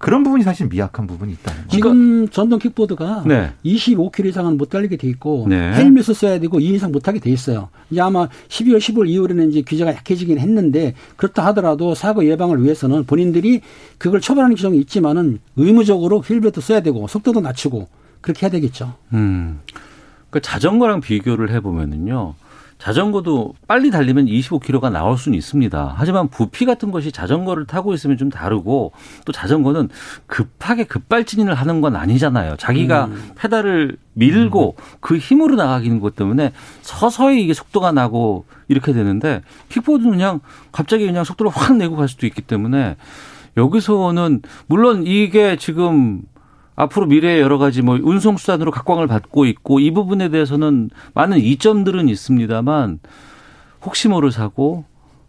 그런 0.02 0.24
부분이 0.24 0.44
사실 0.44 0.68
미약한 0.68 1.06
부분이 1.06 1.32
있다는 1.34 1.62
거죠. 1.62 1.76
지금 1.76 2.28
전동 2.30 2.58
킥보드가 2.58 3.24
네. 3.28 3.52
25km 3.64 4.26
이상은 4.26 4.58
못 4.58 4.70
달리게 4.70 4.98
돼 4.98 5.08
있고 5.10 5.46
네. 5.48 5.74
헬멧을 5.74 6.16
써야 6.16 6.40
되고 6.40 6.60
2 6.60 6.74
이상 6.74 6.92
못 6.92 7.08
하게 7.08 7.20
돼 7.20 7.30
있어요. 7.30 7.70
이제 7.92 8.02
아마 8.02 8.28
12월 8.48 8.78
15일 8.80 9.10
이후에는 9.10 9.52
이제 9.52 9.62
규제가 9.62 9.94
약해지긴 9.94 10.40
했는데 10.40 10.96
그렇다 11.18 11.46
하더라도 11.48 11.94
사고 11.94 12.26
예방을 12.26 12.64
위해서는 12.64 13.06
본인들이 13.06 13.62
그걸 14.00 14.22
처벌하는 14.22 14.56
규정이 14.56 14.80
있지만은 14.80 15.38
의무적으로 15.56 16.24
헬멧도 16.28 16.62
써야 16.62 16.82
되고 16.82 17.08
속도도 17.08 17.42
낮추고 17.42 17.88
그렇게 18.22 18.46
해야 18.46 18.52
되겠죠. 18.52 18.94
음. 19.14 19.62
그러니까 20.30 20.40
자전거랑 20.42 21.02
비교를 21.02 21.52
해보면은요. 21.52 22.36
자전거도 22.82 23.54
빨리 23.68 23.92
달리면 23.92 24.26
25km가 24.26 24.92
나올 24.92 25.16
수는 25.16 25.38
있습니다. 25.38 25.94
하지만 25.96 26.30
부피 26.30 26.66
같은 26.66 26.90
것이 26.90 27.12
자전거를 27.12 27.68
타고 27.68 27.94
있으면 27.94 28.18
좀 28.18 28.32
다르고 28.32 28.92
또 29.24 29.32
자전거는 29.32 29.90
급하게 30.26 30.86
급발진을 30.86 31.54
하는 31.54 31.82
건 31.82 31.96
아니잖아요. 31.96 32.56
자기가 32.58 33.06
음. 33.06 33.32
페달을 33.38 33.98
밀고 34.14 34.76
음. 34.80 34.98
그 35.00 35.18
힘으로 35.18 35.58
나가기는 35.58 36.00
것 36.00 36.16
때문에 36.16 36.54
서서히 36.82 37.44
이게 37.44 37.54
속도가 37.54 37.92
나고 37.92 38.46
이렇게 38.68 38.94
되는데 38.94 39.44
킥보드는 39.70 40.10
그냥 40.10 40.40
갑자기 40.72 41.06
그냥 41.06 41.24
속도를 41.24 41.52
확 41.54 41.78
내고 41.78 41.96
갈 41.96 42.08
수도 42.08 42.26
있기 42.26 42.42
때문에 42.42 42.96
여기서는 43.58 44.42
물론 44.66 45.06
이게 45.06 45.56
지금 45.56 46.24
앞으로 46.76 47.06
미래에 47.06 47.42
여러 47.42 47.58
가지 47.58 47.82
뭐 47.82 48.00
운송 48.02 48.38
수단으로 48.38 48.72
각광을 48.72 49.08
받고 49.08 49.46
있고 49.46 49.80
이 49.80 49.92
부분에 49.92 50.30
대해서는 50.30 50.90
많은 51.14 51.38
이점들은 51.40 52.10
있습니다만 52.10 53.00
혹시 53.84 54.08
모를 54.08 54.32
사고 54.32 54.86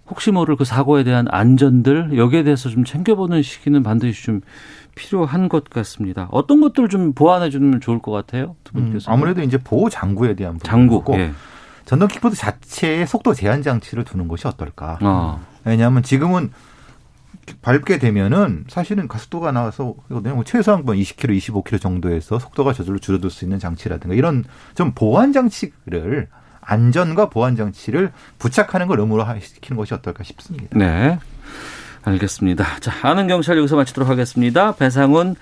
혹시 0.08 0.30
모를 0.30 0.56
그 0.56 0.64
사고에 0.64 1.04
대한 1.04 1.26
안전들 1.30 2.16
여기에 2.16 2.44
대해서 2.44 2.68
좀 2.68 2.84
챙겨보는 2.84 3.42
시기는 3.42 3.82
반드시 3.82 4.24
좀 4.24 4.40
필요한 4.94 5.48
것 5.48 5.70
같습니다. 5.70 6.28
어떤 6.30 6.60
것들을 6.60 6.88
좀 6.88 7.12
보완해 7.14 7.48
주면 7.50 7.80
좋을 7.80 7.98
것 7.98 8.12
같아요, 8.12 8.56
두 8.62 8.74
분께서. 8.74 9.10
음, 9.10 9.14
아무래도 9.14 9.42
이제 9.42 9.56
보호 9.56 9.88
장구에 9.88 10.34
대한 10.34 10.58
장구. 10.62 11.02
예. 11.14 11.32
전동 11.86 12.08
킥보드 12.08 12.36
자체에 12.36 13.06
속도 13.06 13.32
제한 13.32 13.62
장치를 13.62 14.04
두는 14.04 14.28
것이 14.28 14.46
어떨까? 14.46 14.98
어. 15.00 15.40
왜냐하면 15.64 16.02
지금은 16.02 16.50
밟게 17.60 17.98
되면은 17.98 18.64
사실은 18.68 19.08
가속도가 19.08 19.52
나와서 19.52 19.94
뭐 20.08 20.44
최소한 20.44 20.84
20km, 20.84 21.38
25km 21.38 21.80
정도에서 21.80 22.38
속도가 22.38 22.72
저절로 22.72 22.98
줄어들 22.98 23.30
수 23.30 23.44
있는 23.44 23.58
장치라든가 23.58 24.14
이런 24.14 24.44
좀 24.74 24.92
보안 24.94 25.32
장치를 25.32 26.28
안전과 26.60 27.30
보안 27.30 27.56
장치를 27.56 28.12
부착하는 28.38 28.86
걸 28.86 29.00
의무로 29.00 29.24
시키는 29.40 29.76
것이 29.76 29.94
어떨까 29.94 30.22
싶습니다. 30.24 30.78
네. 30.78 31.18
알겠습니다. 32.04 32.64
자, 32.80 32.92
아는 33.02 33.28
경찰 33.28 33.56
여기서 33.58 33.76
마치도록 33.76 34.08
하겠습니다. 34.10 34.74
배상훈 34.74 35.36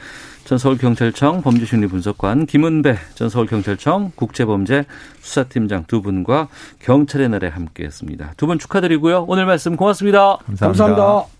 전 0.45 0.59
서울경찰청 0.59 1.43
범죄심리분석관, 1.43 2.47
김은배 2.47 2.97
전 3.15 3.29
서울경찰청 3.29 4.13
국제범죄 4.15 4.85
수사팀장 5.21 5.85
두 5.87 6.03
분과 6.03 6.49
경찰의 6.81 7.29
날에 7.31 7.49
함께했습니다. 7.49 8.35
두 8.37 8.47
분 8.47 8.59
축하드리고요. 8.59 9.25
오늘 9.29 9.47
말씀 9.47 9.77
고맙습니다. 9.77 10.37
감사합니다. 10.47 10.67
감사합니다. 10.67 11.40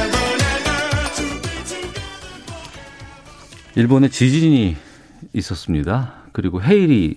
일본에 3.75 4.09
지진이 4.09 4.75
있었습니다. 5.33 6.13
그리고 6.33 6.61
해일이 6.61 7.15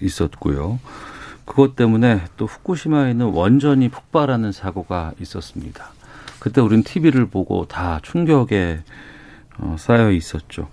있었고요. 0.00 0.78
그것 1.44 1.74
때문에 1.74 2.22
또 2.36 2.46
후쿠시마에 2.46 3.10
있는 3.10 3.26
원전이 3.26 3.88
폭발하는 3.88 4.52
사고가 4.52 5.12
있었습니다. 5.20 5.90
그때 6.38 6.60
우린 6.60 6.84
TV를 6.84 7.26
보고 7.26 7.66
다 7.66 7.98
충격에 8.02 8.80
어, 9.58 9.74
쌓여 9.76 10.12
있었죠. 10.12 10.68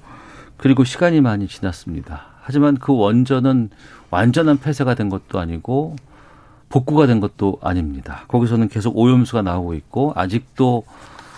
그리고 0.57 0.83
시간이 0.83 1.21
많이 1.21 1.47
지났습니다. 1.47 2.25
하지만 2.41 2.77
그 2.77 2.95
원전은 2.95 3.71
완전한 4.11 4.59
폐쇄가 4.59 4.93
된 4.93 5.09
것도 5.09 5.39
아니고 5.39 5.95
복구가 6.69 7.07
된 7.07 7.19
것도 7.19 7.57
아닙니다. 7.61 8.25
거기서는 8.27 8.67
계속 8.67 8.95
오염수가 8.95 9.41
나오고 9.41 9.73
있고 9.73 10.13
아직도 10.15 10.85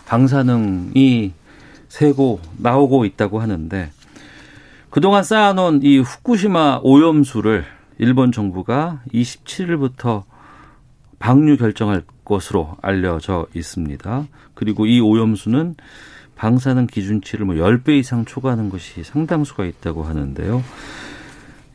방사능이 0.08 1.34
새고 1.96 2.41
나오고 2.58 3.06
있다고 3.06 3.39
하는데 3.39 3.89
그동안 4.89 5.24
쌓아놓은 5.24 5.82
이 5.84 6.00
후쿠시마 6.00 6.82
오염수를 6.84 7.64
일본 8.00 8.34
정부가 8.34 9.02
27일부터 9.14 10.24
방류 11.20 11.56
결정할 11.56 12.04
것으로 12.26 12.76
알려져 12.82 13.48
있습니다. 13.56 14.28
그리고 14.56 14.86
이 14.86 15.00
오염수는 15.00 15.76
방사능 16.36 16.88
기준치를 16.88 17.46
뭐 17.46 17.56
10배 17.56 17.98
이상 17.98 18.26
초과하는 18.26 18.70
것이 18.70 19.04
상당수가 19.04 19.64
있다고 19.64 20.04
하는데요. 20.04 20.64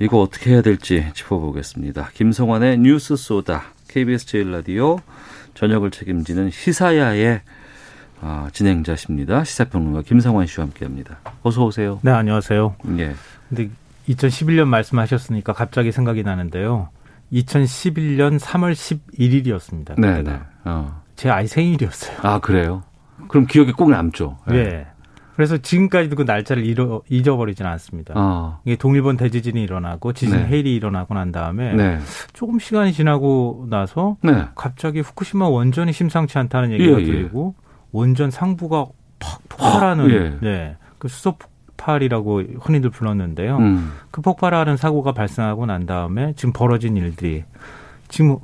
이거 0.01 0.21
어떻게 0.21 0.51
해야 0.51 0.61
될지 0.61 1.07
짚어보겠습니다. 1.15 2.11
김성환의 2.13 2.79
뉴스 2.79 3.17
소다 3.17 3.63
KBS 3.89 4.27
제일라디오 4.27 4.99
저녁을 5.55 5.91
책임지는 5.91 6.51
시사야의 6.51 7.41
아, 8.21 8.49
진행자십니다. 8.53 9.45
시사평론가 9.45 10.03
김상환 10.03 10.47
씨와 10.47 10.67
함께합니다. 10.67 11.19
어서 11.43 11.65
오세요. 11.65 11.99
네, 12.03 12.11
안녕하세요. 12.11 12.77
예. 12.99 13.15
근데 13.49 13.71
2011년 14.09 14.67
말씀하셨으니까 14.67 15.53
갑자기 15.53 15.93
생각이 15.93 16.23
나는데요. 16.23 16.89
2011년 17.33 18.39
3월 18.39 18.73
11일이었습니다. 18.73 20.01
네, 20.01 20.23
네. 20.23 20.41
어. 20.65 21.01
제 21.17 21.31
아이 21.31 21.47
생일이었어요. 21.47 22.19
아, 22.23 22.41
그래요? 22.41 22.83
그럼 23.29 23.47
기억에 23.47 23.73
꼭 23.73 23.91
남죠. 23.91 24.39
네. 24.47 24.65
네. 24.65 24.87
그래서 25.37 25.57
지금까지도 25.57 26.17
그 26.17 26.23
날짜를 26.23 26.67
잃어, 26.67 27.01
잊어버리지는 27.09 27.71
않습니다. 27.71 28.13
어. 28.15 28.61
이게 28.67 28.77
동일본 28.77 29.17
대지진이 29.17 29.63
일어나고 29.63 30.13
지진 30.13 30.37
네. 30.37 30.47
해일이 30.47 30.75
일어나고 30.75 31.15
난 31.15 31.33
다음에 31.33 31.73
네. 31.73 31.99
조금 32.35 32.59
시간이 32.59 32.93
지나고 32.93 33.67
나서 33.71 34.19
네. 34.23 34.45
갑자기 34.55 35.01
후쿠시마 35.01 35.49
원전이 35.49 35.95
심상치 35.95 36.37
않다는 36.37 36.73
얘기가 36.73 36.99
예, 36.99 37.01
예. 37.01 37.05
들리고 37.07 37.55
예. 37.57 37.70
원전 37.93 38.31
상부가 38.31 38.87
팍 39.19 39.41
폭발하는 39.49 40.05
아, 40.07 40.09
예. 40.15 40.37
네. 40.41 40.77
그 40.99 41.09
수소 41.09 41.37
폭발이라고 41.77 42.43
흔히들 42.61 42.91
불렀는데요. 42.91 43.57
음. 43.59 43.93
그 44.11 44.21
폭발하는 44.21 44.77
사고가 44.77 45.13
발생하고 45.13 45.67
난 45.67 45.87
다음에 45.87 46.33
지금 46.37 46.53
벌어진 46.53 46.97
일들이 46.97 47.45
지금 48.09 48.37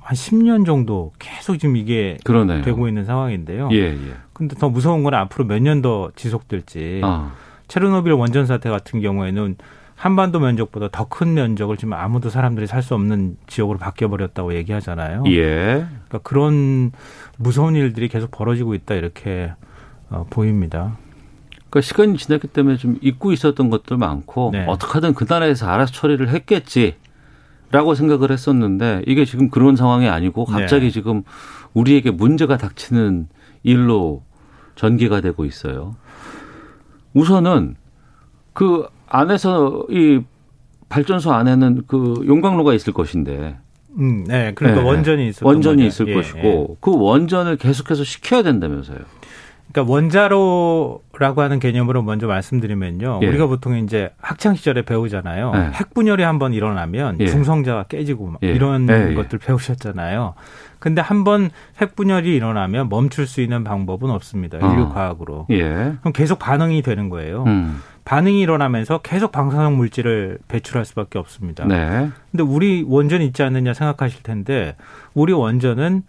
한 0.00 0.14
10년 0.14 0.64
정도 0.64 1.12
계속 1.18 1.56
지금 1.58 1.76
이게 1.76 2.16
그러네요. 2.24 2.62
되고 2.62 2.86
있는 2.86 3.04
상황인데요. 3.04 3.68
예, 3.72 3.76
예. 3.92 4.14
근데 4.32 4.54
더 4.56 4.68
무서운 4.68 5.02
건 5.02 5.14
앞으로 5.14 5.44
몇 5.46 5.60
년 5.60 5.82
더 5.82 6.10
지속될지. 6.14 7.00
아. 7.02 7.32
체르노빌 7.68 8.12
원전 8.12 8.46
사태 8.46 8.70
같은 8.70 9.00
경우에는 9.00 9.56
한반도 9.96 10.38
면적보다 10.40 10.88
더 10.92 11.06
큰 11.08 11.32
면적을 11.34 11.76
지금 11.78 11.94
아무도 11.94 12.28
사람들이 12.30 12.66
살 12.66 12.82
수 12.82 12.94
없는 12.94 13.38
지역으로 13.46 13.78
바뀌어 13.78 14.08
버렸다고 14.08 14.54
얘기하잖아요. 14.54 15.24
예. 15.28 15.86
그러니까 15.88 16.18
그런 16.22 16.92
무서운 17.38 17.74
일들이 17.74 18.08
계속 18.08 18.30
벌어지고 18.30 18.74
있다 18.74 18.94
이렇게 18.94 19.52
어, 20.10 20.26
보입니다. 20.28 20.98
그러니까 21.70 21.80
시간이 21.80 22.16
지났기 22.18 22.48
때문에 22.48 22.76
좀 22.76 22.98
잊고 23.00 23.32
있었던 23.32 23.70
것도 23.70 23.96
많고 23.96 24.50
네. 24.52 24.66
어떻게 24.68 24.92
하든 24.92 25.14
그 25.14 25.24
나라에서 25.28 25.66
알아서 25.68 25.92
처리를 25.92 26.28
했겠지라고 26.28 27.94
생각을 27.94 28.30
했었는데 28.30 29.02
이게 29.06 29.24
지금 29.24 29.48
그런 29.50 29.74
상황이 29.76 30.08
아니고 30.08 30.44
갑자기 30.44 30.86
네. 30.86 30.90
지금 30.90 31.22
우리에게 31.74 32.10
문제가 32.10 32.56
닥치는 32.58 33.28
일로 33.62 34.22
전개가 34.76 35.22
되고 35.22 35.44
있어요. 35.44 35.96
우선은 37.14 37.76
그 38.52 38.86
안에서 39.08 39.86
이 39.90 40.20
발전소 40.88 41.32
안에는 41.32 41.82
그 41.86 42.24
용광로가 42.26 42.74
있을 42.74 42.92
것인데. 42.92 43.56
음, 43.98 44.24
네. 44.24 44.52
그러니까 44.54 44.82
네. 44.82 44.88
원전이 44.88 45.28
있을 45.28 45.46
원전이 45.46 45.76
거죠. 45.76 45.86
있을 45.86 46.08
예, 46.08 46.14
것이고 46.14 46.38
예. 46.70 46.76
그 46.80 46.92
원전을 46.96 47.56
계속해서 47.56 48.04
시켜야 48.04 48.42
된다면서요. 48.42 48.98
그러니까 49.72 49.92
원자로라고 49.92 51.42
하는 51.42 51.58
개념으로 51.58 52.02
먼저 52.02 52.26
말씀드리면요. 52.26 53.20
예. 53.22 53.26
우리가 53.26 53.46
보통 53.46 53.76
이제 53.78 54.10
학창 54.20 54.54
시절에 54.54 54.82
배우잖아요. 54.82 55.52
예. 55.54 55.60
핵 55.74 55.94
분열이 55.94 56.22
한번 56.22 56.52
일어나면 56.52 57.18
예. 57.20 57.26
중성자가 57.26 57.84
깨지고 57.84 58.26
막 58.28 58.38
예. 58.42 58.48
이런 58.48 58.88
예, 58.88 59.14
것들 59.14 59.38
배우셨잖아요. 59.38 60.34
근데 60.78 61.00
한번 61.00 61.50
핵 61.80 61.96
분열이 61.96 62.34
일어나면 62.34 62.88
멈출 62.90 63.26
수 63.26 63.40
있는 63.40 63.64
방법은 63.64 64.10
없습니다. 64.10 64.58
인류 64.58 64.84
어. 64.84 64.88
과학으로. 64.92 65.46
그럼 65.48 66.12
계속 66.14 66.38
반응이 66.38 66.82
되는 66.82 67.08
거예요. 67.08 67.44
음. 67.44 67.80
반응이 68.06 68.40
일어나면서 68.40 68.98
계속 68.98 69.32
방사능 69.32 69.76
물질을 69.76 70.38
배출할 70.46 70.84
수밖에 70.84 71.18
없습니다. 71.18 71.66
네. 71.66 72.08
근데 72.30 72.44
우리 72.44 72.84
원전 72.86 73.20
있지 73.20 73.42
않느냐 73.42 73.74
생각하실 73.74 74.22
텐데 74.22 74.76
우리 75.12 75.32
원전은 75.32 76.04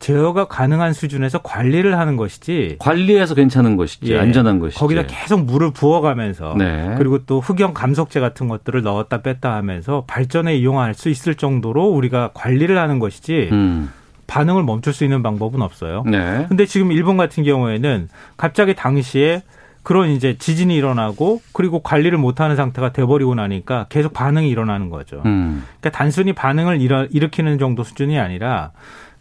제어가 0.00 0.48
가능한 0.48 0.92
수준에서 0.92 1.38
관리를 1.38 1.98
하는 1.98 2.16
것이지 2.16 2.76
관리해서 2.80 3.34
괜찮은 3.34 3.76
것이지 3.76 4.12
예, 4.12 4.18
안전한 4.18 4.58
것이지 4.58 4.78
거기다 4.78 5.04
계속 5.06 5.44
물을 5.44 5.70
부어가면서 5.70 6.56
네. 6.58 6.96
그리고 6.98 7.24
또 7.24 7.40
흑연 7.40 7.72
감속제 7.72 8.18
같은 8.20 8.48
것들을 8.48 8.82
넣었다 8.82 9.22
뺐다 9.22 9.54
하면서 9.54 10.04
발전에 10.06 10.56
이용할 10.56 10.94
수 10.94 11.08
있을 11.08 11.36
정도로 11.36 11.86
우리가 11.86 12.32
관리를 12.34 12.76
하는 12.76 12.98
것이지 12.98 13.50
음. 13.52 13.90
반응을 14.26 14.64
멈출 14.64 14.92
수 14.92 15.04
있는 15.04 15.22
방법은 15.22 15.62
없어요. 15.62 16.02
네. 16.06 16.44
근데 16.48 16.66
지금 16.66 16.90
일본 16.90 17.16
같은 17.16 17.44
경우에는 17.44 18.08
갑자기 18.36 18.74
당시에 18.74 19.42
그런 19.86 20.08
이제 20.08 20.36
지진이 20.36 20.74
일어나고 20.74 21.42
그리고 21.52 21.78
관리를 21.78 22.18
못하는 22.18 22.56
상태가 22.56 22.92
돼버리고 22.92 23.36
나니까 23.36 23.86
계속 23.88 24.12
반응이 24.12 24.48
일어나는 24.48 24.90
거죠. 24.90 25.22
음. 25.24 25.64
그러니까 25.78 25.96
단순히 25.96 26.32
반응을 26.32 26.80
일어, 26.80 27.04
일으키는 27.04 27.60
정도 27.60 27.84
수준이 27.84 28.18
아니라 28.18 28.72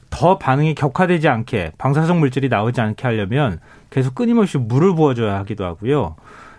더 0.09 0.39
반응이 0.39 0.73
격화되지 0.73 1.27
않게 1.27 1.73
방사성 1.77 2.19
물질이 2.19 2.49
나오지 2.49 2.81
않게 2.81 3.03
하려면 3.03 3.59
계속 3.91 4.15
끊임없이 4.15 4.57
물을 4.57 4.95
부어줘야 4.95 5.35
하기도 5.35 5.65
하고요. 5.65 6.15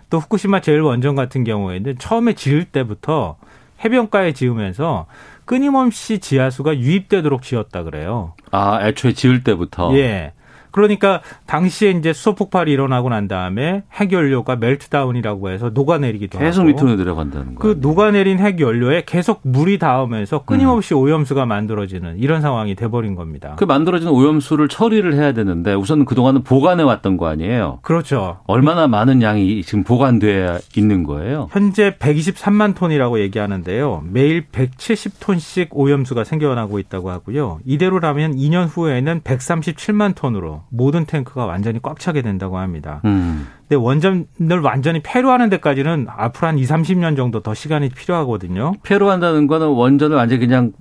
또 0.09 0.19
후쿠시마 0.19 0.61
제일 0.61 0.79
원전 0.79 1.15
같은 1.15 1.43
경우에는 1.43 1.97
처음에 1.97 2.31
지을 2.31 2.63
때부터 2.63 3.35
해변가에 3.83 4.31
지으면서 4.31 5.07
끊임없이 5.43 6.19
지하수가 6.19 6.77
유입되도록 6.77 7.41
지었다 7.41 7.83
그래요. 7.83 8.35
아, 8.51 8.79
애초에 8.87 9.11
지을 9.11 9.43
때부터? 9.43 9.93
예. 9.97 10.31
그러니까 10.77 11.21
당시에 11.47 11.89
이제 11.89 12.13
수소 12.13 12.35
폭발이 12.35 12.71
일어나고 12.71 13.09
난 13.09 13.27
다음에 13.27 13.81
핵 13.93 14.11
연료가 14.11 14.57
멜트다운이라고 14.57 15.49
해서 15.49 15.71
녹아내리기도 15.73 16.37
계속 16.37 16.61
하고 16.61 16.67
계속 16.67 16.85
밑으로 16.85 16.97
내려간다는 16.97 17.55
거예요. 17.55 17.57
그 17.57 17.79
녹아내린 17.81 18.37
핵 18.37 18.59
연료에 18.59 19.01
계속 19.07 19.39
물이 19.41 19.79
닿으면서 19.79 20.43
끊임없이 20.45 20.93
음. 20.93 20.99
오염수가 20.99 21.47
만들어지는 21.47 22.19
이런 22.19 22.41
상황이 22.41 22.75
돼버린 22.75 23.15
겁니다. 23.15 23.55
그 23.57 23.63
만들어진 23.63 24.09
오염수를 24.09 24.67
처리를 24.67 25.15
해야 25.15 25.31
되는데 25.31 25.73
우선 25.73 26.05
그동안은 26.05 26.43
보관해 26.43 26.83
왔던 26.83 27.17
거 27.17 27.25
아니에요? 27.27 27.79
그렇죠. 27.81 28.37
얼마나 28.45 28.87
많은 28.87 29.23
양이 29.23 29.63
지금 29.63 29.83
보관돼 29.83 30.59
있는 30.75 31.01
거예요? 31.01 31.47
현재 31.49 31.95
123만 31.97 32.75
톤이라고 32.75 33.19
얘기하는데요. 33.21 34.03
매일 34.11 34.45
170톤씩 34.51 35.69
오염수가 35.71 36.23
생겨나고 36.23 36.77
있다고 36.77 37.09
하고요. 37.09 37.61
이대로라면 37.65 38.35
2년 38.35 38.67
후에는 38.69 39.21
137만 39.21 40.13
톤으로 40.13 40.61
모든 40.69 41.05
탱크가 41.05 41.45
완전히 41.45 41.79
꽉 41.81 41.99
차게 41.99 42.21
된다고 42.21 42.57
합니다. 42.57 43.01
음. 43.05 43.47
근데 43.67 43.75
원전을 43.75 44.61
완전히 44.63 45.01
폐로하는 45.03 45.49
데까지는 45.49 46.07
앞으로 46.09 46.47
한 46.47 46.57
2, 46.57 46.63
30년 46.63 47.17
정도 47.17 47.41
더 47.41 47.53
시간이 47.53 47.89
필요하거든요. 47.89 48.73
폐로한다는 48.83 49.47
거는 49.47 49.67
원전을 49.67 50.15
완전히 50.15 50.39
그냥 50.39 50.71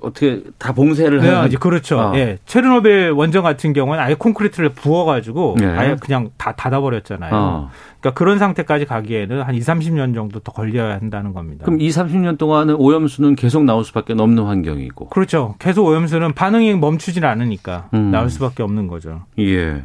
어떻게 0.00 0.42
다 0.58 0.72
봉쇄를 0.72 1.22
해야 1.22 1.46
네, 1.48 1.56
그렇죠. 1.56 1.98
어. 1.98 2.12
예. 2.16 2.38
체르노빌 2.46 3.10
원전 3.10 3.42
같은 3.42 3.72
경우는 3.72 4.02
아예 4.02 4.14
콘크리트를 4.14 4.70
부어 4.70 5.04
가지고 5.04 5.56
네. 5.58 5.66
아예 5.66 5.96
그냥 6.00 6.30
다 6.36 6.52
닫아 6.52 6.80
버렸잖아요. 6.80 7.30
어. 7.34 7.70
그러니까 8.00 8.18
그런 8.18 8.38
상태까지 8.38 8.86
가기에는 8.86 9.42
한 9.42 9.54
2, 9.54 9.60
30년 9.60 10.14
정도 10.14 10.40
더 10.40 10.52
걸려야 10.52 10.94
한다는 10.94 11.32
겁니다. 11.32 11.64
그럼 11.64 11.80
2, 11.80 11.88
30년 11.88 12.38
동안은 12.38 12.76
오염수는 12.76 13.36
계속 13.36 13.64
나올 13.64 13.84
수밖에 13.84 14.14
없는 14.14 14.44
환경이고. 14.44 15.10
그렇죠. 15.10 15.54
계속 15.58 15.86
오염수는 15.86 16.32
반응이 16.32 16.74
멈추질 16.74 17.26
않으니까 17.26 17.88
음. 17.94 18.10
나올 18.10 18.30
수밖에 18.30 18.62
없는 18.62 18.86
거죠. 18.86 19.24
예. 19.38 19.84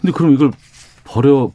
근데 0.00 0.12
그럼 0.12 0.32
이걸 0.34 0.50
버려 1.04 1.50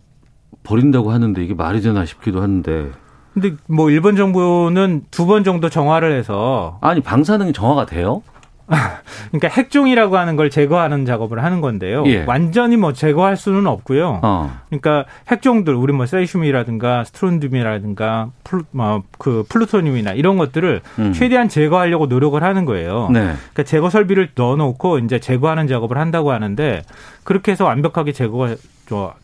버린다고 0.64 1.12
하는데 1.12 1.44
이게 1.44 1.54
말이 1.54 1.82
되나 1.82 2.06
싶기도 2.06 2.42
한데. 2.42 2.90
근데 3.34 3.54
뭐 3.68 3.90
일본 3.90 4.16
정부는 4.16 5.04
두 5.12 5.26
번 5.26 5.44
정도 5.44 5.70
정화를 5.70 6.12
해서 6.18 6.78
아니 6.82 7.02
방사능이 7.02 7.54
정화가 7.54 7.86
돼요? 7.86 8.22
그러니까 9.32 9.50
핵종이라고 9.50 10.18
하는 10.18 10.36
걸 10.38 10.50
제거하는 10.50 11.06
작업을 11.06 11.44
하는 11.44 11.60
건데요. 11.60 12.04
예. 12.08 12.24
완전히 12.26 12.78
뭐 12.78 12.94
제거할 12.94 13.36
수는 13.36 13.68
없고요. 13.68 14.22
어. 14.24 14.52
그러니까 14.70 15.06
핵종들 15.30 15.76
우리 15.76 15.92
뭐 15.92 16.06
세이슘이라든가 16.06 17.04
스트론듐이라든가 17.04 18.30
플, 18.46 18.64
뭐, 18.72 19.04
그 19.18 19.44
플루토늄이나 19.50 20.14
이런 20.14 20.38
것들을 20.38 20.82
음. 21.00 21.14
최대한 21.14 21.50
제거하려고 21.50 22.06
노력을 22.06 22.42
하는 22.42 22.64
거예요. 22.66 23.10
네. 23.12 23.20
그러니까 23.20 23.64
제거 23.64 23.90
설비를 23.90 24.30
넣어놓고 24.34 25.00
이제 25.00 25.20
제거하는 25.20 25.68
작업을 25.68 25.98
한다고 25.98 26.32
하는데 26.32 26.84
그렇게 27.24 27.52
해서 27.52 27.66
완벽하게 27.66 28.14
제거가 28.14 28.56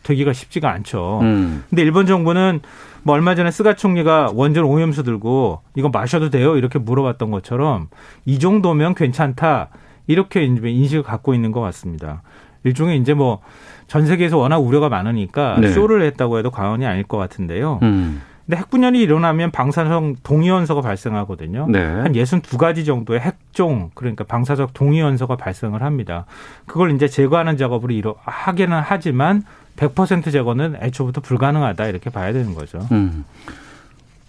되기가 0.02 0.32
쉽지가 0.34 0.70
않죠. 0.70 1.20
음. 1.22 1.64
근데 1.70 1.82
일본 1.82 2.06
정부는 2.06 2.60
뭐 3.02 3.14
얼마 3.14 3.34
전에 3.34 3.50
스가 3.50 3.74
총리가 3.74 4.32
원전 4.34 4.64
오염수 4.64 5.02
들고 5.02 5.60
이거 5.74 5.88
마셔도 5.88 6.30
돼요? 6.30 6.56
이렇게 6.56 6.78
물어봤던 6.78 7.30
것처럼 7.30 7.88
이 8.24 8.38
정도면 8.38 8.94
괜찮다. 8.94 9.68
이렇게 10.06 10.42
인식을 10.44 11.02
갖고 11.02 11.34
있는 11.34 11.52
것 11.52 11.60
같습니다. 11.60 12.22
일종의 12.64 12.98
이제 12.98 13.14
뭐 13.14 13.40
전 13.90 14.06
세계에서 14.06 14.38
워낙 14.38 14.58
우려가 14.58 14.88
많으니까 14.88 15.58
네. 15.58 15.72
쇼를 15.72 16.02
했다고 16.02 16.38
해도 16.38 16.52
과언이 16.52 16.86
아닐 16.86 17.02
것 17.02 17.16
같은데요. 17.16 17.80
음. 17.82 18.22
근데 18.46 18.56
핵분열이 18.58 19.00
일어나면 19.00 19.50
방사성 19.50 20.14
동위원소가 20.22 20.80
발생하거든요. 20.80 21.66
네. 21.68 21.84
한 21.84 22.12
62가지 22.12 22.86
정도의 22.86 23.18
핵종 23.18 23.90
그러니까 23.94 24.22
방사적 24.22 24.74
동위원소가 24.74 25.34
발생을 25.34 25.82
합니다. 25.82 26.24
그걸 26.66 26.92
이제 26.92 27.08
제거하는 27.08 27.56
작업을 27.56 27.90
이뤄 27.90 28.14
하기는 28.22 28.80
하지만 28.84 29.42
100% 29.80 30.30
제거는 30.30 30.76
애초부터 30.80 31.20
불가능하다 31.22 31.86
이렇게 31.86 32.10
봐야 32.10 32.32
되는 32.32 32.54
거죠. 32.54 32.86
음. 32.92 33.24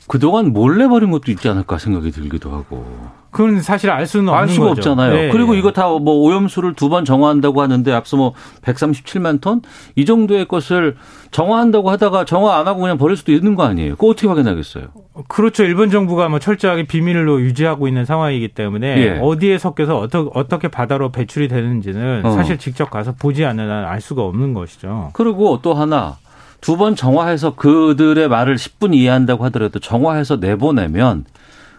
그동안 0.07 0.51
몰래 0.53 0.87
버린 0.87 1.11
것도 1.11 1.31
있지 1.31 1.47
않을까 1.47 1.77
생각이 1.77 2.11
들기도 2.11 2.51
하고. 2.51 2.85
그건 3.31 3.61
사실 3.61 3.89
알 3.89 4.05
수는 4.07 4.27
없는 4.27 4.41
알 4.41 4.49
수가 4.49 4.67
거죠. 4.69 4.91
없잖아요. 4.91 5.13
네. 5.13 5.29
그리고 5.29 5.53
이거 5.55 5.71
다 5.71 5.87
뭐 5.87 6.15
오염수를 6.15 6.73
두 6.73 6.89
번 6.89 7.05
정화한다고 7.05 7.61
하는데 7.61 7.89
앞서 7.93 8.17
뭐 8.17 8.33
137만 8.63 9.39
톤 9.39 9.61
이 9.95 10.03
정도의 10.03 10.47
것을 10.49 10.97
정화한다고 11.31 11.89
하다가 11.91 12.25
정화 12.25 12.57
안 12.57 12.67
하고 12.67 12.81
그냥 12.81 12.97
버릴 12.97 13.15
수도 13.15 13.31
있는 13.31 13.55
거 13.55 13.63
아니에요. 13.63 13.91
그거 13.95 14.07
어떻게 14.07 14.27
확인하겠어요? 14.27 14.87
그렇죠. 15.29 15.63
일본 15.63 15.89
정부가 15.91 16.27
뭐 16.27 16.39
철저하게 16.39 16.83
비밀로 16.87 17.39
유지하고 17.41 17.87
있는 17.87 18.03
상황이기 18.03 18.49
때문에 18.49 18.97
예. 18.97 19.19
어디에 19.21 19.57
섞여서 19.57 19.97
어떻게 19.97 20.29
어떻게 20.33 20.67
바다로 20.67 21.11
배출이 21.13 21.47
되는지는 21.47 22.25
어. 22.25 22.31
사실 22.31 22.57
직접 22.57 22.89
가서 22.89 23.13
보지 23.13 23.45
않는 23.45 23.69
한 23.69 23.85
알 23.85 24.01
수가 24.01 24.23
없는 24.23 24.53
것이죠. 24.53 25.11
그리고 25.13 25.59
또 25.61 25.73
하나 25.73 26.17
두 26.61 26.77
번 26.77 26.95
정화해서 26.95 27.55
그들의 27.55 28.27
말을 28.29 28.55
10분 28.55 28.93
이해한다고 28.95 29.43
하더라도 29.45 29.79
정화해서 29.79 30.37
내보내면 30.37 31.25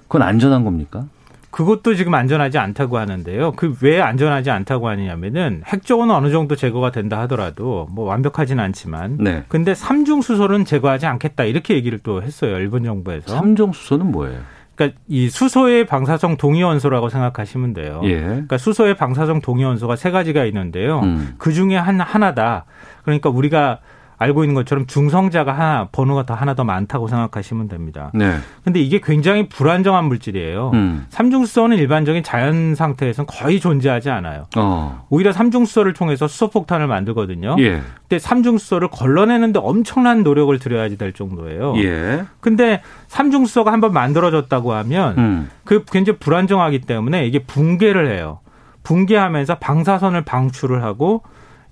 그건 0.09 0.23
안전한 0.23 0.65
겁니까? 0.65 1.05
그것도 1.51 1.95
지금 1.95 2.15
안전하지 2.15 2.57
않다고 2.59 2.97
하는데요. 2.99 3.53
그 3.53 3.75
왜 3.83 4.01
안전하지 4.01 4.51
않다고 4.51 4.89
하느냐면은 4.89 5.63
핵적은 5.67 6.11
어느 6.11 6.31
정도 6.31 6.57
제거가 6.57 6.91
된다 6.93 7.21
하더라도 7.21 7.87
뭐 7.93 8.07
완벽하지는 8.07 8.63
않지만 8.65 9.19
네. 9.21 9.45
근데 9.49 9.75
삼중 9.75 10.23
수소는 10.23 10.65
제거하지 10.65 11.07
않겠다 11.07 11.45
이렇게 11.45 11.75
얘기를 11.75 11.99
또 12.03 12.23
했어요. 12.23 12.57
일본 12.57 12.85
정부에서. 12.85 13.35
삼중 13.37 13.73
수소는 13.73 14.11
뭐예요? 14.13 14.41
그러니까 14.75 14.99
이 15.07 15.29
수소의 15.29 15.87
방사성 15.87 16.39
동위 16.39 16.63
원소라고 16.63 17.11
생각하시면 17.11 17.75
돼요. 17.75 18.01
예. 18.05 18.21
그러니까 18.21 18.57
수소의 18.57 18.97
방사성 18.97 19.43
동위 19.43 19.65
원소가 19.65 19.97
세 19.97 20.11
가지가 20.11 20.45
있는데요. 20.47 21.01
음. 21.01 21.35
그 21.37 21.53
중에 21.53 21.77
한 21.77 22.01
하나다. 22.01 22.65
그러니까 23.05 23.29
우리가 23.29 23.79
알고 24.23 24.45
있는 24.45 24.55
것처럼 24.55 24.87
중성자가 24.87 25.53
하나 25.53 25.89
번호가 25.91 26.25
더 26.25 26.35
하나 26.35 26.55
더 26.55 26.65
많다고 26.65 27.09
생각하시면 27.09 27.69
됩니다. 27.69 28.11
네. 28.15 28.37
근데 28.65 28.81
이게 28.81 29.01
굉장히 29.03 29.49
불안정한 29.49 30.05
물질이에요. 30.07 30.71
음. 30.75 31.07
삼중수소는 31.11 31.77
일반적인 31.77 32.23
자연 32.23 32.75
상태에서는 32.75 33.27
거의 33.27 33.61
존재하지 33.61 34.11
않아요. 34.11 34.47
어. 34.57 35.07
오히려 35.11 35.33
삼중수소를 35.33 35.93
통해서 35.93 36.29
수소폭탄을 36.29 36.87
만들거든요. 36.87 37.57
예. 37.59 37.81
근데 38.09 38.19
삼중수소를 38.19 38.89
걸러내는데 38.89 39.59
엄청난 39.63 40.23
노력을 40.23 40.57
들여야지 40.59 40.99
될 40.99 41.13
정도예요. 41.13 41.75
예. 41.79 42.25
근데 42.41 42.83
삼중수소가 43.09 43.73
한번 43.73 43.93
만들어졌다고 43.93 44.73
하면 44.73 45.19
음. 45.19 45.51
그 45.65 45.85
굉장히 45.91 46.19
불안정하기 46.19 46.81
때문에 46.83 47.27
이게 47.27 47.41
붕괴를 47.41 48.09
해요. 48.09 48.41
붕괴하면서 48.83 49.57
방사선을 49.59 50.23
방출을 50.23 50.83
하고 50.83 51.23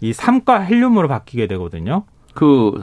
이 0.00 0.12
삼가 0.12 0.60
헬륨으로 0.60 1.08
바뀌게 1.08 1.46
되거든요. 1.48 2.04
그 2.34 2.82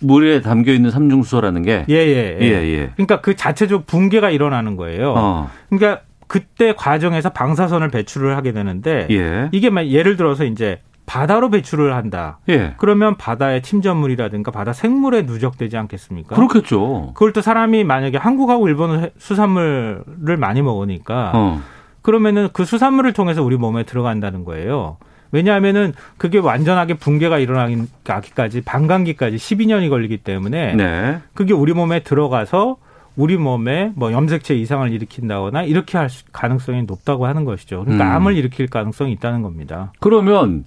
물에 0.00 0.40
담겨 0.40 0.72
있는 0.72 0.90
삼중수소라는 0.90 1.62
게 1.62 1.84
예, 1.88 1.94
예, 1.94 2.38
예. 2.40 2.44
예, 2.44 2.78
예. 2.78 2.90
그러니까 2.94 3.20
그 3.20 3.36
자체적 3.36 3.86
붕괴가 3.86 4.30
일어나는 4.30 4.76
거예요. 4.76 5.14
어. 5.16 5.50
그러니까 5.70 6.02
그때 6.26 6.74
과정에서 6.74 7.30
방사선을 7.30 7.88
배출을 7.88 8.36
하게 8.36 8.52
되는데 8.52 9.06
예. 9.10 9.48
이게 9.52 9.70
막 9.70 9.86
예를 9.86 10.16
들어서 10.16 10.44
이제 10.44 10.80
바다로 11.06 11.50
배출을 11.50 11.94
한다. 11.94 12.38
예. 12.48 12.74
그러면 12.78 13.16
바다의 13.16 13.62
침전물이라든가 13.62 14.50
바다 14.50 14.72
생물에 14.72 15.22
누적되지 15.22 15.76
않겠습니까? 15.76 16.34
그렇겠죠. 16.34 17.12
그걸 17.14 17.32
또 17.32 17.42
사람이 17.42 17.84
만약에 17.84 18.16
한국하고 18.16 18.68
일본은 18.68 19.10
수산물을 19.18 20.36
많이 20.38 20.62
먹으니까 20.62 21.32
어. 21.34 21.62
그러면은 22.02 22.48
그 22.52 22.64
수산물을 22.64 23.12
통해서 23.12 23.42
우리 23.42 23.56
몸에 23.56 23.84
들어간다는 23.84 24.44
거예요. 24.44 24.96
왜냐하면은 25.34 25.94
그게 26.16 26.38
완전하게 26.38 26.94
붕괴가 26.94 27.40
일어나기까지 27.40 28.60
반감기까지 28.60 29.36
12년이 29.36 29.90
걸리기 29.90 30.18
때문에 30.18 30.76
네. 30.76 31.18
그게 31.34 31.52
우리 31.52 31.72
몸에 31.72 32.04
들어가서 32.04 32.76
우리 33.16 33.36
몸에 33.36 33.90
뭐 33.96 34.12
염색체 34.12 34.54
이상을 34.54 34.88
일으킨다거나 34.92 35.64
이렇게 35.64 35.98
할 35.98 36.08
가능성이 36.32 36.84
높다고 36.84 37.26
하는 37.26 37.44
것이죠. 37.44 37.80
그러니까 37.80 38.04
음. 38.04 38.12
암을 38.12 38.36
일으킬 38.36 38.68
가능성이 38.68 39.10
있다는 39.10 39.42
겁니다. 39.42 39.92
그러면 39.98 40.64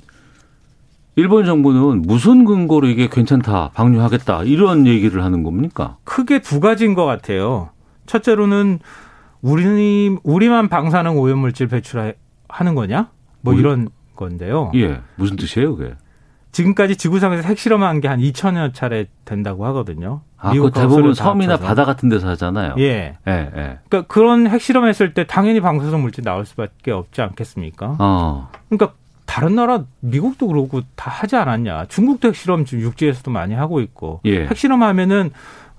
일본 1.15 1.45
정부는 1.45 2.01
무슨 2.01 2.43
근거로 2.43 2.87
이게 2.87 3.07
괜찮다, 3.09 3.71
방류하겠다 3.73 4.43
이런 4.43 4.85
얘기를 4.85 5.23
하는 5.23 5.43
겁니까? 5.43 5.95
크게 6.03 6.39
두 6.39 6.59
가지인 6.59 6.93
것 6.93 7.05
같아요. 7.05 7.69
첫째로는 8.05 8.79
우리 9.41 10.17
우리만 10.23 10.67
방사능 10.67 11.17
오염물질 11.17 11.67
배출하는 11.67 12.75
거냐? 12.75 13.09
뭐? 13.41 13.53
이런 13.53 13.87
건데요. 14.17 14.71
예, 14.75 14.99
무슨 15.15 15.37
뜻이에요, 15.37 15.77
그게? 15.77 15.93
지금까지 16.51 16.95
지구상에서 16.97 17.47
핵실험한 17.47 18.01
게 18.01 18.07
한 18.07 18.19
2천여 18.19 18.73
차례 18.73 19.05
된다고 19.25 19.65
하거든요. 19.67 20.21
아, 20.37 20.51
그 20.53 20.71
대부분 20.71 21.13
섬이나 21.13 21.57
바다 21.57 21.85
같은 21.85 22.09
데서 22.09 22.27
하잖아요. 22.29 22.75
예. 22.79 23.17
예, 23.27 23.31
예. 23.31 23.79
그러니까 23.87 24.01
그런 24.07 24.47
핵실험했을 24.47 25.13
때 25.13 25.25
당연히 25.25 25.61
방사성 25.61 26.01
물질 26.01 26.23
나올 26.23 26.45
수밖에 26.45 26.91
없지 26.91 27.21
않겠습니까? 27.21 27.95
어. 27.99 28.49
그러니까 28.69 28.93
다른 29.25 29.55
나라 29.55 29.83
미국도 29.99 30.47
그러고 30.47 30.81
다 30.95 31.11
하지 31.11 31.35
않았냐. 31.35 31.85
중국도 31.89 32.29
핵실험 32.29 32.65
지금 32.65 32.83
육지에서도 32.85 33.29
많이 33.29 33.53
하고 33.53 33.79
있고 33.81 34.21
예. 34.25 34.45
핵실험하면은 34.47 35.31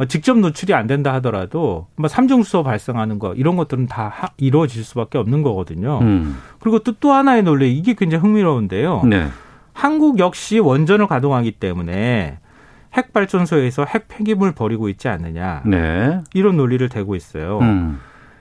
직접 0.07 0.39
노출이 0.39 0.75
안 0.75 0.87
된다 0.87 1.13
하더라도 1.15 1.89
뭐 1.97 2.09
삼중수소 2.09 2.63
발생하는 2.63 3.19
거 3.19 3.35
이런 3.35 3.57
것들은 3.57 3.87
다 3.87 4.11
하, 4.15 4.29
이루어질 4.37 4.85
수밖에 4.85 5.19
없는 5.19 5.43
거거든요. 5.43 5.99
음. 6.03 6.37
그리고 6.61 6.79
또 6.81 6.93
또 7.01 7.13
하나의 7.13 7.43
논리 7.43 7.73
이게 7.77 7.95
굉장히 7.95 8.23
흥미로운데요. 8.23 9.03
네. 9.05 9.29
한국 9.73 10.19
역시 10.19 10.59
원전을 10.59 11.07
가동하기 11.07 11.53
때문에 11.53 12.39
핵 12.95 13.13
발전소에서 13.13 13.85
핵 13.85 14.09
폐기물 14.09 14.53
버리고 14.53 14.89
있지 14.89 15.09
않느냐. 15.09 15.63
네. 15.67 16.21
이런 16.35 16.57
논리를 16.57 16.89
대고 16.89 17.15
있어요. 17.17 17.59
음. 17.61 18.01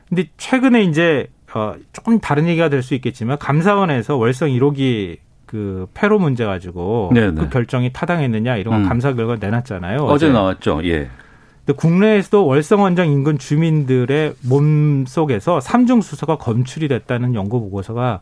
근데 0.10 0.30
최근에 0.38 0.84
이제 0.84 1.28
어 1.53 1.74
조금 1.93 2.20
다른 2.20 2.47
얘기가 2.47 2.70
될 2.70 2.82
수 2.84 2.93
있겠지만 2.95 3.38
감사원에서 3.38 4.16
월성 4.16 4.49
1호기 4.49 5.18
그 5.45 5.88
폐로 5.93 6.20
문제 6.20 6.45
가지고 6.45 7.12
네네. 7.14 7.34
그 7.36 7.41
네. 7.41 7.49
결정이 7.49 7.91
타당했느냐 7.93 8.58
이런 8.58 8.74
거 8.74 8.80
음. 8.82 8.88
감사 8.89 9.14
결과 9.14 9.36
내놨잖아요. 9.39 9.99
어제, 9.99 10.26
어제 10.28 10.30
나왔죠. 10.34 10.82
예. 10.86 11.10
근데 11.68 11.76
국내에서도 11.76 12.45
월성 12.45 12.82
원전 12.82 13.07
인근 13.07 13.38
주민들의 13.38 14.36
몸 14.43 15.05
속에서 15.05 15.59
삼중 15.59 15.99
수소가 15.99 16.38
검출이 16.38 16.88
됐다는 16.88 17.36
연구 17.36 17.59
보고서가 17.59 18.22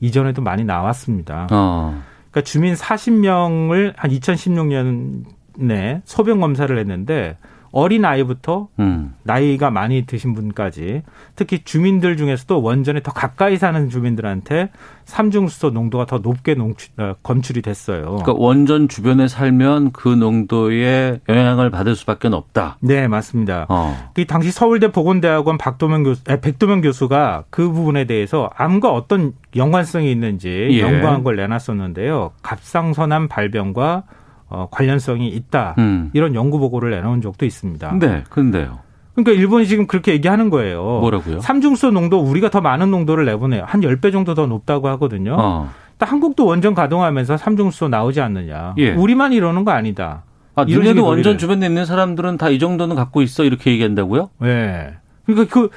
이전에도 0.00 0.40
많이 0.40 0.64
나왔습니다. 0.64 1.46
어. 1.50 2.02
그러니까 2.30 2.40
주민 2.50 2.72
40명을 2.72 3.92
한 3.96 4.10
2016년에 4.10 6.00
소변 6.06 6.40
검사를 6.40 6.76
했는데 6.76 7.36
어린 7.76 8.06
아이부터 8.06 8.68
음. 8.78 9.14
나이가 9.22 9.70
많이 9.70 10.06
드신 10.06 10.32
분까지 10.32 11.02
특히 11.34 11.62
주민들 11.62 12.16
중에서도 12.16 12.62
원전에 12.62 13.02
더 13.02 13.12
가까이 13.12 13.58
사는 13.58 13.90
주민들한테 13.90 14.70
삼중수소 15.04 15.70
농도가 15.70 16.06
더 16.06 16.16
높게 16.16 16.54
농출, 16.54 16.90
어, 16.96 17.16
검출이 17.22 17.60
됐어요. 17.60 18.04
그러니까 18.04 18.32
원전 18.34 18.88
주변에 18.88 19.28
살면 19.28 19.92
그 19.92 20.08
농도에 20.08 21.20
영향을 21.28 21.68
받을 21.68 21.94
수밖에 21.96 22.28
없다. 22.28 22.78
네, 22.80 23.08
맞습니다. 23.08 23.66
어. 23.68 24.10
그 24.14 24.24
당시 24.24 24.50
서울대 24.50 24.90
보건대학원 24.90 25.58
박도명 25.58 26.02
교수, 26.02 26.22
아, 26.28 26.36
백도명 26.36 26.80
교수가 26.80 27.44
그 27.50 27.70
부분에 27.70 28.06
대해서 28.06 28.48
암과 28.56 28.90
어떤 28.90 29.34
연관성이 29.54 30.10
있는지 30.10 30.48
예. 30.70 30.80
연구한 30.80 31.24
걸 31.24 31.36
내놨었는데요. 31.36 32.32
갑상선암 32.42 33.28
발병과 33.28 34.04
어, 34.48 34.68
관련성이 34.70 35.28
있다. 35.28 35.74
음. 35.78 36.10
이런 36.12 36.34
연구 36.34 36.58
보고를 36.58 36.90
내놓은 36.90 37.20
적도 37.20 37.44
있습니다. 37.46 37.98
네, 37.98 38.24
근데요. 38.30 38.78
그러니까 39.14 39.32
일본이 39.32 39.66
지금 39.66 39.86
그렇게 39.86 40.12
얘기하는 40.12 40.50
거예요. 40.50 40.82
뭐라고요? 41.00 41.40
삼중수 41.40 41.90
농도 41.90 42.20
우리가 42.20 42.50
더 42.50 42.60
많은 42.60 42.90
농도를 42.90 43.24
내보내요. 43.24 43.64
한 43.66 43.80
10배 43.80 44.12
정도 44.12 44.34
더 44.34 44.46
높다고 44.46 44.88
하거든요. 44.88 45.36
어. 45.38 45.70
한국도 45.98 46.44
원전 46.44 46.74
가동하면서 46.74 47.38
삼중수 47.38 47.88
나오지 47.88 48.20
않느냐. 48.20 48.74
예. 48.76 48.92
우리만 48.92 49.32
이러는 49.32 49.64
거 49.64 49.70
아니다. 49.70 50.24
아, 50.54 50.64
니네도 50.64 51.04
원전 51.04 51.38
주변에 51.38 51.66
있는 51.66 51.84
사람들은 51.86 52.36
다 52.36 52.50
이 52.50 52.58
정도는 52.58 52.94
갖고 52.96 53.22
있어 53.22 53.44
이렇게 53.44 53.70
얘기한다고요? 53.72 54.28
네. 54.40 54.94
그러니까 55.24 55.52
그 55.52 55.70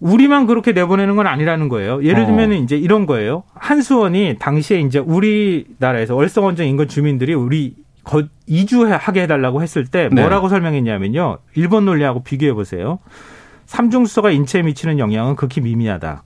우리만 0.00 0.46
그렇게 0.46 0.72
내보내는 0.72 1.16
건 1.16 1.26
아니라는 1.26 1.68
거예요. 1.68 2.02
예를 2.04 2.26
들면 2.26 2.50
어. 2.52 2.54
이제 2.54 2.76
이런 2.76 3.06
거예요. 3.06 3.42
한수원이 3.54 4.36
당시에 4.38 4.80
이제 4.80 4.98
우리나라에서 5.00 6.14
월성 6.14 6.44
원전 6.44 6.66
인근 6.66 6.86
주민들이 6.88 7.34
우리 7.34 7.74
이주하게 8.46 9.22
해달라고 9.22 9.62
했을 9.62 9.86
때 9.86 10.08
네. 10.12 10.20
뭐라고 10.20 10.48
네. 10.48 10.50
설명했냐면요. 10.50 11.38
일본 11.54 11.84
논리하고 11.84 12.22
비교해 12.22 12.52
보세요. 12.52 12.98
삼중수소가 13.66 14.30
인체에 14.30 14.62
미치는 14.62 14.98
영향은 14.98 15.36
극히 15.36 15.60
미미하다. 15.60 16.22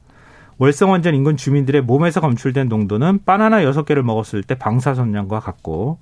월성원전 0.59 1.15
인근 1.15 1.37
주민들의 1.37 1.83
몸에서 1.83 2.21
검출된 2.21 2.69
농도는 2.69 3.21
바나나 3.25 3.63
6개를 3.63 4.03
먹었을 4.03 4.43
때 4.43 4.57
방사선량과 4.57 5.39
같고 5.39 5.99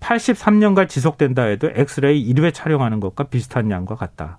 83년간 0.00 0.88
지속된다 0.88 1.44
해도 1.44 1.70
엑스레이 1.72 2.32
1회 2.34 2.52
촬영하는 2.52 2.98
것과 2.98 3.24
비슷한 3.24 3.70
양과 3.70 3.94
같다. 3.94 4.38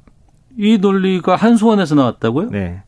이 0.58 0.78
논리가 0.78 1.38
한수원에서 1.38 1.96
나왔다고요? 1.96 2.50
네. 2.50 2.84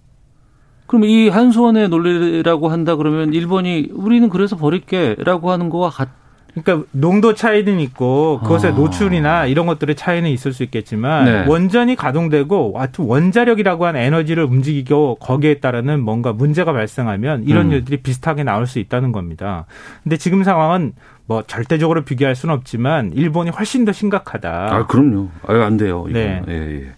그럼 0.85 1.05
이 1.05 1.29
한수원의 1.29 1.89
논리라고 1.89 2.67
한다 2.67 2.95
그러면 2.97 3.33
일본이 3.33 3.89
우리는 3.93 4.27
그래서 4.29 4.57
버릴게라고 4.57 5.51
하는 5.51 5.69
거와 5.69 5.89
같 5.89 6.09
그러니까 6.56 6.88
농도 6.91 7.34
차이는 7.34 7.80
있고 7.82 8.39
그것의 8.41 8.72
아. 8.72 8.76
노출이나 8.76 9.45
이런 9.45 9.66
것들의 9.66 9.95
차이는 9.95 10.30
있을 10.30 10.53
수 10.53 10.64
있겠지만 10.64 11.26
네. 11.26 11.45
원전이 11.47 11.95
가동되고 11.95 12.76
하여튼 12.78 13.06
원자력이라고 13.06 13.86
하는 13.86 13.99
에너지를 13.99 14.45
움직이고 14.45 15.16
거기에 15.16 15.56
따르는 15.56 15.99
뭔가 16.01 16.32
문제가 16.32 16.72
발생하면 16.72 17.43
이런 17.43 17.68
음. 17.68 17.72
일들이 17.74 17.97
비슷하게 17.97 18.43
나올 18.43 18.68
수 18.68 18.80
있다는 18.80 19.12
겁니다. 19.12 19.66
근데 20.03 20.16
지금 20.16 20.43
상황은 20.43 20.93
뭐 21.26 21.41
절대적으로 21.41 22.06
비교할 22.06 22.36
수는 22.36 22.56
없지만 22.56 23.12
일본이 23.14 23.49
훨씬 23.49 23.84
더 23.84 23.91
심각하다. 23.91 24.49
아 24.72 24.86
그럼요. 24.88 25.30
아안 25.47 25.76
돼요. 25.76 26.06
이거. 26.08 26.18
네. 26.20 26.41
예, 26.47 26.53
예. 26.53 26.91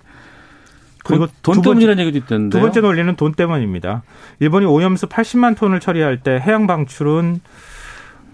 그리고 1.04 1.26
돈, 1.42 1.56
돈 1.56 1.62
때문이라는 1.62 2.04
얘기도 2.04 2.18
있던데. 2.18 2.56
두 2.56 2.62
번째 2.62 2.82
논리는 2.82 3.16
돈 3.16 3.34
때문입니다. 3.34 4.04
일본이 4.40 4.66
오염수 4.66 5.08
80만 5.08 5.58
톤을 5.58 5.80
처리할 5.80 6.22
때 6.22 6.40
해양 6.46 6.68
방출은 6.68 7.40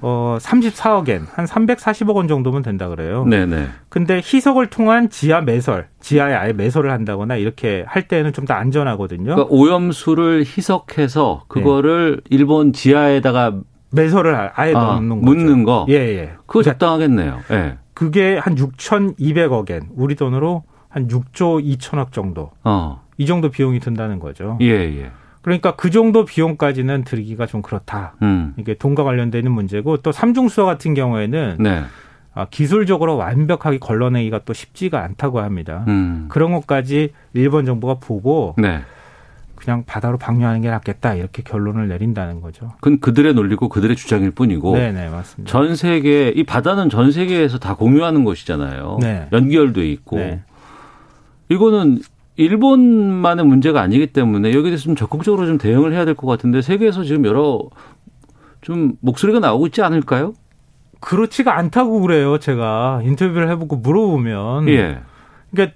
어 0.05 0.37
34억엔 0.39 1.27
한 1.33 1.45
340억 1.45 2.13
원 2.15 2.27
정도면 2.27 2.61
된다 2.61 2.89
그래요. 2.89 3.23
네네. 3.25 3.67
근데 3.89 4.17
희석을 4.17 4.67
통한 4.67 5.09
지하 5.09 5.39
매설, 5.41 5.87
지하에 6.01 6.33
아예 6.33 6.51
매설을 6.53 6.91
한다거나 6.91 7.37
이렇게 7.37 7.83
할 7.87 8.07
때는 8.07 8.31
좀 8.33 8.43
더 8.43 8.53
안전하거든요. 8.53 9.35
그러니까 9.35 9.47
오염수를 9.49 10.41
희석해서 10.45 11.45
그거를 11.47 12.17
네. 12.29 12.35
일본 12.37 12.73
지하에다가 12.73 13.53
매설을 13.91 14.35
아예 14.53 14.73
아, 14.75 14.79
넣는 14.95 15.09
거. 15.09 15.15
묻는 15.25 15.63
거. 15.63 15.85
예, 15.87 15.93
예. 15.93 16.33
그거 16.45 16.61
적당하겠네요. 16.63 17.39
예. 17.51 17.55
네. 17.55 17.77
그게 17.93 18.37
한 18.37 18.55
6,200억엔 18.55 19.87
우리 19.95 20.15
돈으로 20.15 20.63
한 20.89 21.07
6조 21.07 21.63
2천억 21.77 22.11
정도. 22.11 22.51
어. 22.65 23.01
이 23.17 23.25
정도 23.25 23.49
비용이 23.49 23.79
든다는 23.79 24.19
거죠. 24.19 24.57
예, 24.61 24.67
예. 24.67 25.11
그러니까 25.43 25.75
그 25.75 25.91
정도 25.91 26.25
비용까지는 26.25 27.03
들기가 27.03 27.45
좀 27.45 27.61
그렇다. 27.61 28.15
음. 28.21 28.53
이게 28.57 28.73
돈과 28.73 29.03
관련되는 29.03 29.51
문제고 29.51 29.97
또 29.97 30.11
삼중수소 30.11 30.65
같은 30.65 30.93
경우에는 30.93 31.57
네. 31.59 31.83
아, 32.33 32.45
기술적으로 32.49 33.17
완벽하게 33.17 33.77
걸러내기가 33.77 34.39
또 34.45 34.53
쉽지가 34.53 35.03
않다고 35.03 35.41
합니다. 35.41 35.83
음. 35.89 36.25
그런 36.29 36.53
것까지 36.53 37.11
일본 37.33 37.65
정부가 37.65 37.95
보고 37.95 38.55
네. 38.57 38.81
그냥 39.55 39.83
바다로 39.85 40.17
방류하는 40.17 40.61
게 40.61 40.69
낫겠다 40.69 41.15
이렇게 41.15 41.43
결론을 41.43 41.89
내린다는 41.89 42.41
거죠. 42.41 42.71
그건 42.81 42.99
그들의 42.99 43.33
논리고 43.33 43.69
그들의 43.69 43.95
주장일 43.97 44.31
뿐이고. 44.31 44.75
네네 44.75 45.09
맞습니다. 45.09 45.51
전 45.51 45.75
세계 45.75 46.29
이 46.29 46.43
바다는 46.43 46.89
전 46.89 47.11
세계에서 47.11 47.59
다 47.59 47.75
공유하는 47.75 48.23
것이잖아요. 48.23 48.97
네. 49.01 49.27
연결돼 49.31 49.85
있고. 49.89 50.17
네. 50.17 50.41
이거는 51.49 51.99
일본만의 52.35 53.45
문제가 53.45 53.81
아니기 53.81 54.07
때문에 54.07 54.49
여기에 54.49 54.63
대해서 54.63 54.83
좀 54.83 54.95
적극적으로 54.95 55.45
좀 55.45 55.57
대응을 55.57 55.93
해야 55.93 56.05
될 56.05 56.15
것 56.15 56.27
같은데 56.27 56.61
세계에서 56.61 57.03
지금 57.03 57.25
여러 57.25 57.61
좀 58.61 58.93
목소리가 59.01 59.39
나오고 59.39 59.67
있지 59.67 59.81
않을까요? 59.81 60.33
그렇지가 60.99 61.57
않다고 61.57 61.99
그래요. 62.01 62.37
제가 62.39 63.01
인터뷰를 63.03 63.49
해보고 63.49 63.75
물어보면. 63.77 64.69
예. 64.69 64.99
그러니까 65.51 65.75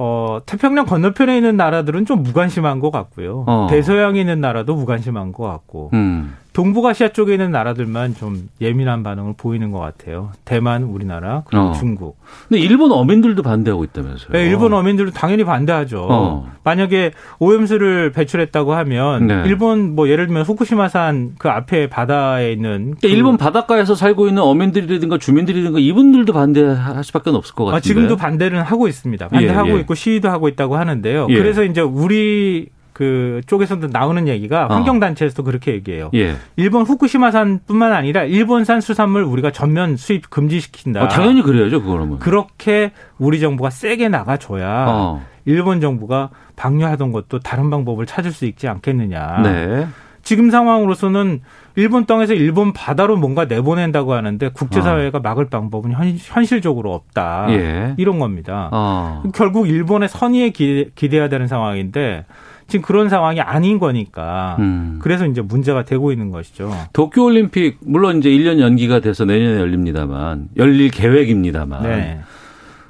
어, 0.00 0.38
태평양 0.46 0.86
건너편에 0.86 1.36
있는 1.36 1.56
나라들은 1.56 2.06
좀 2.06 2.22
무관심한 2.22 2.80
것 2.80 2.90
같고요. 2.90 3.44
어. 3.46 3.66
대서양에 3.70 4.20
있는 4.20 4.40
나라도 4.40 4.74
무관심한 4.74 5.32
것 5.32 5.44
같고. 5.44 5.90
음. 5.94 6.34
동북아시아 6.58 7.10
쪽에 7.10 7.34
있는 7.34 7.52
나라들만 7.52 8.16
좀 8.16 8.48
예민한 8.60 9.04
반응을 9.04 9.34
보이는 9.36 9.70
것 9.70 9.78
같아요. 9.78 10.32
대만, 10.44 10.82
우리나라, 10.82 11.44
그리고 11.46 11.66
어. 11.66 11.72
중국. 11.72 12.18
근데 12.48 12.60
일본 12.60 12.90
어민들도 12.90 13.44
반대하고 13.44 13.84
있다면서요? 13.84 14.32
네, 14.32 14.44
일본 14.46 14.72
어민들도 14.72 15.12
당연히 15.12 15.44
반대하죠. 15.44 16.08
어. 16.10 16.50
만약에 16.64 17.12
오염수를 17.38 18.10
배출했다고 18.10 18.74
하면 18.74 19.28
네. 19.28 19.44
일본 19.46 19.94
뭐 19.94 20.08
예를 20.08 20.26
들면 20.26 20.42
후쿠시마산 20.42 21.36
그 21.38 21.48
앞에 21.48 21.88
바다에 21.88 22.50
있는 22.50 22.96
그 23.00 23.06
일본 23.06 23.36
바닷가에서 23.36 23.94
살고 23.94 24.26
있는 24.26 24.42
어민들이든가 24.42 25.18
주민들이든가 25.18 25.78
이분들도 25.78 26.32
반대할 26.32 27.04
수밖에 27.04 27.30
없을 27.30 27.54
것 27.54 27.66
같은데. 27.66 27.76
아, 27.76 27.80
지금도 27.80 28.16
반대를 28.16 28.64
하고 28.64 28.88
있습니다. 28.88 29.28
반대하고 29.28 29.68
예, 29.68 29.74
예. 29.74 29.78
있고 29.78 29.94
시위도 29.94 30.28
하고 30.28 30.48
있다고 30.48 30.76
하는데요. 30.76 31.28
예. 31.30 31.34
그래서 31.36 31.62
이제 31.62 31.80
우리 31.80 32.68
그 32.98 33.42
쪽에서도 33.46 33.86
나오는 33.92 34.26
얘기가 34.26 34.66
어. 34.66 34.74
환경 34.74 34.98
단체에서도 34.98 35.44
그렇게 35.44 35.72
얘기해요. 35.72 36.10
예. 36.14 36.34
일본 36.56 36.82
후쿠시마산뿐만 36.82 37.92
아니라 37.92 38.24
일본산 38.24 38.80
수산물 38.80 39.22
우리가 39.22 39.52
전면 39.52 39.96
수입 39.96 40.28
금지시킨다. 40.30 41.04
어, 41.04 41.06
당연히 41.06 41.42
그래야죠, 41.42 41.80
그거는. 41.80 42.18
그렇게 42.18 42.90
우리 43.16 43.38
정부가 43.38 43.70
세게 43.70 44.08
나가줘야 44.08 44.86
어. 44.88 45.24
일본 45.44 45.80
정부가 45.80 46.30
방류하던 46.56 47.12
것도 47.12 47.38
다른 47.38 47.70
방법을 47.70 48.04
찾을 48.04 48.32
수 48.32 48.46
있지 48.46 48.66
않겠느냐. 48.66 49.42
네. 49.44 49.86
지금 50.24 50.50
상황으로서는 50.50 51.40
일본 51.76 52.04
땅에서 52.04 52.34
일본 52.34 52.72
바다로 52.72 53.16
뭔가 53.16 53.44
내보낸다고 53.44 54.12
하는데 54.12 54.48
국제사회가 54.48 55.18
어. 55.18 55.20
막을 55.20 55.50
방법은 55.50 55.92
현, 55.92 56.44
실적으로 56.44 56.92
없다. 56.94 57.46
예. 57.50 57.94
이런 57.96 58.18
겁니다. 58.18 58.70
어. 58.72 59.22
결국 59.36 59.68
일본의 59.68 60.08
선의에 60.08 60.50
기대해야 60.50 61.28
되는 61.28 61.46
상황인데 61.46 62.24
지금 62.68 62.82
그런 62.84 63.08
상황이 63.08 63.40
아닌 63.40 63.78
거니까 63.78 64.56
음. 64.60 64.98
그래서 65.02 65.26
이제 65.26 65.40
문제가 65.40 65.84
되고 65.84 66.12
있는 66.12 66.30
것이죠. 66.30 66.70
도쿄 66.92 67.24
올림픽 67.24 67.78
물론 67.80 68.18
이제 68.18 68.28
1년 68.30 68.60
연기가 68.60 69.00
돼서 69.00 69.24
내년에 69.24 69.58
열립니다만 69.58 70.50
열릴 70.58 70.90
계획입니다만 70.90 71.82
네. 71.82 72.20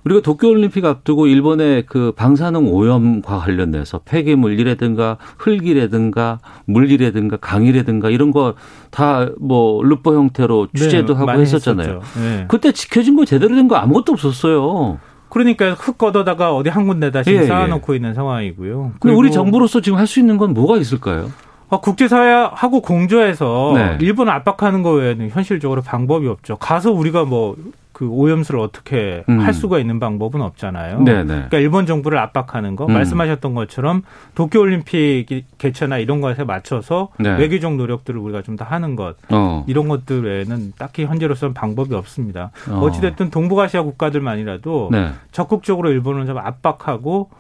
우리가 0.04 0.20
도쿄 0.22 0.48
올림픽 0.48 0.84
앞두고 0.84 1.26
일본의 1.26 1.84
그 1.86 2.12
방사능 2.16 2.72
오염과 2.72 3.38
관련돼서 3.38 3.98
폐기물이라든가 4.04 5.18
흙이라든가 5.38 6.38
물이라든가 6.66 7.36
강이라든가 7.36 8.10
이런 8.10 8.32
거 8.32 8.54
다 8.90 9.28
뭐 9.38 9.82
루퍼 9.84 10.14
형태로 10.14 10.68
취재도 10.74 11.12
네, 11.12 11.18
하고 11.18 11.40
했었잖아요. 11.40 12.00
네. 12.16 12.44
그때 12.48 12.72
지켜진 12.72 13.16
거 13.16 13.24
제대로 13.26 13.54
된 13.54 13.68
거 13.68 13.76
아무것도 13.76 14.12
없었어요. 14.14 14.98
그러니까 15.28 15.72
흙 15.72 15.98
걷어다가 15.98 16.54
어디 16.54 16.70
한 16.70 16.86
군데다 16.86 17.22
지금 17.22 17.38
예, 17.38 17.42
예. 17.42 17.46
쌓아놓고 17.46 17.92
예. 17.92 17.96
있는 17.96 18.14
상황이고요. 18.14 18.92
근데 19.00 19.14
우리 19.14 19.30
정부로서 19.30 19.80
지금 19.80 19.98
할 19.98 20.06
수 20.06 20.20
있는 20.20 20.38
건 20.38 20.54
뭐가 20.54 20.76
있을까요? 20.78 21.30
어, 21.68 21.80
국제사회하고 21.82 22.80
공조해서 22.80 23.72
네. 23.74 23.98
일본을 24.00 24.32
압박하는 24.32 24.82
거 24.82 24.92
외에는 24.92 25.28
현실적으로 25.28 25.82
방법이 25.82 26.26
없죠. 26.26 26.56
가서 26.56 26.90
우리가 26.92 27.24
뭐 27.24 27.56
그 27.98 28.08
오염수를 28.08 28.60
어떻게 28.60 29.24
음. 29.28 29.40
할 29.40 29.52
수가 29.52 29.80
있는 29.80 29.98
방법은 29.98 30.40
없잖아요. 30.40 31.02
네네. 31.02 31.24
그러니까 31.24 31.58
일본 31.58 31.84
정부를 31.84 32.16
압박하는 32.18 32.76
거 32.76 32.86
음. 32.86 32.92
말씀하셨던 32.92 33.54
것처럼 33.54 34.02
도쿄 34.36 34.60
올림픽 34.60 35.26
개최나 35.58 35.98
이런 35.98 36.20
것에 36.20 36.44
맞춰서 36.44 37.08
네. 37.18 37.36
외교적 37.36 37.74
노력들을 37.74 38.20
우리가 38.20 38.42
좀 38.42 38.58
더 38.58 38.64
하는 38.64 38.96
것 38.96 39.16
어. 39.30 39.64
이런 39.68 39.88
것들 39.88 40.24
외에는 40.24 40.72
딱히 40.78 41.04
현재로서는 41.04 41.54
방법이 41.54 41.94
없습니다. 41.94 42.50
어. 42.68 42.90
찌 42.90 43.00
됐든 43.00 43.30
동북아시아 43.30 43.82
국가들만이라도 43.82 44.88
네. 44.92 45.10
적극적으로 45.32 45.90
일본을 45.90 46.26
좀 46.26 46.38
압박하고 46.38 47.30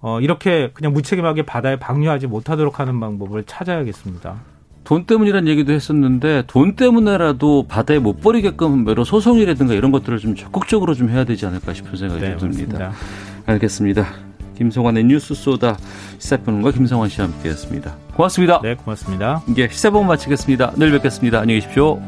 어, 0.00 0.20
이렇게 0.20 0.70
그냥 0.74 0.92
무책임하게 0.92 1.42
바다에 1.42 1.76
방류하지 1.76 2.26
못하도록 2.26 2.80
하는 2.80 2.98
방법을 3.00 3.44
찾아야겠습니다. 3.44 4.34
돈 4.90 5.04
때문이란 5.04 5.46
얘기도 5.46 5.72
했었는데 5.72 6.42
돈 6.48 6.74
때문에라도 6.74 7.64
바다에 7.68 8.00
못 8.00 8.20
버리게끔 8.20 8.88
여러 8.88 9.04
소송이라든가 9.04 9.72
이런 9.72 9.92
것들을 9.92 10.18
좀 10.18 10.34
적극적으로 10.34 10.94
좀 10.94 11.10
해야 11.10 11.22
되지 11.22 11.46
않을까 11.46 11.72
싶은 11.72 11.96
생각이 11.96 12.20
네, 12.20 12.36
듭니다. 12.36 12.90
알겠습니다. 13.46 14.04
김성환의 14.58 15.04
뉴스 15.04 15.32
소다 15.32 15.76
시사평론가 16.18 16.72
김성환 16.72 17.08
씨와 17.08 17.28
함께했습니다. 17.28 17.94
고맙습니다. 18.16 18.60
네, 18.64 18.74
고맙습니다. 18.74 19.44
이게 19.48 19.68
시사본 19.70 20.08
마치겠습니다. 20.08 20.72
내일 20.74 20.90
뵙겠습니다. 20.90 21.38
안녕히 21.38 21.60
계십시오. 21.60 22.02